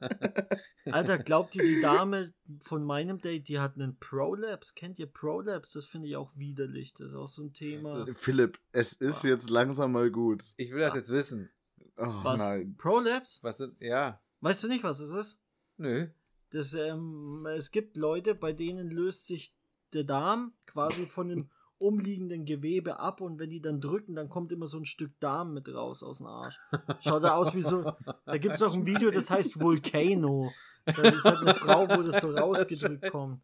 Alter, 0.91 1.17
glaubt 1.17 1.55
ihr, 1.55 1.63
die 1.63 1.81
Dame 1.81 2.33
von 2.61 2.83
meinem 2.83 3.19
Date, 3.19 3.47
die 3.47 3.59
hat 3.59 3.75
einen 3.75 3.97
Prolapse? 3.99 4.73
Kennt 4.75 4.97
ihr 4.99 5.07
Prolapse? 5.07 5.79
Das 5.79 5.85
finde 5.85 6.07
ich 6.07 6.15
auch 6.15 6.31
widerlich. 6.35 6.93
Das 6.93 7.09
ist 7.09 7.15
auch 7.15 7.27
so 7.27 7.43
ein 7.43 7.53
Thema. 7.53 8.05
Philipp, 8.05 8.59
es 8.71 8.93
ist 8.93 9.23
jetzt 9.23 9.49
langsam 9.49 9.91
mal 9.91 10.09
gut. 10.09 10.43
ich 10.57 10.71
will 10.71 10.79
das 10.79 10.95
jetzt 10.95 11.09
wissen. 11.09 11.49
Oh 11.97 12.23
Was? 12.23 12.39
nein. 12.39 12.75
Prolapse? 12.77 13.39
Was 13.41 13.57
sind, 13.57 13.75
ja, 13.81 14.21
Weißt 14.41 14.63
du 14.63 14.69
nicht, 14.69 14.83
was 14.83 15.01
es 15.01 15.11
ist? 15.11 15.39
nö. 15.77 16.07
Das, 16.51 16.73
ähm, 16.73 17.45
es 17.55 17.71
gibt 17.71 17.95
Leute, 17.97 18.35
bei 18.35 18.53
denen 18.53 18.89
löst 18.89 19.27
sich 19.27 19.53
der 19.93 20.03
Darm 20.03 20.53
quasi 20.65 21.05
von 21.05 21.29
dem 21.29 21.49
umliegenden 21.77 22.45
Gewebe 22.45 22.99
ab 22.99 23.21
und 23.21 23.39
wenn 23.39 23.49
die 23.49 23.61
dann 23.61 23.79
drücken, 23.79 24.15
dann 24.15 24.27
kommt 24.29 24.51
immer 24.51 24.67
so 24.67 24.77
ein 24.77 24.85
Stück 24.85 25.17
Darm 25.19 25.53
mit 25.53 25.73
raus 25.73 26.03
aus 26.03 26.17
dem 26.17 26.27
Arsch. 26.27 26.59
Schaut 26.99 27.23
da 27.23 27.35
aus 27.35 27.55
wie 27.55 27.61
so. 27.61 27.93
Da 28.25 28.37
gibt 28.37 28.55
es 28.55 28.61
auch 28.61 28.73
ein 28.73 28.85
Video, 28.85 29.11
das 29.11 29.31
heißt 29.31 29.59
Volcano. 29.61 30.51
Da 30.85 31.01
ist 31.03 31.23
halt 31.23 31.39
eine 31.39 31.55
Frau, 31.55 31.87
wo 31.87 32.01
das 32.03 32.21
so 32.21 32.31
rausgedrückt 32.35 33.01
Scheiße. 33.03 33.11
kommt. 33.11 33.39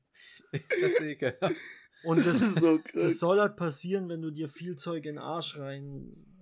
Ist 0.52 0.72
das 0.82 1.00
ekelhaft. 1.02 1.56
Und 2.04 2.18
Das 2.26 2.26
das, 2.26 2.42
ist 2.42 2.60
so 2.60 2.80
das 2.94 3.20
soll 3.20 3.40
halt 3.40 3.56
passieren, 3.56 4.10
wenn 4.10 4.22
du 4.22 4.32
dir 4.32 4.48
viel 4.50 4.76
Zeug 4.76 5.06
in 5.06 5.16
den 5.16 5.20
Arsch 5.20 5.58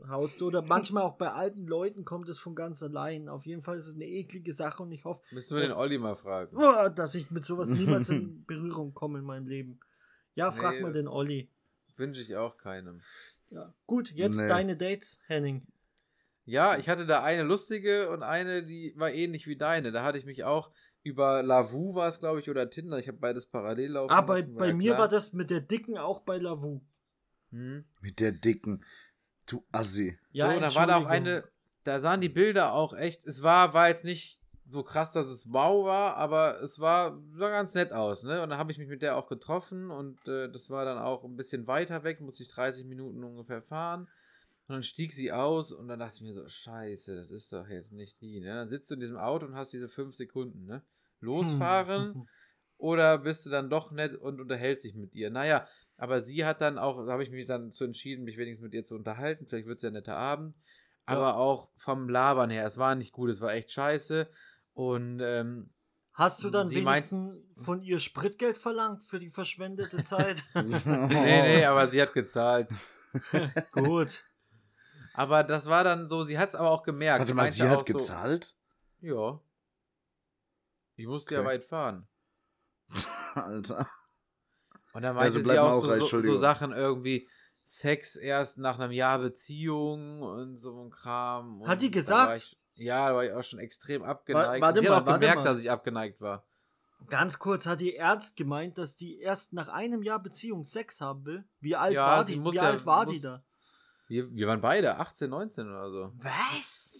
reinhaust. 0.03 0.41
Oder 0.41 0.61
manchmal 0.61 1.03
auch 1.03 1.17
bei 1.17 1.31
alten 1.31 1.65
Leuten 1.67 2.05
kommt 2.05 2.29
es 2.29 2.37
von 2.39 2.55
ganz 2.55 2.81
allein. 2.83 3.29
Auf 3.29 3.45
jeden 3.45 3.61
Fall 3.61 3.77
ist 3.77 3.87
es 3.87 3.95
eine 3.95 4.05
eklige 4.07 4.53
Sache 4.53 4.83
und 4.83 4.91
ich 4.91 5.05
hoffe, 5.05 5.21
Müssen 5.31 5.55
wir 5.55 5.61
den 5.61 5.69
Das- 5.69 5.77
Olli 5.77 5.97
mal 5.97 6.15
fragen. 6.15 6.55
Boah, 6.55 6.89
dass 6.89 7.15
ich 7.15 7.31
mit 7.31 7.45
sowas 7.45 7.69
niemals 7.69 8.09
in 8.09 8.43
Berührung 8.47 8.93
komme 8.93 9.19
in 9.19 9.25
meinem 9.25 9.47
Leben. 9.47 9.79
Ja, 10.35 10.51
frag 10.51 10.75
Nee, 10.75 10.81
mal 10.81 10.91
den 10.91 11.07
Olli. 11.07 11.49
Wünsche 11.95 12.21
ich 12.21 12.35
auch 12.35 12.57
keinem. 12.57 13.01
Ja. 13.51 13.73
Gut, 13.85 14.11
jetzt 14.11 14.39
Nee. 14.39 14.47
deine 14.47 14.75
Dates, 14.75 15.19
Henning. 15.27 15.65
Ja, 16.45 16.75
ich 16.77 16.89
hatte 16.89 17.05
da 17.05 17.23
eine 17.23 17.43
lustige 17.43 18.09
und 18.09 18.23
eine, 18.23 18.63
die 18.63 18.93
war 18.97 19.11
ähnlich 19.11 19.47
wie 19.47 19.55
deine. 19.55 19.91
Da 19.91 20.03
hatte 20.03 20.17
ich 20.17 20.25
mich 20.25 20.43
auch 20.43 20.71
über 21.03 21.43
Lavu 21.43 21.95
war 21.95 22.07
es, 22.07 22.19
glaube 22.19 22.39
ich, 22.39 22.49
oder 22.49 22.69
Tinder. 22.69 22.97
Ich 22.97 23.07
habe 23.07 23.17
beides 23.17 23.45
parallel 23.45 23.91
laufen 23.91 24.11
Ah, 24.11 24.21
bei, 24.21 24.37
lassen, 24.39 24.55
bei 24.55 24.67
ja 24.69 24.73
mir 24.73 24.91
klar. 24.91 24.99
war 25.01 25.07
das 25.07 25.33
mit 25.33 25.49
der 25.49 25.61
Dicken 25.61 25.97
auch 25.97 26.21
bei 26.21 26.37
Lavu. 26.37 26.81
Hm. 27.51 27.83
Mit 28.01 28.19
der 28.19 28.31
dicken. 28.31 28.83
Du 29.45 29.65
Assi. 29.71 30.17
Ja, 30.31 30.49
so, 30.49 30.55
und 30.55 30.61
da 30.61 30.75
war 30.75 30.87
da 30.87 30.97
auch 30.97 31.05
eine, 31.05 31.43
da 31.83 31.99
sahen 31.99 32.21
die 32.21 32.29
Bilder 32.29 32.73
auch 32.73 32.93
echt, 32.93 33.25
es 33.25 33.43
war, 33.43 33.73
war 33.73 33.89
jetzt 33.89 34.05
nicht 34.05 34.39
so 34.65 34.83
krass, 34.83 35.11
dass 35.11 35.27
es 35.27 35.51
wow 35.51 35.85
war, 35.85 36.15
aber 36.15 36.61
es 36.61 36.79
war, 36.79 37.21
sah 37.33 37.49
ganz 37.49 37.73
nett 37.73 37.91
aus, 37.91 38.23
ne? 38.23 38.41
Und 38.41 38.49
dann 38.49 38.57
habe 38.59 38.71
ich 38.71 38.77
mich 38.77 38.87
mit 38.87 39.01
der 39.01 39.17
auch 39.17 39.27
getroffen 39.27 39.91
und 39.91 40.25
äh, 40.27 40.49
das 40.49 40.69
war 40.69 40.85
dann 40.85 40.97
auch 40.97 41.23
ein 41.23 41.35
bisschen 41.35 41.67
weiter 41.67 42.03
weg, 42.03 42.21
musste 42.21 42.43
ich 42.43 42.49
30 42.49 42.85
Minuten 42.85 43.23
ungefähr 43.23 43.61
fahren. 43.61 44.07
Und 44.67 44.75
dann 44.75 44.83
stieg 44.83 45.11
sie 45.11 45.33
aus 45.33 45.73
und 45.73 45.89
dann 45.89 45.99
dachte 45.99 46.15
ich 46.15 46.21
mir 46.21 46.33
so, 46.33 46.47
scheiße, 46.47 47.15
das 47.17 47.31
ist 47.31 47.51
doch 47.51 47.67
jetzt 47.67 47.91
nicht 47.91 48.21
die, 48.21 48.39
ne? 48.39 48.55
Dann 48.55 48.69
sitzt 48.69 48.89
du 48.89 48.93
in 48.93 49.01
diesem 49.01 49.17
Auto 49.17 49.45
und 49.45 49.55
hast 49.55 49.73
diese 49.73 49.89
fünf 49.89 50.15
Sekunden, 50.15 50.65
ne? 50.65 50.81
Losfahren 51.19 52.13
Hm. 52.13 52.27
oder 52.77 53.17
bist 53.17 53.45
du 53.45 53.49
dann 53.49 53.69
doch 53.69 53.91
nett 53.91 54.15
und 54.15 54.39
unterhältst 54.39 54.85
dich 54.85 54.95
mit 54.95 55.13
ihr? 55.13 55.29
Naja, 55.29 55.67
aber 55.97 56.19
sie 56.19 56.45
hat 56.45 56.61
dann 56.61 56.77
auch, 56.77 57.05
da 57.05 57.11
habe 57.13 57.23
ich 57.23 57.29
mich 57.31 57.45
dann 57.47 57.71
zu 57.71 57.83
entschieden, 57.83 58.23
mich 58.25 58.37
wenigstens 58.37 58.63
mit 58.63 58.73
ihr 58.73 58.83
zu 58.83 58.95
unterhalten. 58.95 59.45
Vielleicht 59.45 59.67
wird 59.67 59.77
es 59.77 59.83
ja 59.83 59.89
ein 59.89 59.93
netter 59.93 60.17
Abend. 60.17 60.55
Aber 61.05 61.35
auch 61.37 61.69
vom 61.77 62.07
Labern 62.07 62.49
her, 62.49 62.65
es 62.65 62.77
war 62.77 62.95
nicht 62.95 63.11
gut, 63.11 63.29
es 63.29 63.41
war 63.41 63.53
echt 63.53 63.71
scheiße. 63.71 64.29
Und 64.73 65.19
ähm, 65.21 65.69
Hast 66.13 66.43
du 66.43 66.49
dann 66.49 66.67
Sie 66.67 66.81
meint- 66.81 67.11
wenigstens 67.11 67.65
von 67.65 67.81
ihr 67.81 67.99
Spritgeld 67.99 68.57
verlangt 68.57 69.03
für 69.03 69.19
die 69.19 69.29
verschwendete 69.29 70.03
Zeit? 70.03 70.43
nee, 70.55 70.79
nee, 71.09 71.65
aber 71.65 71.87
sie 71.87 72.01
hat 72.01 72.13
gezahlt. 72.13 72.69
Gut. 73.73 74.23
Aber 75.13 75.43
das 75.43 75.67
war 75.67 75.83
dann 75.83 76.07
so, 76.07 76.23
sie 76.23 76.37
hat 76.39 76.49
es 76.49 76.55
aber 76.55 76.69
auch 76.71 76.83
gemerkt. 76.83 77.19
Warte 77.19 77.33
mal, 77.33 77.51
sie 77.51 77.63
hat 77.63 77.79
auch 77.81 77.85
so, 77.87 77.93
gezahlt? 77.97 78.55
Ja. 79.01 79.39
Ich 80.95 81.05
musste 81.07 81.33
ja 81.35 81.41
Okay. 81.41 81.49
weit 81.49 81.63
fahren. 81.63 82.07
Alter. 83.35 83.87
Und 84.93 85.01
dann 85.01 85.15
Ja, 85.15 85.21
meinte 85.21 85.41
so 85.41 85.49
sie 85.49 85.59
auch 85.59 85.71
auch 85.71 85.81
so, 85.83 85.89
reich, 85.89 86.03
so, 86.09 86.21
so. 86.21 86.35
Sachen 86.35 86.71
irgendwie, 86.71 87.27
Sex 87.65 88.15
erst 88.15 88.57
nach 88.57 88.77
einem 88.79 88.91
Jahr 88.91 89.19
Beziehung 89.19 90.21
und 90.21 90.55
so 90.55 90.83
ein 90.83 90.89
Kram. 90.89 91.63
Hat 91.65 91.81
die 91.81 91.87
Und 91.87 91.91
gesagt? 91.93 92.37
Ich, 92.75 92.85
ja, 92.85 93.09
da 93.09 93.15
war 93.15 93.23
ich 93.25 93.31
auch 93.31 93.43
schon 93.43 93.59
extrem 93.59 94.03
abgeneigt. 94.03 94.61
warte 94.61 94.79
und 94.79 94.83
sie 94.85 94.89
mal, 94.89 94.95
hat 94.97 95.03
auch 95.03 95.07
warte 95.07 95.19
gemerkt, 95.19 95.43
mal. 95.43 95.53
dass 95.53 95.61
ich 95.63 95.71
abgeneigt 95.71 96.21
war. 96.21 96.43
Ganz 97.07 97.37
kurz, 97.39 97.65
hat 97.65 97.81
die 97.81 97.95
Ernst 97.95 98.37
gemeint, 98.37 98.77
dass 98.77 98.95
die 98.97 99.19
erst 99.19 99.51
nach 99.53 99.67
einem 99.67 100.03
Jahr 100.03 100.21
Beziehung 100.21 100.63
Sex 100.63 101.01
haben 101.01 101.25
will? 101.25 101.43
Wie 101.59 101.75
alt 101.75 101.93
Ja, 101.93 102.05
war 102.07 102.25
sie 102.25 102.33
die? 102.33 102.39
muss 102.39 102.53
Wie 102.53 102.57
ja- 102.57 102.63
alt 102.63 102.85
war 102.85 103.05
die 103.05 103.13
muss- 103.13 103.21
da? 103.21 103.43
Wir, 104.07 104.29
wir 104.33 104.47
waren 104.47 104.61
beide 104.61 104.97
18, 104.97 105.29
19 105.29 105.67
oder 105.69 105.89
so. 105.91 106.11
Was? 106.17 106.97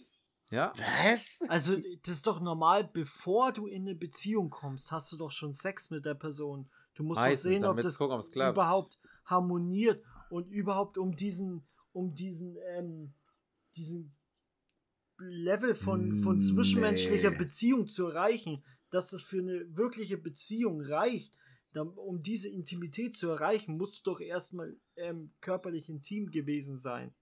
Ja? 0.50 0.72
Was? 1.04 1.40
Also, 1.48 1.76
das 2.02 2.14
ist 2.16 2.26
doch 2.26 2.40
normal, 2.40 2.84
bevor 2.84 3.52
du 3.52 3.66
in 3.66 3.82
eine 3.82 3.94
Beziehung 3.94 4.50
kommst, 4.50 4.90
hast 4.92 5.12
du 5.12 5.16
doch 5.18 5.30
schon 5.30 5.52
Sex 5.52 5.90
mit 5.90 6.04
der 6.06 6.14
Person. 6.14 6.68
Du 6.94 7.02
musst 7.02 7.20
Meistens, 7.20 7.44
doch 7.44 7.50
sehen, 7.50 7.64
ob 7.64 7.80
das 7.80 7.98
gucken, 7.98 8.20
überhaupt 8.34 8.98
harmoniert 9.24 10.04
und 10.30 10.48
überhaupt 10.50 10.98
um 10.98 11.16
diesen, 11.16 11.66
um 11.92 12.14
diesen, 12.14 12.56
ähm, 12.76 13.12
diesen 13.76 14.14
Level 15.18 15.74
von, 15.74 16.12
von 16.22 16.36
Nee. 16.38 16.42
zwischenmenschlicher 16.42 17.30
Beziehung 17.30 17.86
zu 17.86 18.06
erreichen, 18.06 18.64
dass 18.90 19.10
das 19.10 19.22
für 19.22 19.38
eine 19.38 19.76
wirkliche 19.76 20.18
Beziehung 20.18 20.80
reicht. 20.80 21.38
Um 21.96 22.22
diese 22.22 22.48
Intimität 22.48 23.16
zu 23.16 23.28
erreichen, 23.28 23.76
musst 23.76 24.06
du 24.06 24.12
doch 24.12 24.20
erstmal 24.20 24.76
ähm, 24.94 25.32
körperlich 25.40 25.88
intim 25.88 26.30
gewesen 26.30 26.78
sein. 26.78 27.12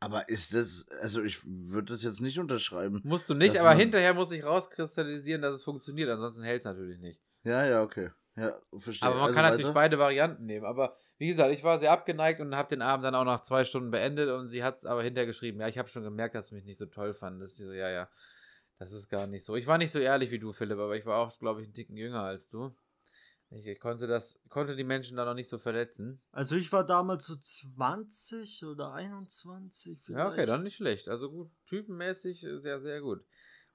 Aber 0.00 0.28
ist 0.28 0.54
das, 0.54 0.86
also 1.00 1.22
ich 1.22 1.44
würde 1.44 1.92
das 1.92 2.02
jetzt 2.02 2.20
nicht 2.20 2.38
unterschreiben. 2.38 3.00
Musst 3.04 3.28
du 3.30 3.34
nicht, 3.34 3.56
aber 3.58 3.74
hinterher 3.74 4.14
muss 4.14 4.32
ich 4.32 4.44
rauskristallisieren, 4.44 5.42
dass 5.42 5.56
es 5.56 5.62
funktioniert. 5.62 6.08
Ansonsten 6.10 6.42
hält 6.42 6.60
es 6.60 6.64
natürlich 6.64 6.98
nicht. 6.98 7.20
Ja, 7.44 7.64
ja, 7.64 7.82
okay. 7.82 8.10
Ja, 8.38 8.56
verstehe. 8.78 9.08
Aber 9.08 9.16
man 9.16 9.24
also 9.24 9.34
kann 9.34 9.44
natürlich 9.44 9.66
weiter? 9.66 9.74
beide 9.74 9.98
Varianten 9.98 10.46
nehmen. 10.46 10.64
Aber 10.64 10.94
wie 11.18 11.26
gesagt, 11.26 11.52
ich 11.52 11.64
war 11.64 11.78
sehr 11.78 11.90
abgeneigt 11.90 12.40
und 12.40 12.54
habe 12.54 12.68
den 12.68 12.82
Abend 12.82 13.04
dann 13.04 13.14
auch 13.14 13.24
nach 13.24 13.42
zwei 13.42 13.64
Stunden 13.64 13.90
beendet 13.90 14.30
und 14.30 14.48
sie 14.48 14.62
hat 14.62 14.78
es 14.78 14.86
aber 14.86 15.02
hinterher 15.02 15.26
geschrieben. 15.26 15.60
Ja, 15.60 15.68
ich 15.68 15.78
habe 15.78 15.88
schon 15.88 16.04
gemerkt, 16.04 16.34
dass 16.34 16.48
sie 16.48 16.54
mich 16.54 16.64
nicht 16.64 16.78
so 16.78 16.86
toll 16.86 17.14
fand. 17.14 17.40
Das 17.42 17.50
ist 17.50 17.58
so, 17.58 17.72
ja, 17.72 17.90
ja, 17.90 18.08
das 18.78 18.92
ist 18.92 19.08
gar 19.08 19.26
nicht 19.26 19.44
so. 19.44 19.56
Ich 19.56 19.66
war 19.66 19.78
nicht 19.78 19.90
so 19.90 19.98
ehrlich 19.98 20.30
wie 20.30 20.38
du, 20.38 20.52
Philipp, 20.52 20.78
aber 20.78 20.96
ich 20.96 21.06
war 21.06 21.18
auch, 21.18 21.36
glaube 21.38 21.60
ich, 21.60 21.66
einen 21.66 21.74
Ticken 21.74 21.96
jünger 21.96 22.22
als 22.22 22.48
du. 22.48 22.74
Ich, 23.50 23.66
ich 23.66 23.80
konnte 23.80 24.06
das, 24.06 24.38
konnte 24.50 24.76
die 24.76 24.84
Menschen 24.84 25.16
da 25.16 25.24
noch 25.24 25.34
nicht 25.34 25.48
so 25.48 25.58
verletzen. 25.58 26.20
Also 26.32 26.56
ich 26.56 26.70
war 26.70 26.84
damals 26.84 27.24
so 27.24 27.34
20 27.34 28.64
oder 28.66 28.92
21 28.92 30.02
vielleicht. 30.02 30.18
Ja, 30.18 30.30
okay, 30.30 30.44
dann 30.44 30.62
nicht 30.62 30.76
schlecht. 30.76 31.08
Also 31.08 31.30
gut, 31.30 31.50
typenmäßig 31.66 32.46
sehr, 32.56 32.78
sehr 32.78 33.00
gut. 33.00 33.24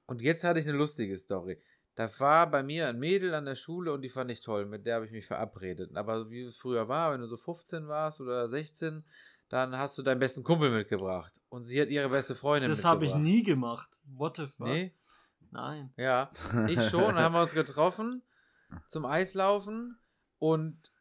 Und 0.06 0.22
jetzt 0.22 0.44
hatte 0.44 0.60
ich 0.60 0.68
eine 0.68 0.78
lustige 0.78 1.18
Story. 1.18 1.62
Da 1.96 2.10
war 2.20 2.50
bei 2.50 2.64
mir 2.64 2.88
ein 2.88 2.98
Mädel 3.00 3.34
an 3.36 3.46
der 3.46 3.56
Schule 3.56 3.94
und 3.94 4.02
die 4.02 4.10
fand 4.10 4.32
ich 4.32 4.42
toll. 4.42 4.66
Mit 4.66 4.86
der 4.86 4.96
habe 4.96 5.06
ich 5.06 5.12
mich 5.12 5.28
verabredet. 5.28 5.96
Aber 5.96 6.30
wie 6.32 6.42
es 6.42 6.56
früher 6.58 6.88
war, 6.88 7.14
wenn 7.14 7.22
du 7.22 7.28
so 7.28 7.38
15 7.38 7.88
warst 7.88 8.20
oder 8.20 8.50
16, 8.50 9.04
dann 9.50 9.78
hast 9.78 9.98
du 9.98 10.02
deinen 10.02 10.20
besten 10.20 10.44
Kumpel 10.44 10.72
mitgebracht. 10.72 11.32
Und 11.50 11.64
sie 11.64 11.80
hat 11.80 11.90
ihre 11.90 12.10
beste 12.10 12.34
Freundin 12.34 12.70
Das 12.72 12.80
mitgebracht. 12.80 12.96
habe 12.96 13.06
ich 13.06 13.16
nie 13.16 13.44
gemacht. 13.44 14.00
What 14.06 14.38
the 14.38 14.48
fuck? 14.48 14.68
Nee? 14.68 14.94
Nein. 15.52 15.94
Ja, 15.98 16.32
ich 16.68 16.82
schon. 16.90 17.02
Dann 17.16 17.20
haben 17.20 17.36
wir 17.36 17.42
uns 17.44 17.54
getroffen 17.54 18.24
zum 18.88 19.06
Eislaufen 19.06 20.00
und 20.40 20.92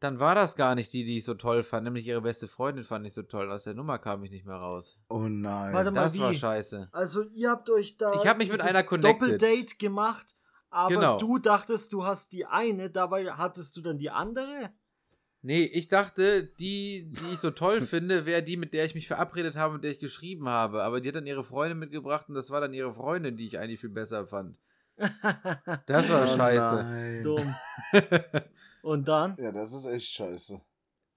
dann 0.00 0.18
war 0.18 0.34
das 0.34 0.56
gar 0.56 0.74
nicht 0.74 0.92
die, 0.92 1.04
die 1.04 1.18
ich 1.18 1.24
so 1.24 1.34
toll 1.34 1.62
fand. 1.62 1.84
Nämlich 1.84 2.06
ihre 2.08 2.22
beste 2.22 2.48
Freundin 2.48 2.82
fand 2.84 3.06
ich 3.06 3.12
so 3.14 3.22
toll. 3.22 3.52
Aus 3.52 3.64
der 3.64 3.74
Nummer 3.74 3.98
kam 3.98 4.24
ich 4.24 4.30
nicht 4.32 4.46
mehr 4.46 4.56
raus. 4.56 4.98
Oh 5.10 5.28
nein. 5.28 5.72
Warte 5.74 5.90
mal, 5.92 6.02
Das 6.04 6.18
war 6.18 6.30
wie? 6.32 6.34
scheiße. 6.34 6.88
Also 6.90 7.22
ihr 7.34 7.50
habt 7.50 7.70
euch 7.70 7.98
da 7.98 8.12
Ich 8.14 8.26
hab 8.26 8.38
mich 8.38 8.50
mit 8.50 8.60
einer 8.62 8.82
connected. 8.82 9.22
Doppeldate 9.22 9.76
gemacht, 9.78 10.34
aber 10.70 10.94
Genau. 10.94 11.18
du 11.18 11.38
dachtest, 11.38 11.92
du 11.92 12.04
hast 12.04 12.32
die 12.32 12.46
eine, 12.46 12.90
dabei 12.90 13.26
hattest 13.32 13.76
du 13.76 13.80
dann 13.82 13.98
die 13.98 14.10
andere? 14.10 14.70
Nee, 15.42 15.62
ich 15.64 15.88
dachte, 15.88 16.44
die, 16.44 17.10
die 17.10 17.32
ich 17.32 17.38
so 17.40 17.50
toll 17.50 17.80
finde, 17.82 18.26
wäre 18.26 18.42
die, 18.42 18.56
mit 18.56 18.72
der 18.74 18.84
ich 18.84 18.94
mich 18.94 19.06
verabredet 19.08 19.56
habe, 19.56 19.74
mit 19.74 19.84
der 19.84 19.90
ich 19.92 19.98
geschrieben 19.98 20.48
habe. 20.48 20.82
Aber 20.82 21.00
die 21.00 21.08
hat 21.08 21.14
dann 21.16 21.26
ihre 21.26 21.44
Freundin 21.44 21.78
mitgebracht 21.78 22.28
und 22.28 22.34
das 22.34 22.50
war 22.50 22.60
dann 22.60 22.74
ihre 22.74 22.92
Freundin, 22.92 23.36
die 23.36 23.46
ich 23.46 23.58
eigentlich 23.58 23.80
viel 23.80 23.88
besser 23.90 24.26
fand. 24.26 24.60
Das 25.86 26.08
war 26.10 26.24
Oh 26.24 26.26
scheiße. 26.26 26.74
nein. 26.76 27.22
Dumm. 27.22 27.54
Und 28.82 29.08
dann? 29.08 29.36
Ja, 29.38 29.50
das 29.52 29.72
ist 29.72 29.86
echt 29.86 30.08
scheiße. 30.12 30.60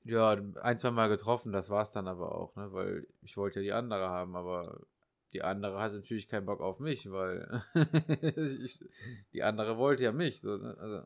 Ja, 0.06 0.38
ein, 0.62 0.78
zwei 0.78 0.92
Mal 0.92 1.08
getroffen, 1.10 1.52
das 1.54 1.70
war's 1.70 1.92
dann 1.92 2.08
aber 2.08 2.36
auch, 2.36 2.56
ne? 2.56 2.72
Weil 2.74 3.08
ich 3.22 3.36
wollte 3.38 3.60
ja 3.60 3.64
die 3.64 3.72
andere 3.74 4.08
haben, 4.10 4.36
aber 4.36 4.82
die 5.34 5.42
andere 5.42 5.80
hatte 5.80 5.96
natürlich 5.96 6.28
keinen 6.28 6.46
Bock 6.46 6.62
auf 6.62 6.80
mich, 6.80 7.10
weil 7.12 7.64
ich, 8.64 8.80
die 9.34 9.44
andere 9.44 9.78
wollte 9.78 10.04
ja 10.04 10.12
mich. 10.12 10.42
So, 10.42 10.58
ne? 10.58 10.78
also, 10.80 10.98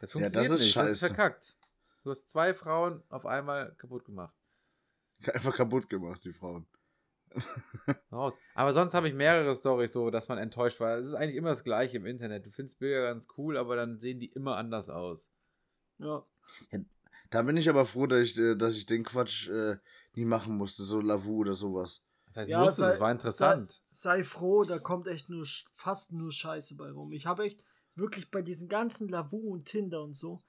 das 0.00 0.12
Ja, 0.14 0.28
das 0.28 0.32
funktioniert 0.32 0.52
ist 0.52 0.60
nicht, 0.60 0.76
das 0.76 0.90
ist 0.90 0.98
scheiße. 1.00 1.14
verkackt. 1.14 1.56
Du 2.02 2.10
hast 2.10 2.28
zwei 2.28 2.52
Frauen 2.52 3.02
auf 3.08 3.24
einmal 3.24 3.74
kaputt 3.76 4.04
gemacht. 4.04 4.34
Einfach 5.32 5.56
kaputt 5.56 5.88
gemacht, 5.88 6.24
die 6.24 6.32
Frauen. 6.32 6.66
Raus. 8.12 8.36
Aber 8.54 8.72
sonst 8.72 8.94
habe 8.94 9.08
ich 9.08 9.14
mehrere 9.14 9.54
Storys 9.54 9.92
so, 9.92 10.10
dass 10.10 10.28
man 10.28 10.38
enttäuscht 10.38 10.80
war. 10.80 10.98
Es 10.98 11.06
ist 11.06 11.14
eigentlich 11.14 11.36
immer 11.36 11.48
das 11.48 11.64
Gleiche 11.64 11.96
im 11.96 12.06
Internet. 12.06 12.46
Du 12.46 12.50
findest 12.50 12.78
Bilder 12.78 13.02
ganz 13.02 13.28
cool, 13.38 13.56
aber 13.56 13.76
dann 13.76 13.98
sehen 13.98 14.20
die 14.20 14.30
immer 14.32 14.56
anders 14.56 14.88
aus. 14.88 15.30
Ja. 15.98 16.24
Da 17.30 17.42
bin 17.42 17.56
ich 17.56 17.68
aber 17.68 17.86
froh, 17.86 18.06
dass 18.06 18.20
ich, 18.20 18.38
äh, 18.38 18.54
dass 18.54 18.74
ich 18.74 18.86
den 18.86 19.04
Quatsch 19.04 19.48
äh, 19.48 19.76
nie 20.14 20.24
machen 20.24 20.56
musste, 20.56 20.84
so 20.84 21.00
Lavu 21.00 21.38
oder 21.38 21.54
sowas. 21.54 22.02
Das 22.34 22.40
heißt, 22.42 22.50
Ja, 22.50 22.60
musste, 22.62 22.82
sei- 22.82 22.90
es 22.90 23.00
war 23.00 23.12
interessant. 23.12 23.80
Sei 23.92 24.24
froh, 24.24 24.64
da 24.64 24.80
kommt 24.80 25.06
echt 25.06 25.28
nur 25.28 25.46
fast 25.76 26.12
nur 26.12 26.32
Scheiße 26.32 26.74
bei 26.74 26.90
rum. 26.90 27.12
Ich 27.12 27.26
habe 27.26 27.44
echt 27.44 27.64
wirklich 27.94 28.28
bei 28.32 28.42
diesen 28.42 28.68
ganzen 28.68 29.08
Lavu 29.08 29.52
und 29.52 29.66
Tinder 29.66 30.02
und 30.02 30.14
so, 30.14 30.42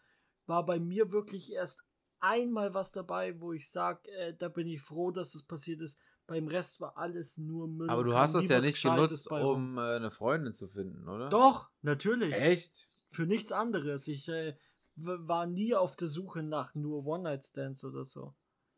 war 0.48 0.66
bei 0.66 0.80
mir 0.80 1.12
wirklich 1.12 1.52
erst 1.52 1.82
einmal 2.20 2.74
was 2.74 2.92
dabei, 2.92 3.40
wo 3.40 3.54
ich 3.54 3.70
sage, 3.70 4.10
äh, 4.10 4.34
da 4.36 4.48
bin 4.50 4.66
ich 4.68 4.82
froh, 4.82 5.12
dass 5.12 5.34
das 5.34 5.44
passiert 5.44 5.80
ist. 5.82 6.00
Beim 6.26 6.48
Rest 6.48 6.82
war 6.82 6.98
alles 6.98 7.38
nur 7.38 7.68
Müll. 7.68 7.88
aber 7.88 8.04
du 8.04 8.16
hast 8.16 8.34
das 8.34 8.48
ja 8.48 8.60
nicht 8.60 8.82
genutzt, 8.82 9.30
um 9.30 9.78
äh, 9.78 9.82
eine 9.98 10.10
Freundin 10.10 10.54
zu 10.54 10.68
finden, 10.68 11.08
oder? 11.08 11.30
Doch, 11.30 11.70
natürlich. 11.84 12.34
Echt? 12.34 12.90
Für 13.12 13.28
nichts 13.28 13.52
anderes. 13.52 14.08
Ich 14.08 14.28
äh, 14.28 14.58
war 14.96 15.46
nie 15.46 15.76
auf 15.76 15.96
der 15.96 16.08
Suche 16.08 16.42
nach 16.42 16.74
nur 16.74 17.06
One-Night-Stands 17.06 17.84
oder 17.84 18.04
so. 18.04 18.34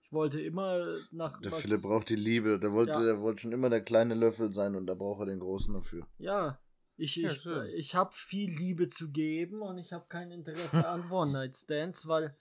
Ich 0.09 0.13
wollte 0.13 0.39
immer 0.41 0.85
nach 1.11 1.39
Der 1.41 1.51
was. 1.51 1.61
Philipp 1.61 1.81
braucht 1.81 2.09
die 2.09 2.15
Liebe. 2.15 2.59
Der 2.59 2.71
wollte, 2.71 2.93
Ja. 2.93 3.03
der 3.03 3.19
wollte 3.21 3.41
schon 3.41 3.51
immer 3.51 3.69
der 3.69 3.81
kleine 3.81 4.13
Löffel 4.15 4.53
sein 4.53 4.75
und 4.75 4.85
da 4.87 4.93
braucht 4.93 5.19
er 5.21 5.25
den 5.25 5.39
großen 5.39 5.73
dafür. 5.73 6.07
Ja, 6.17 6.59
ich, 6.95 7.17
Ja, 7.17 7.31
ich, 7.31 7.41
schön. 7.41 7.67
ich 7.75 7.93
habe 7.93 8.11
viel 8.13 8.49
Liebe 8.49 8.87
zu 8.87 9.11
geben 9.11 9.61
und 9.61 9.77
ich 9.77 9.91
habe 9.91 10.05
kein 10.07 10.31
Interesse 10.31 10.87
an 10.87 11.03
One-Night-Stands, 11.11 12.07
weil 12.07 12.35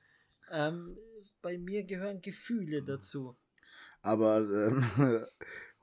ähm, 0.50 0.96
bei 1.42 1.58
mir 1.58 1.82
gehören 1.82 2.22
Gefühle 2.22 2.82
dazu. 2.84 3.36
Aber 4.00 4.38
ähm, 4.38 5.24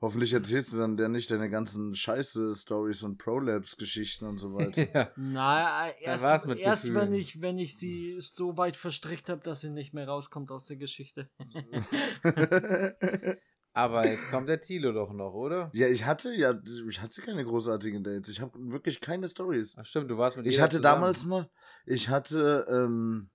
hoffentlich 0.00 0.32
erzählst 0.32 0.72
du 0.72 0.78
dann 0.78 0.96
der 0.96 1.08
nicht 1.08 1.30
deine 1.30 1.48
ganzen 1.50 1.94
Scheiße-Stories 1.94 3.02
und 3.04 3.18
Prolapse-Geschichten 3.18 4.26
und 4.26 4.38
so 4.38 4.48
weiter. 4.54 4.86
ja. 4.94 5.10
Na, 5.16 5.88
äh, 5.88 5.92
erst, 6.02 6.24
war's 6.24 6.46
mit 6.46 6.58
erst 6.58 6.84
Gefühlen. 6.84 7.10
wenn 7.12 7.18
ich, 7.18 7.40
wenn 7.40 7.58
ich 7.58 7.76
sie 7.78 8.16
so 8.18 8.56
weit 8.56 8.76
verstrickt 8.76 9.28
habe, 9.28 9.42
dass 9.42 9.60
sie 9.62 9.70
nicht 9.70 9.94
mehr 9.94 10.06
rauskommt 10.08 10.50
aus 10.50 10.66
der 10.66 10.76
Geschichte. 10.76 11.30
Aber 13.76 14.06
jetzt 14.08 14.30
kommt 14.30 14.48
der 14.48 14.60
Tilo 14.60 14.92
doch 14.92 15.12
noch, 15.12 15.32
oder? 15.32 15.68
ja, 15.74 15.88
ich 15.88 16.04
hatte 16.04 16.32
ja, 16.32 16.54
ich 16.88 17.00
hatte 17.00 17.20
keine 17.22 17.44
großartigen 17.44 18.04
Dates. 18.04 18.28
Ich 18.28 18.40
habe 18.40 18.52
wirklich 18.70 19.00
keine 19.00 19.26
Stories. 19.28 19.74
Ach 19.76 19.84
stimmt, 19.84 20.10
du 20.10 20.16
warst 20.16 20.36
mit 20.36 20.46
Ich 20.46 20.60
hatte 20.60 20.76
zusammen. 20.76 21.00
damals 21.00 21.24
mal, 21.24 21.50
ich 21.84 22.08
hatte, 22.08 22.66
ähm, 22.70 23.30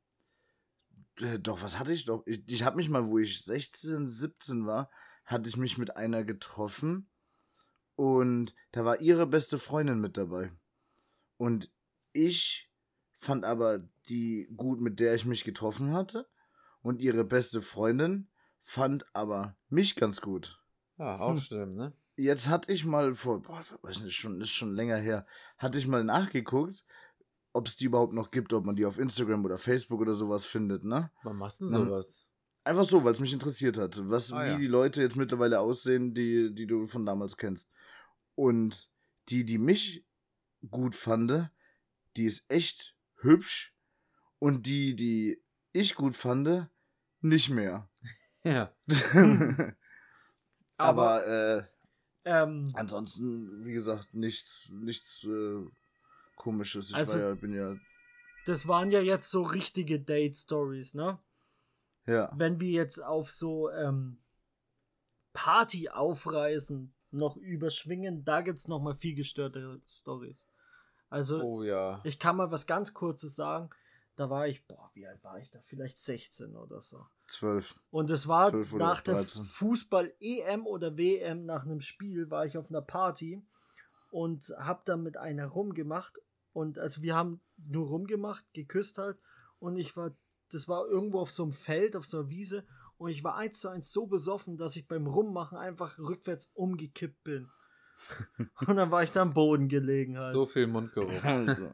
äh, 1.19 1.39
doch, 1.39 1.61
was 1.61 1.77
hatte 1.77 1.91
ich 1.91 2.05
doch? 2.05 2.23
Ich, 2.25 2.41
ich 2.47 2.63
habe 2.63 2.77
mich 2.77 2.89
mal, 2.89 3.05
wo 3.07 3.19
ich 3.19 3.43
16, 3.43 4.07
17 4.07 4.65
war, 4.65 4.89
hatte 5.29 5.47
ich 5.49 5.57
mich 5.57 5.77
mit 5.77 5.95
einer 5.95 6.23
getroffen 6.23 7.09
und 7.95 8.55
da 8.71 8.83
war 8.85 8.99
ihre 9.01 9.27
beste 9.27 9.59
Freundin 9.59 9.99
mit 9.99 10.17
dabei. 10.17 10.51
Und 11.37 11.71
ich 12.13 12.71
fand 13.17 13.45
aber 13.45 13.87
die 14.09 14.49
gut, 14.57 14.81
mit 14.81 14.99
der 14.99 15.15
ich 15.15 15.25
mich 15.25 15.43
getroffen 15.43 15.93
hatte 15.93 16.27
und 16.81 16.99
ihre 16.99 17.23
beste 17.23 17.61
Freundin 17.61 18.29
fand 18.61 19.05
aber 19.13 19.57
mich 19.69 19.95
ganz 19.95 20.21
gut. 20.21 20.61
Ja, 20.97 21.19
auch 21.19 21.35
Hm. 21.35 21.41
stimmt, 21.41 21.75
ne? 21.75 21.93
Jetzt 22.17 22.49
hatte 22.49 22.71
ich 22.71 22.83
mal 22.85 23.15
vor, 23.15 23.41
boah, 23.41 23.63
weiß 23.83 24.01
nicht, 24.01 24.15
schon, 24.17 24.41
ist 24.41 24.51
schon 24.51 24.75
länger 24.75 24.97
her, 24.97 25.25
hatte 25.57 25.77
ich 25.77 25.87
mal 25.87 26.03
nachgeguckt, 26.03 26.83
ob 27.53 27.67
es 27.67 27.77
die 27.77 27.85
überhaupt 27.85 28.13
noch 28.13 28.31
gibt, 28.31 28.53
ob 28.53 28.65
man 28.65 28.75
die 28.75 28.85
auf 28.85 28.99
Instagram 28.99 29.45
oder 29.45 29.57
Facebook 29.57 30.01
oder 30.01 30.15
sowas 30.15 30.45
findet, 30.45 30.83
ne? 30.83 31.11
Wann 31.23 31.37
machst 31.37 31.61
du 31.61 31.65
denn 31.65 31.73
Na, 31.73 31.85
sowas? 31.85 32.28
Einfach 32.63 32.87
so, 32.87 33.03
weil 33.03 33.13
es 33.13 33.19
mich 33.19 33.33
interessiert 33.33 33.77
hat, 33.77 33.99
was, 34.09 34.31
Ah, 34.31 34.43
wie 34.43 34.49
ja. 34.49 34.57
die 34.57 34.67
Leute 34.67 35.01
jetzt 35.01 35.15
mittlerweile 35.15 35.59
aussehen, 35.59 36.13
die, 36.13 36.53
die 36.53 36.67
du 36.67 36.85
von 36.85 37.05
damals 37.05 37.37
kennst. 37.37 37.69
Und 38.35 38.89
die, 39.29 39.43
die 39.45 39.57
mich 39.57 40.05
gut 40.69 40.93
fand, 40.95 41.49
die 42.17 42.25
ist 42.25 42.45
echt 42.51 42.95
hübsch 43.17 43.73
und 44.39 44.65
die, 44.65 44.95
die 44.95 45.41
ich 45.71 45.95
gut 45.95 46.15
fand, 46.15 46.69
nicht 47.21 47.49
mehr. 47.49 47.89
Ja. 48.43 48.73
Aber, 50.77 51.27
äh, 51.27 51.63
ähm, 52.25 52.69
ansonsten, 52.73 53.65
wie 53.65 53.73
gesagt, 53.73 54.13
nichts, 54.13 54.69
nichts 54.71 55.25
äh, 55.25 55.65
komisches. 56.37 56.89
Ich 56.89 56.95
Also- 56.95 57.19
war 57.19 57.27
ja, 57.29 57.35
bin 57.35 57.53
ja, 57.53 57.75
das 58.45 58.65
waren 58.67 58.91
ja 58.91 59.01
jetzt 59.01 59.29
so 59.29 59.43
richtige 59.43 59.99
Date-Stories, 59.99 60.93
ne? 60.93 61.19
Ja. 62.09 62.31
wenn 62.35 62.59
wir 62.59 62.71
jetzt 62.71 63.03
auf 63.03 63.29
so 63.29 63.69
ähm, 63.71 64.19
Party 65.33 65.89
aufreisen 65.89 66.93
noch 67.11 67.37
überschwingen, 67.37 68.23
da 68.23 68.41
gibt 68.41 68.59
es 68.59 68.67
noch 68.67 68.79
mal 68.79 68.95
viel 68.95 69.15
gestörtere 69.15 69.81
Stories. 69.87 70.47
Also 71.09 71.41
Oh 71.41 71.63
ja. 71.63 72.01
ich 72.03 72.19
kann 72.19 72.35
mal 72.35 72.51
was 72.51 72.67
ganz 72.67 72.93
Kurzes 72.93 73.35
sagen. 73.35 73.69
Da 74.15 74.29
war 74.29 74.47
ich, 74.47 74.67
boah, 74.67 74.91
wie 74.93 75.07
alt 75.07 75.23
war 75.23 75.39
ich 75.39 75.49
da? 75.49 75.59
Vielleicht 75.63 75.97
16 75.97 76.57
oder 76.57 76.81
so. 76.81 77.05
Zwölf. 77.25 77.79
Und 77.89 78.09
es 78.09 78.27
war 78.27 78.49
12 78.49 78.73
nach 78.73 78.99
der 78.99 79.15
13. 79.15 79.45
Fußball-EM 79.45 80.67
oder 80.67 80.97
WM, 80.97 81.45
nach 81.45 81.63
einem 81.63 81.79
Spiel, 81.79 82.29
war 82.29 82.45
ich 82.45 82.57
auf 82.57 82.69
einer 82.69 82.81
Party 82.81 83.41
und 84.11 84.53
hab 84.57 84.83
da 84.83 84.97
mit 84.97 85.15
einer 85.15 85.47
rumgemacht. 85.47 86.19
Und 86.51 86.77
also 86.77 87.01
wir 87.01 87.15
haben 87.15 87.39
nur 87.55 87.87
rumgemacht, 87.87 88.43
geküsst 88.53 88.97
halt. 88.97 89.17
Und 89.59 89.77
ich 89.77 89.95
war, 89.95 90.11
das 90.49 90.67
war 90.67 90.87
irgendwo 90.87 91.19
auf 91.19 91.31
so 91.31 91.43
einem 91.43 91.53
Feld, 91.53 91.95
auf 91.95 92.05
so 92.05 92.19
einer 92.19 92.29
Wiese. 92.29 92.65
Und 92.97 93.09
ich 93.09 93.23
war 93.23 93.35
eins 93.35 93.59
zu 93.59 93.69
eins 93.69 93.91
so 93.91 94.07
besoffen, 94.07 94.57
dass 94.57 94.75
ich 94.75 94.87
beim 94.87 95.07
Rummachen 95.07 95.57
einfach 95.57 95.97
rückwärts 95.97 96.51
umgekippt 96.53 97.23
bin. 97.23 97.49
und 98.67 98.75
dann 98.75 98.91
war 98.91 99.03
ich 99.03 99.11
da 99.11 99.21
am 99.21 99.33
Boden 99.33 99.67
gelegen 99.67 100.17
halt. 100.17 100.33
So 100.33 100.45
viel 100.45 100.67
Mundgeruch. 100.67 101.23
Also, 101.23 101.71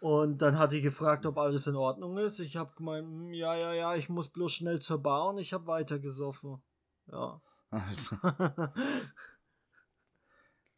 Und 0.00 0.40
dann 0.40 0.58
hat 0.58 0.72
die 0.72 0.80
gefragt, 0.80 1.26
ob 1.26 1.38
alles 1.38 1.66
in 1.66 1.76
Ordnung 1.76 2.16
ist. 2.18 2.38
Ich 2.38 2.56
habe 2.56 2.72
gemeint, 2.76 3.06
"Hm, 3.06 3.34
ja, 3.34 3.54
ja, 3.54 3.72
ja, 3.72 3.94
ich 3.94 4.08
muss 4.08 4.28
bloß 4.30 4.52
schnell 4.52 4.80
zur 4.80 5.02
Bar 5.02 5.28
und 5.28 5.38
ich 5.38 5.52
habe 5.52 5.66
weiter 5.66 5.98
gesoffen. 5.98 6.62
Ja. 7.06 7.40
also. 7.70 8.16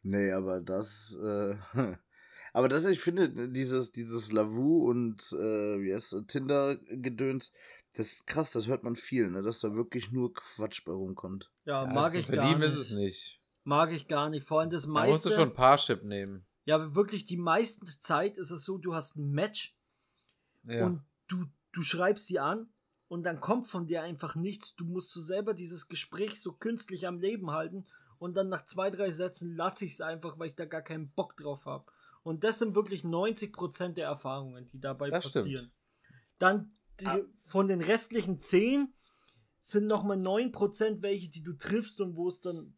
Nee, 0.03 0.31
aber 0.31 0.61
das, 0.61 1.13
äh, 1.21 1.55
aber 2.57 2.69
das, 2.69 2.85
ich 2.85 2.99
finde, 2.99 3.49
dieses, 3.49 3.91
dieses 3.91 4.31
Lavu 4.31 4.89
und, 4.89 5.21
äh, 5.31 5.79
wie 5.81 5.93
heißt 5.93 6.15
Tinder-Gedöns, 6.27 7.51
das 7.95 8.07
ist 8.13 8.27
krass, 8.27 8.51
das 8.51 8.67
hört 8.67 8.83
man 8.83 8.95
viel, 8.95 9.29
ne, 9.29 9.41
dass 9.41 9.59
da 9.59 9.73
wirklich 9.75 10.11
nur 10.11 10.33
Quatsch 10.33 10.83
bei 10.85 10.91
rumkommt. 10.91 11.49
ja, 11.65 11.83
Ja, 11.83 11.93
mag 11.93 12.11
zum 12.11 12.21
ich 12.21 12.27
gar 12.27 12.57
nicht. 12.57 12.67
ist 12.67 12.75
es 12.77 12.91
nicht. 12.91 13.39
Mag 13.63 13.91
ich 13.91 14.07
gar 14.07 14.29
nicht. 14.29 14.47
Vor 14.47 14.59
allem 14.61 14.69
das 14.69 14.83
Da 14.83 14.89
musst 14.89 15.25
du 15.25 15.29
meiste. 15.29 15.31
schon 15.31 15.53
Parship 15.53 16.03
nehmen. 16.03 16.45
Ja, 16.65 16.95
wirklich 16.95 17.25
die 17.25 17.37
meiste 17.37 17.85
Zeit 17.85 18.37
ist 18.37 18.51
es 18.51 18.63
so, 18.65 18.77
du 18.77 18.93
hast 18.95 19.15
ein 19.17 19.31
Match 19.31 19.75
Ja. 20.63 20.85
und 20.87 21.01
du, 21.27 21.45
du 21.71 21.81
schreibst 21.83 22.27
sie 22.27 22.39
an 22.39 22.69
und 23.07 23.23
dann 23.23 23.39
kommt 23.39 23.67
von 23.67 23.85
dir 23.87 24.03
einfach 24.03 24.35
nichts. 24.35 24.75
Du 24.75 24.85
musst 24.85 25.11
so 25.11 25.21
selber 25.21 25.53
dieses 25.53 25.87
Gespräch 25.87 26.41
so 26.41 26.51
künstlich 26.53 27.07
am 27.07 27.19
Leben 27.19 27.51
halten 27.51 27.85
und 28.19 28.35
dann 28.35 28.49
nach 28.49 28.65
zwei, 28.65 28.89
drei 28.89 29.11
Sätzen 29.11 29.55
lasse 29.55 29.85
ich 29.85 29.93
es 29.93 30.01
einfach, 30.01 30.39
weil 30.39 30.49
ich 30.49 30.55
da 30.55 30.65
gar 30.65 30.81
keinen 30.81 31.09
Bock 31.11 31.37
drauf 31.37 31.65
habe. 31.65 31.85
Und 32.27 32.43
das 32.43 32.59
sind 32.59 32.75
wirklich 32.75 33.03
90% 33.05 33.93
der 33.93 34.07
Erfahrungen, 34.07 34.67
die 34.67 34.79
dabei 34.81 35.09
Das 35.09 35.29
stimmt. 35.29 35.45
passieren. 35.45 35.71
Dann 36.39 36.77
die, 36.99 37.05
Ah. 37.05 37.21
von 37.45 37.67
den 37.69 37.79
restlichen 37.81 38.37
10 38.39 38.93
sind 39.61 39.87
nochmal 39.87 40.17
9% 40.17 41.01
welche, 41.01 41.29
die 41.29 41.41
du 41.41 41.53
triffst 41.53 42.01
und 42.01 42.17
wo 42.17 42.27
es 42.27 42.41
dann 42.41 42.77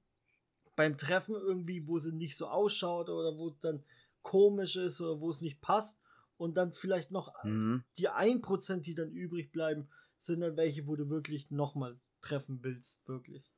beim 0.76 0.98
Treffen 0.98 1.34
irgendwie, 1.36 1.88
wo 1.88 1.98
sie 2.00 2.12
nicht 2.14 2.38
so 2.38 2.48
ausschaut 2.48 3.10
oder 3.10 3.36
wo 3.38 3.50
es 3.50 3.60
dann 3.60 3.84
komisch 4.22 4.76
ist 4.76 5.02
oder 5.02 5.20
wo 5.20 5.30
es 5.30 5.42
nicht 5.42 5.62
passt. 5.62 6.00
Und 6.38 6.56
dann 6.56 6.72
vielleicht 6.74 7.10
noch 7.12 7.34
Mhm. 7.44 7.84
die 7.98 8.08
1%, 8.10 8.86
die 8.86 8.94
dann 8.96 9.12
übrig 9.12 9.52
bleiben, 9.52 9.90
sind 10.18 10.42
dann 10.42 10.58
welche, 10.58 10.86
wo 10.86 10.96
du 10.96 11.10
wirklich 11.10 11.50
nochmal 11.50 12.00
treffen 12.22 12.60
willst. 12.64 13.06
Wirklich. 13.08 13.52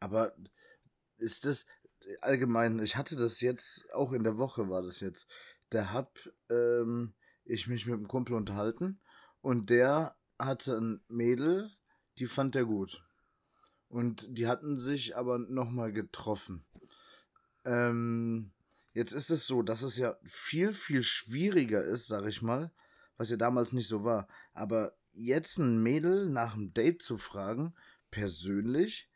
Aber 0.00 0.34
ist 1.18 1.44
das 1.44 1.66
allgemein, 2.20 2.78
ich 2.80 2.96
hatte 2.96 3.16
das 3.16 3.40
jetzt, 3.40 3.92
auch 3.92 4.12
in 4.12 4.24
der 4.24 4.38
Woche 4.38 4.68
war 4.68 4.82
das 4.82 5.00
jetzt, 5.00 5.26
da 5.70 5.92
hab 5.92 6.18
ähm, 6.50 7.14
ich 7.44 7.66
mich 7.66 7.86
mit 7.86 7.94
einem 7.94 8.08
Kumpel 8.08 8.34
unterhalten 8.34 9.00
und 9.40 9.70
der 9.70 10.16
hatte 10.38 10.76
ein 10.76 11.00
Mädel, 11.08 11.70
die 12.18 12.26
fand 12.26 12.56
er 12.56 12.64
gut. 12.64 13.02
Und 13.88 14.36
die 14.36 14.46
hatten 14.48 14.78
sich 14.78 15.16
aber 15.16 15.38
nochmal 15.38 15.92
getroffen. 15.92 16.64
Ähm, 17.64 18.52
jetzt 18.92 19.12
ist 19.12 19.30
es 19.30 19.46
so, 19.46 19.62
dass 19.62 19.82
es 19.82 19.96
ja 19.96 20.16
viel, 20.24 20.72
viel 20.72 21.02
schwieriger 21.02 21.84
ist, 21.84 22.06
sag 22.06 22.26
ich 22.26 22.42
mal, 22.42 22.72
was 23.16 23.30
ja 23.30 23.36
damals 23.36 23.72
nicht 23.72 23.88
so 23.88 24.04
war. 24.04 24.28
Aber 24.52 24.96
jetzt 25.12 25.58
ein 25.58 25.82
Mädel 25.82 26.28
nach 26.28 26.54
einem 26.54 26.74
Date 26.74 27.00
zu 27.00 27.16
fragen, 27.16 27.74
persönlich, 28.10 29.08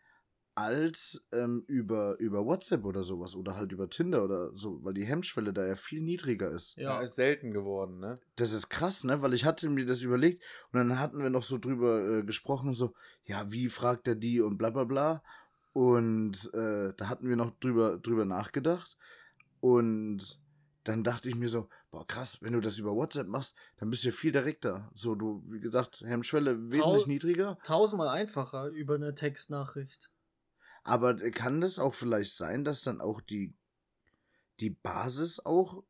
als 0.55 1.24
ähm, 1.32 1.64
über, 1.66 2.18
über 2.18 2.44
WhatsApp 2.44 2.84
oder 2.84 3.03
sowas 3.03 3.34
oder 3.34 3.57
halt 3.57 3.72
über 3.72 3.88
Tinder 3.88 4.24
oder 4.24 4.51
so, 4.57 4.82
weil 4.84 4.94
die 4.94 5.05
Hemmschwelle 5.05 5.53
da 5.53 5.66
ja 5.66 5.76
viel 5.76 6.03
niedriger 6.03 6.51
ist. 6.51 6.76
Ja, 6.76 6.96
Ja. 6.96 7.01
ist 7.01 7.14
selten 7.14 7.53
geworden, 7.53 7.98
ne? 8.01 8.18
Das 8.36 8.53
ist 8.53 8.68
krass, 8.68 9.05
ne? 9.05 9.22
Weil 9.22 9.32
ich 9.34 9.44
hatte 9.44 9.68
mir 9.70 9.86
das 9.86 10.03
überlegt 10.03 10.42
und 10.72 10.78
dann 10.78 10.98
hatten 10.98 11.18
wir 11.22 11.30
noch 11.30 11.44
so 11.44 11.57
drüber 11.59 12.18
äh, 12.18 12.22
gesprochen, 12.24 12.72
so, 12.74 12.92
ja, 13.24 13.51
wie 13.53 13.68
fragt 13.68 14.09
er 14.09 14.16
die 14.16 14.40
und 14.40 14.59
bla 14.59 14.70
bla 14.70 14.84
bla. 14.84 15.22
Und 15.72 16.53
äh, 16.53 16.92
da 16.96 17.09
hatten 17.09 17.28
wir 17.28 17.36
noch 17.36 17.53
drüber, 17.61 17.98
drüber 17.98 18.24
nachgedacht. 18.24 18.96
Und 19.61 20.40
dann 20.84 21.05
dachte 21.05 21.28
ich 21.28 21.36
mir 21.36 21.48
so, 21.48 21.68
boah, 21.90 22.07
krass, 22.07 22.38
wenn 22.40 22.55
du 22.55 22.61
das 22.61 22.78
über 22.78 22.94
WhatsApp 22.94 23.28
machst, 23.28 23.55
dann 23.78 23.90
bist 23.90 24.03
du 24.05 24.09
ja 24.09 24.14
viel 24.14 24.32
direkter. 24.32 24.90
So, 24.94 25.14
du, 25.14 25.42
wie 25.46 25.61
gesagt, 25.61 26.03
Hemmschwelle 26.05 26.57
wesentlich 26.72 27.03
Tau- 27.05 27.09
niedriger. 27.09 27.59
Tausendmal 27.64 28.09
einfacher 28.09 28.68
über 28.68 28.94
eine 28.94 29.14
Textnachricht. 29.14 30.11
Aber 30.82 31.14
kann 31.30 31.60
das 31.60 31.78
auch 31.78 31.94
vielleicht 31.94 32.34
sein, 32.34 32.64
dass 32.64 32.82
dann 32.82 33.00
auch 33.00 33.20
die, 33.20 33.54
die 34.60 34.70
Basis 34.70 35.40
auch 35.40 35.84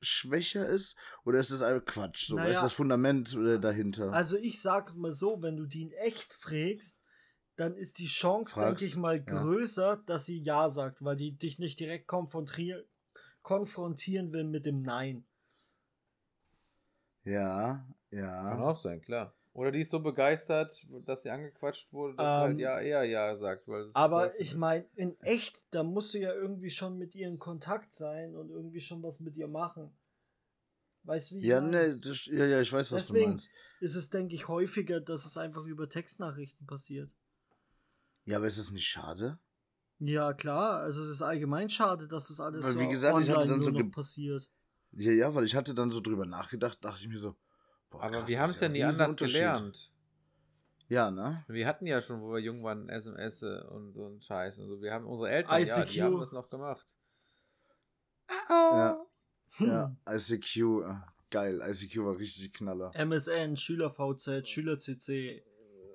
schwächer 0.00 0.66
ist? 0.66 0.96
Oder 1.24 1.38
ist 1.38 1.50
das 1.50 1.62
einfach 1.62 1.84
Quatsch? 1.84 2.26
So, 2.28 2.36
Naja. 2.36 2.50
ist 2.50 2.62
das 2.62 2.72
Fundament 2.72 3.34
äh, 3.34 3.58
dahinter? 3.58 4.12
Also 4.12 4.36
ich 4.36 4.60
sag 4.60 4.94
mal 4.94 5.12
so, 5.12 5.42
wenn 5.42 5.56
du 5.56 5.66
die 5.66 5.82
in 5.82 5.92
echt 5.92 6.34
fragst, 6.34 7.00
dann 7.56 7.76
ist 7.76 7.98
die 7.98 8.06
Chance, 8.06 8.54
Fragst, 8.54 8.80
denke 8.80 8.84
ich 8.86 8.96
mal, 8.96 9.16
ja. 9.16 9.22
größer, 9.22 10.02
dass 10.06 10.26
sie 10.26 10.40
Ja 10.40 10.70
sagt, 10.70 11.04
weil 11.04 11.16
die 11.16 11.36
dich 11.36 11.58
nicht 11.58 11.78
direkt 11.78 12.06
konfrontier 12.06 12.84
konfrontieren 13.42 14.32
will 14.32 14.44
mit 14.44 14.66
dem 14.66 14.82
Nein. 14.82 15.26
ja, 17.24 17.86
ja. 18.10 18.50
Kann 18.50 18.62
auch 18.62 18.78
sein, 18.78 19.00
klar. 19.00 19.34
Oder 19.52 19.72
die 19.72 19.80
ist 19.80 19.90
so 19.90 20.00
begeistert, 20.00 20.86
dass 21.06 21.22
sie 21.22 21.30
angequatscht 21.30 21.92
wurde, 21.92 22.16
dass 22.16 22.34
sie 22.34 22.40
Ähm, 22.40 22.42
halt 22.42 22.58
ja 22.58 22.80
eher 22.80 23.04
ja 23.04 23.34
sagt. 23.36 23.66
Weil 23.68 23.82
es 23.82 23.94
Aber 23.94 24.38
ich 24.40 24.54
meine, 24.56 24.86
in 24.94 25.18
echt, 25.20 25.62
da 25.70 25.82
musst 25.82 26.14
du 26.14 26.18
ja 26.18 26.32
irgendwie 26.32 26.70
schon 26.70 26.98
mit 26.98 27.14
ihr 27.14 27.28
in 27.28 27.38
Kontakt 27.38 27.92
sein 27.94 28.36
und 28.36 28.50
irgendwie 28.50 28.80
schon 28.80 29.02
was 29.02 29.20
mit 29.20 29.36
ihr 29.36 29.48
machen. 29.48 29.92
Weißt 31.04 31.30
du, 31.30 31.34
wie 31.36 31.40
ich 31.40 31.48
Ja, 31.48 31.60
meine? 31.60 31.70
ne, 31.70 31.98
das, 31.98 32.26
ja, 32.26 32.44
ja, 32.44 32.60
ich 32.60 32.72
weiß, 32.72 32.92
was 32.92 33.06
du 33.06 33.14
Deswegen 33.14 33.30
meinst. 33.30 33.48
ist 33.80 33.94
es, 33.96 34.10
denke 34.10 34.34
ich, 34.34 34.48
häufiger, 34.48 35.00
dass 35.00 35.24
es 35.24 35.36
einfach 35.36 35.64
über 35.64 35.88
Textnachrichten 35.88 36.66
passiert. 36.66 37.14
Ja, 38.24 38.36
aber 38.36 38.46
ist 38.46 38.58
das 38.58 38.70
nicht 38.70 38.86
schade? 38.86 39.38
Ja, 39.98 40.32
klar, 40.32 40.80
also 40.80 41.02
es 41.04 41.10
ist 41.10 41.22
allgemein 41.22 41.68
schade, 41.70 42.08
dass 42.08 42.28
das 42.28 42.40
alles 42.40 42.64
Weil, 42.64 42.74
so 42.74 42.80
wie 42.80 42.88
gesagt, 42.88 43.18
ich 43.18 43.28
hatte 43.30 43.46
online 43.46 43.46
dann 43.46 43.60
nur 43.60 43.72
so 43.72 43.90
passiert. 43.90 44.50
Ja, 44.92 45.12
ja, 45.12 45.34
weil 45.34 45.44
ich 45.44 45.54
hatte 45.54 45.74
dann 45.74 45.90
so 45.90 46.00
drüber 46.00 46.26
nachgedacht, 46.26 46.84
dachte 46.84 47.00
ich 47.02 47.08
mir 47.08 47.18
so, 47.18 47.36
boah, 47.90 48.02
Aber 48.02 48.18
krass, 48.18 48.28
wir 48.28 48.40
haben 48.40 48.50
es 48.50 48.60
ja 48.60 48.66
ein 48.66 48.72
nie 48.72 48.84
anders 48.84 49.16
gelernt. 49.16 49.92
Ja, 50.88 51.10
ne? 51.10 51.44
Wir 51.46 51.66
hatten 51.68 51.86
ja 51.86 52.02
schon, 52.02 52.20
wo 52.20 52.32
wir 52.32 52.40
jung 52.40 52.64
waren, 52.64 52.88
SMS 52.88 53.42
und, 53.44 53.96
und 53.96 54.24
Scheiß 54.24 54.58
und 54.58 54.68
so. 54.68 54.80
Wir 54.82 54.92
haben 54.92 55.06
unsere 55.06 55.30
Eltern, 55.30 55.64
ja, 55.64 55.84
die 55.84 55.92
ICQ. 55.92 56.02
haben 56.02 56.20
das 56.20 56.32
noch 56.32 56.48
gemacht. 56.50 56.84
Ja, 58.48 59.00
Hm. 59.56 59.66
ja, 59.66 59.96
ICQ, 60.08 60.56
äh, 60.56 60.94
geil, 61.30 61.60
ICQ 61.66 62.04
war 62.04 62.16
richtig 62.18 62.52
Knaller. 62.52 62.92
MSN, 62.94 63.56
SchülerVZ, 63.56 64.46
SchülerCC, 64.48 65.42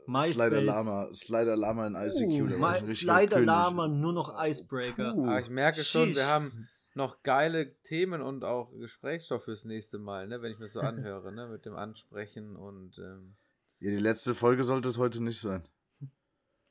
Slider 0.06 0.62
MySpace. 0.62 0.66
Lama, 0.66 1.10
Slider 1.14 1.56
Lama 1.56 1.88
in 1.88 1.96
ICQ, 1.96 2.54
Uh, 2.54 2.58
My, 2.58 2.88
Slider. 2.96 3.40
Lama, 3.40 3.88
nur 3.88 4.12
noch 4.14 4.36
Icebreaker. 4.38 5.14
Puh. 5.14 5.26
Aber 5.26 5.40
ich 5.42 5.50
merke 5.50 5.84
schon, 5.84 6.08
Sheesh. 6.10 6.18
wir 6.18 6.28
haben 6.28 6.68
noch 6.96 7.24
geile 7.24 7.76
Themen 7.82 8.22
und 8.22 8.44
auch 8.44 8.72
Gesprächsstoff 8.72 9.44
fürs 9.44 9.66
nächste 9.66 10.00
Mal, 10.00 10.28
ne, 10.28 10.42
wenn 10.42 10.52
ich 10.52 10.60
mir 10.60 10.68
so 10.68 10.80
anhöre, 10.82 11.32
ne, 11.32 11.48
mit 11.48 11.66
dem 11.66 11.76
Ansprechen 11.76 12.56
und 12.56 12.98
ähm, 12.98 13.36
Ja, 13.80 13.92
die 13.92 13.98
letzte 13.98 14.34
Folge 14.34 14.64
sollte 14.64 14.90
es 14.90 14.98
heute 14.98 15.22
nicht 15.22 15.40
sein. 15.40 15.68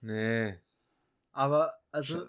nee. 0.00 0.58
Aber 1.32 1.72
also, 1.90 2.28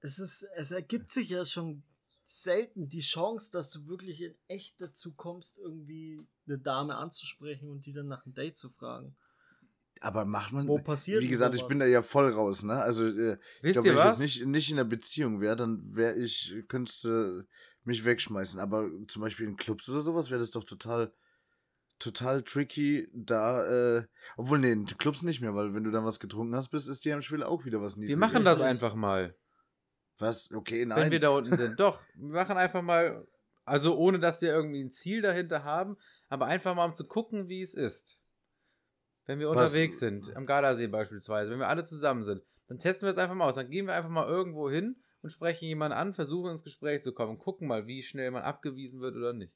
es 0.00 0.18
ist, 0.18 0.42
es 0.54 0.70
ergibt 0.70 1.12
sich 1.12 1.28
ja 1.28 1.44
schon 1.44 1.82
selten 2.26 2.88
die 2.88 3.00
Chance, 3.00 3.52
dass 3.52 3.70
du 3.70 3.86
wirklich 3.86 4.20
in 4.20 4.34
echt 4.48 4.80
dazu 4.80 5.14
kommst, 5.14 5.58
irgendwie 5.58 6.20
eine 6.46 6.58
Dame 6.58 6.96
anzusprechen 6.96 7.70
und 7.70 7.86
die 7.86 7.92
dann 7.92 8.08
nach 8.08 8.24
einem 8.24 8.34
Date 8.34 8.56
zu 8.56 8.70
fragen. 8.70 9.16
Aber 10.00 10.24
macht 10.24 10.52
man. 10.52 10.68
Wo 10.68 10.78
passiert 10.78 11.22
Wie 11.22 11.28
gesagt, 11.28 11.54
ich 11.54 11.60
sowas? 11.60 11.68
bin 11.68 11.78
da 11.80 11.86
ja 11.86 12.02
voll 12.02 12.30
raus, 12.32 12.62
ne? 12.62 12.74
Also, 12.80 13.06
äh, 13.06 13.34
ich 13.34 13.62
Wisst 13.62 13.72
glaube, 13.74 13.88
ihr 13.88 13.94
wenn 13.94 13.98
ich 14.00 14.04
was? 14.04 14.18
jetzt 14.18 14.38
nicht, 14.38 14.46
nicht 14.46 14.70
in 14.70 14.78
einer 14.78 14.88
Beziehung 14.88 15.40
wäre, 15.40 15.56
dann 15.56 15.82
wäre 15.96 16.14
ich, 16.16 16.54
könntest 16.68 17.04
du 17.04 17.44
mich 17.84 18.04
wegschmeißen. 18.04 18.60
Aber 18.60 18.88
zum 19.08 19.22
Beispiel 19.22 19.46
in 19.46 19.56
Clubs 19.56 19.88
oder 19.88 20.00
sowas 20.00 20.30
wäre 20.30 20.40
das 20.40 20.50
doch 20.50 20.64
total, 20.64 21.12
total 21.98 22.42
tricky, 22.42 23.08
da, 23.12 23.96
äh, 23.98 24.04
obwohl, 24.36 24.58
nee, 24.60 24.72
in 24.72 24.86
Clubs 24.86 25.22
nicht 25.22 25.40
mehr, 25.40 25.54
weil 25.54 25.74
wenn 25.74 25.84
du 25.84 25.90
dann 25.90 26.04
was 26.04 26.20
getrunken 26.20 26.54
hast, 26.54 26.68
bist, 26.70 26.88
ist 26.88 27.04
dir 27.04 27.14
am 27.14 27.22
Schwelle 27.22 27.48
auch 27.48 27.64
wieder 27.64 27.80
was 27.80 27.96
Wir 27.96 28.02
niedriges. 28.02 28.20
machen 28.20 28.44
das 28.44 28.60
einfach 28.60 28.94
mal, 28.94 29.34
Was? 30.18 30.52
Okay, 30.52 30.84
nein. 30.86 30.98
wenn 31.04 31.10
wir 31.10 31.20
da 31.20 31.30
unten 31.30 31.56
sind. 31.56 31.78
Doch, 31.80 32.00
wir 32.14 32.34
machen 32.34 32.56
einfach 32.56 32.82
mal, 32.82 33.26
also 33.64 33.96
ohne 33.96 34.18
dass 34.20 34.42
wir 34.42 34.50
irgendwie 34.50 34.82
ein 34.82 34.92
Ziel 34.92 35.22
dahinter 35.22 35.64
haben, 35.64 35.96
aber 36.28 36.46
einfach 36.46 36.74
mal 36.74 36.84
um 36.84 36.94
zu 36.94 37.06
gucken, 37.06 37.48
wie 37.48 37.62
es 37.62 37.74
ist. 37.74 38.17
Wenn 39.28 39.40
wir 39.40 39.50
Was? 39.50 39.56
unterwegs 39.58 40.00
sind, 40.00 40.34
am 40.34 40.46
Gardasee 40.46 40.86
beispielsweise, 40.86 41.50
wenn 41.50 41.58
wir 41.58 41.68
alle 41.68 41.84
zusammen 41.84 42.24
sind, 42.24 42.42
dann 42.66 42.78
testen 42.78 43.06
wir 43.06 43.12
es 43.12 43.18
einfach 43.18 43.34
mal 43.34 43.46
aus. 43.46 43.56
Dann 43.56 43.68
gehen 43.68 43.86
wir 43.86 43.92
einfach 43.92 44.08
mal 44.08 44.26
irgendwo 44.26 44.70
hin 44.70 44.96
und 45.20 45.28
sprechen 45.28 45.66
jemanden 45.66 45.98
an, 45.98 46.14
versuchen 46.14 46.52
ins 46.52 46.64
Gespräch 46.64 47.02
zu 47.02 47.12
kommen, 47.12 47.36
gucken 47.36 47.68
mal, 47.68 47.86
wie 47.86 48.02
schnell 48.02 48.30
man 48.30 48.42
abgewiesen 48.42 49.02
wird 49.02 49.16
oder 49.16 49.34
nicht. 49.34 49.52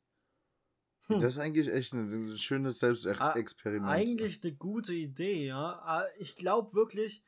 Hm. 1.06 1.20
Das 1.20 1.32
ist 1.32 1.38
eigentlich 1.38 1.72
echt 1.72 1.94
ein, 1.94 2.32
ein 2.32 2.38
schönes 2.38 2.80
Selbstexperiment. 2.80 3.90
Eigentlich 3.90 4.44
eine 4.44 4.52
gute 4.52 4.92
Idee, 4.92 5.46
ja. 5.46 5.80
Aber 5.80 6.06
Ich 6.18 6.36
glaube 6.36 6.74
wirklich, 6.74 7.24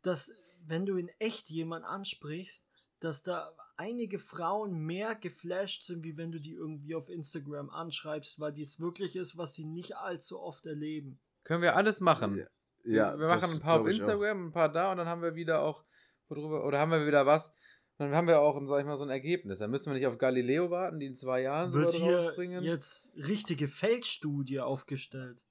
dass 0.00 0.32
wenn 0.64 0.86
du 0.86 0.96
in 0.96 1.10
echt 1.18 1.50
jemanden 1.50 1.86
ansprichst, 1.86 2.66
dass 3.00 3.22
da 3.22 3.54
einige 3.76 4.18
Frauen 4.18 4.78
mehr 4.78 5.14
geflasht 5.14 5.84
sind, 5.84 6.04
wie 6.04 6.16
wenn 6.16 6.32
du 6.32 6.40
die 6.40 6.54
irgendwie 6.54 6.94
auf 6.94 7.10
Instagram 7.10 7.68
anschreibst, 7.68 8.40
weil 8.40 8.54
dies 8.54 8.80
wirklich 8.80 9.14
ist, 9.14 9.36
was 9.36 9.52
sie 9.52 9.66
nicht 9.66 9.98
allzu 9.98 10.40
oft 10.40 10.64
erleben. 10.64 11.20
Können 11.44 11.62
wir 11.62 11.76
alles 11.76 12.00
machen. 12.00 12.38
Ja, 12.84 13.12
ja, 13.12 13.18
wir 13.18 13.26
machen 13.28 13.52
ein 13.52 13.60
paar 13.60 13.80
auf. 13.80 13.88
Instagram, 13.88 14.46
ein 14.48 14.52
paar 14.52 14.72
da 14.72 14.90
und 14.92 14.98
dann 14.98 15.08
haben 15.08 15.22
wir 15.22 15.34
wieder 15.34 15.62
auch 15.62 15.84
worüber, 16.28 16.66
oder 16.66 16.78
haben 16.78 16.90
wir 16.90 17.06
wieder 17.06 17.26
was. 17.26 17.52
Dann 17.98 18.14
haben 18.14 18.26
wir 18.26 18.40
auch, 18.40 18.60
sag 18.66 18.80
ich 18.80 18.86
mal, 18.86 18.96
so 18.96 19.04
ein 19.04 19.10
Ergebnis. 19.10 19.58
Dann 19.58 19.70
müssen 19.70 19.86
wir 19.86 19.94
nicht 19.94 20.06
auf 20.06 20.18
Galileo 20.18 20.70
warten, 20.70 20.98
die 20.98 21.06
in 21.06 21.14
zwei 21.14 21.42
Jahren 21.42 21.72
Wird 21.72 21.90
so 21.92 22.04
rausbringen. 22.04 22.64
jetzt 22.64 23.12
richtige 23.16 23.68
Feldstudie 23.68 24.60
aufgestellt. 24.60 25.44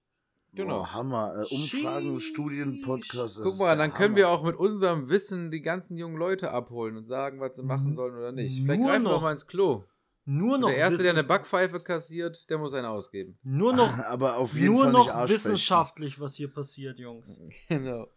Genau. 0.53 0.79
Boah, 0.79 0.93
Hammer. 0.93 1.33
Äh, 1.49 1.53
Umfragen, 1.53 2.19
Sheesh. 2.19 2.27
Studien, 2.27 2.81
Podcast. 2.81 3.37
das 3.37 3.43
Guck 3.43 3.57
mal, 3.57 3.77
dann 3.77 3.93
können 3.93 4.17
wir 4.17 4.27
auch 4.29 4.43
mit 4.43 4.57
unserem 4.57 5.09
Wissen 5.09 5.49
die 5.49 5.61
ganzen 5.61 5.95
jungen 5.95 6.17
Leute 6.17 6.51
abholen 6.51 6.97
und 6.97 7.05
sagen, 7.05 7.39
was 7.39 7.55
sie 7.55 7.63
machen 7.63 7.95
sollen 7.95 8.15
oder 8.15 8.33
nicht. 8.33 8.61
Vielleicht 8.61 8.81
nur 8.81 8.89
greifen 8.89 9.03
wir 9.03 9.09
noch 9.11 9.17
auch 9.17 9.21
mal 9.21 9.31
ins 9.31 9.47
Klo. 9.47 9.85
Nur 10.34 10.57
noch 10.57 10.69
der 10.69 10.77
Erste, 10.77 11.03
der 11.03 11.11
eine 11.11 11.25
Backpfeife 11.25 11.82
kassiert, 11.82 12.49
der 12.49 12.57
muss 12.57 12.73
einen 12.73 12.86
ausgeben. 12.86 13.38
Nur 13.43 13.73
noch, 13.75 13.97
Aber 14.05 14.38
auf 14.38 14.53
jeden 14.53 14.67
nur 14.67 14.84
Fall 14.84 14.91
noch 14.93 15.05
nicht 15.05 15.13
Arschfechten. 15.13 15.51
wissenschaftlich, 15.51 16.19
was 16.21 16.36
hier 16.36 16.47
passiert, 16.53 16.99
Jungs. 16.99 17.41
Genau. 17.67 18.07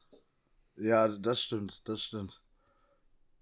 Ja, 0.76 1.08
das 1.08 1.42
stimmt, 1.42 1.88
das 1.88 2.02
stimmt. 2.02 2.40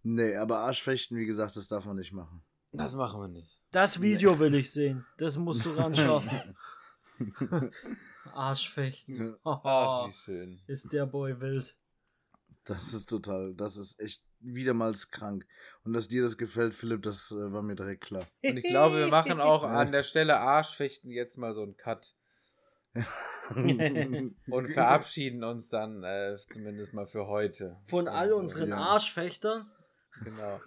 Nee, 0.03 0.37
aber 0.37 0.61
Arschfechten, 0.61 1.19
wie 1.19 1.27
gesagt, 1.27 1.57
das 1.57 1.69
darf 1.69 1.85
man 1.85 1.97
nicht 1.97 2.13
machen. 2.13 2.43
Das 2.73 2.95
machen 2.95 3.21
wir 3.21 3.29
nicht. 3.29 3.61
Das 3.73 4.01
Video 4.01 4.39
will 4.39 4.55
ich 4.55 4.71
sehen. 4.71 5.05
Das 5.19 5.37
musst 5.37 5.67
du 5.67 5.71
ran 5.77 5.95
schaffen. 5.95 6.57
Arschfechten. 8.33 9.37
Ach, 9.45 10.09
wie 10.09 10.13
schön. 10.13 10.63
Ist 10.67 10.93
der 10.93 11.05
Boy 11.05 11.39
wild. 11.41 11.77
Das 12.65 12.95
ist 12.95 13.09
total, 13.11 13.55
das 13.55 13.77
ist 13.77 14.01
echt 14.01 14.23
wiedermals 14.43 15.11
krank. 15.11 15.47
Und 15.85 15.93
dass 15.93 16.09
dir 16.09 16.23
das 16.23 16.39
gefällt, 16.39 16.75
Philipp, 16.75 17.03
das 17.03 17.31
äh, 17.31 17.53
war 17.53 17.63
mir 17.63 17.75
direkt 17.75 18.05
klar. 18.05 18.27
Und 18.45 18.57
ich 18.57 18.65
glaube, 18.65 18.99
wir 18.99 19.09
machen 19.09 19.41
auch 19.41 19.65
an 19.65 19.93
der 19.93 20.03
Stelle 20.03 20.39
Arschfechten 20.39 21.11
jetzt 21.11 21.39
mal 21.39 21.55
so 21.55 21.63
einen 21.63 21.77
Cut. 21.77 22.15
und 23.55 24.71
verabschieden 24.75 25.45
uns 25.45 25.71
dann 25.71 26.05
äh, 26.05 26.37
zumindest 26.51 26.93
mal 26.93 27.07
für 27.07 27.27
heute. 27.27 27.79
Von 27.87 28.07
all 28.07 28.35
unseren 28.35 28.69
Ja. 28.69 28.77
Arschfechtern. 28.77 29.71
Genau. 30.23 30.61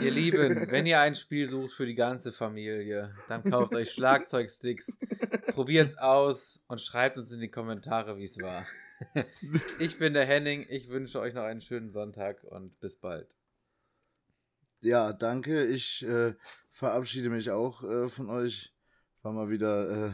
ihr 0.00 0.10
Lieben, 0.10 0.68
wenn 0.70 0.84
ihr 0.84 1.00
ein 1.00 1.14
Spiel 1.14 1.46
sucht 1.46 1.72
für 1.72 1.86
die 1.86 1.94
ganze 1.94 2.32
Familie, 2.32 3.12
dann 3.28 3.48
kauft 3.48 3.74
euch 3.76 3.92
Schlagzeugsticks, 3.92 4.98
probiert's 5.54 5.96
aus 5.96 6.60
und 6.66 6.80
schreibt 6.80 7.16
uns 7.18 7.30
in 7.30 7.40
die 7.40 7.50
Kommentare, 7.50 8.18
wie 8.18 8.24
es 8.24 8.36
war. 8.38 8.66
Ich 9.78 9.98
bin 9.98 10.14
der 10.14 10.26
Henning, 10.26 10.66
ich 10.68 10.88
wünsche 10.88 11.20
euch 11.20 11.34
noch 11.34 11.42
einen 11.42 11.60
schönen 11.60 11.90
Sonntag 11.90 12.44
und 12.44 12.78
bis 12.80 12.96
bald. 12.96 13.34
Ja, 14.80 15.12
danke. 15.12 15.66
Ich 15.66 16.04
äh, 16.04 16.34
verabschiede 16.70 17.30
mich 17.30 17.50
auch 17.50 17.82
äh, 17.82 18.08
von 18.08 18.30
euch. 18.30 18.74
War 19.22 19.32
mal 19.32 19.50
wieder 19.50 19.90
äh, 19.90 20.12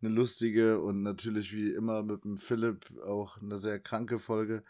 eine 0.00 0.14
lustige 0.14 0.80
und 0.80 1.02
natürlich 1.02 1.52
wie 1.52 1.72
immer 1.72 2.02
mit 2.02 2.24
dem 2.24 2.36
Philipp 2.36 2.86
auch 3.04 3.40
eine 3.40 3.58
sehr 3.58 3.80
kranke 3.80 4.18
Folge. 4.18 4.62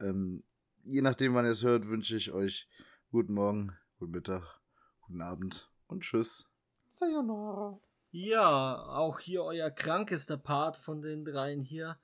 Ähm, 0.00 0.44
je 0.84 1.02
nachdem, 1.02 1.34
wann 1.34 1.44
ihr 1.44 1.52
es 1.52 1.64
hört, 1.64 1.88
wünsche 1.88 2.16
ich 2.16 2.32
euch 2.32 2.68
guten 3.10 3.34
Morgen, 3.34 3.76
guten 3.98 4.12
Mittag, 4.12 4.60
guten 5.00 5.22
Abend 5.22 5.70
und 5.88 6.02
tschüss. 6.02 6.48
Sayonara. 6.88 7.80
Ja, 8.10 8.76
auch 8.88 9.18
hier 9.18 9.42
euer 9.42 9.70
krankester 9.70 10.36
Part 10.36 10.76
von 10.76 11.02
den 11.02 11.24
dreien 11.24 11.60
hier. 11.60 11.98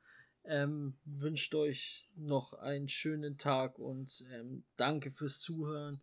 Ähm, 0.50 0.96
wünscht 1.04 1.54
euch 1.54 2.08
noch 2.16 2.54
einen 2.54 2.88
schönen 2.88 3.36
Tag 3.36 3.78
und 3.78 4.24
ähm, 4.32 4.64
danke 4.76 5.10
fürs 5.10 5.40
Zuhören. 5.40 6.00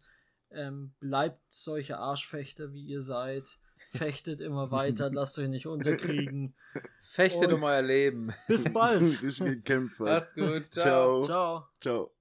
Ähm, 0.51 0.93
bleibt 0.99 1.41
solche 1.49 1.97
Arschfechter, 1.97 2.71
wie 2.71 2.83
ihr 2.85 3.01
seid. 3.01 3.57
Fechtet 3.91 4.41
immer 4.41 4.69
weiter, 4.71 5.09
lasst 5.11 5.39
euch 5.39 5.49
nicht 5.49 5.65
unterkriegen. 5.65 6.53
Fechtet 6.99 7.47
Und- 7.47 7.53
um 7.53 7.63
euer 7.63 7.81
Leben. 7.81 8.33
Bis 8.47 8.71
bald. 8.71 9.23
Ich 9.23 9.39
gekämpft. 9.39 9.99
Macht's 9.99 10.33
gut. 10.35 10.71
Ciao. 10.71 11.23
Ciao. 11.25 11.67
Ciao. 11.81 12.14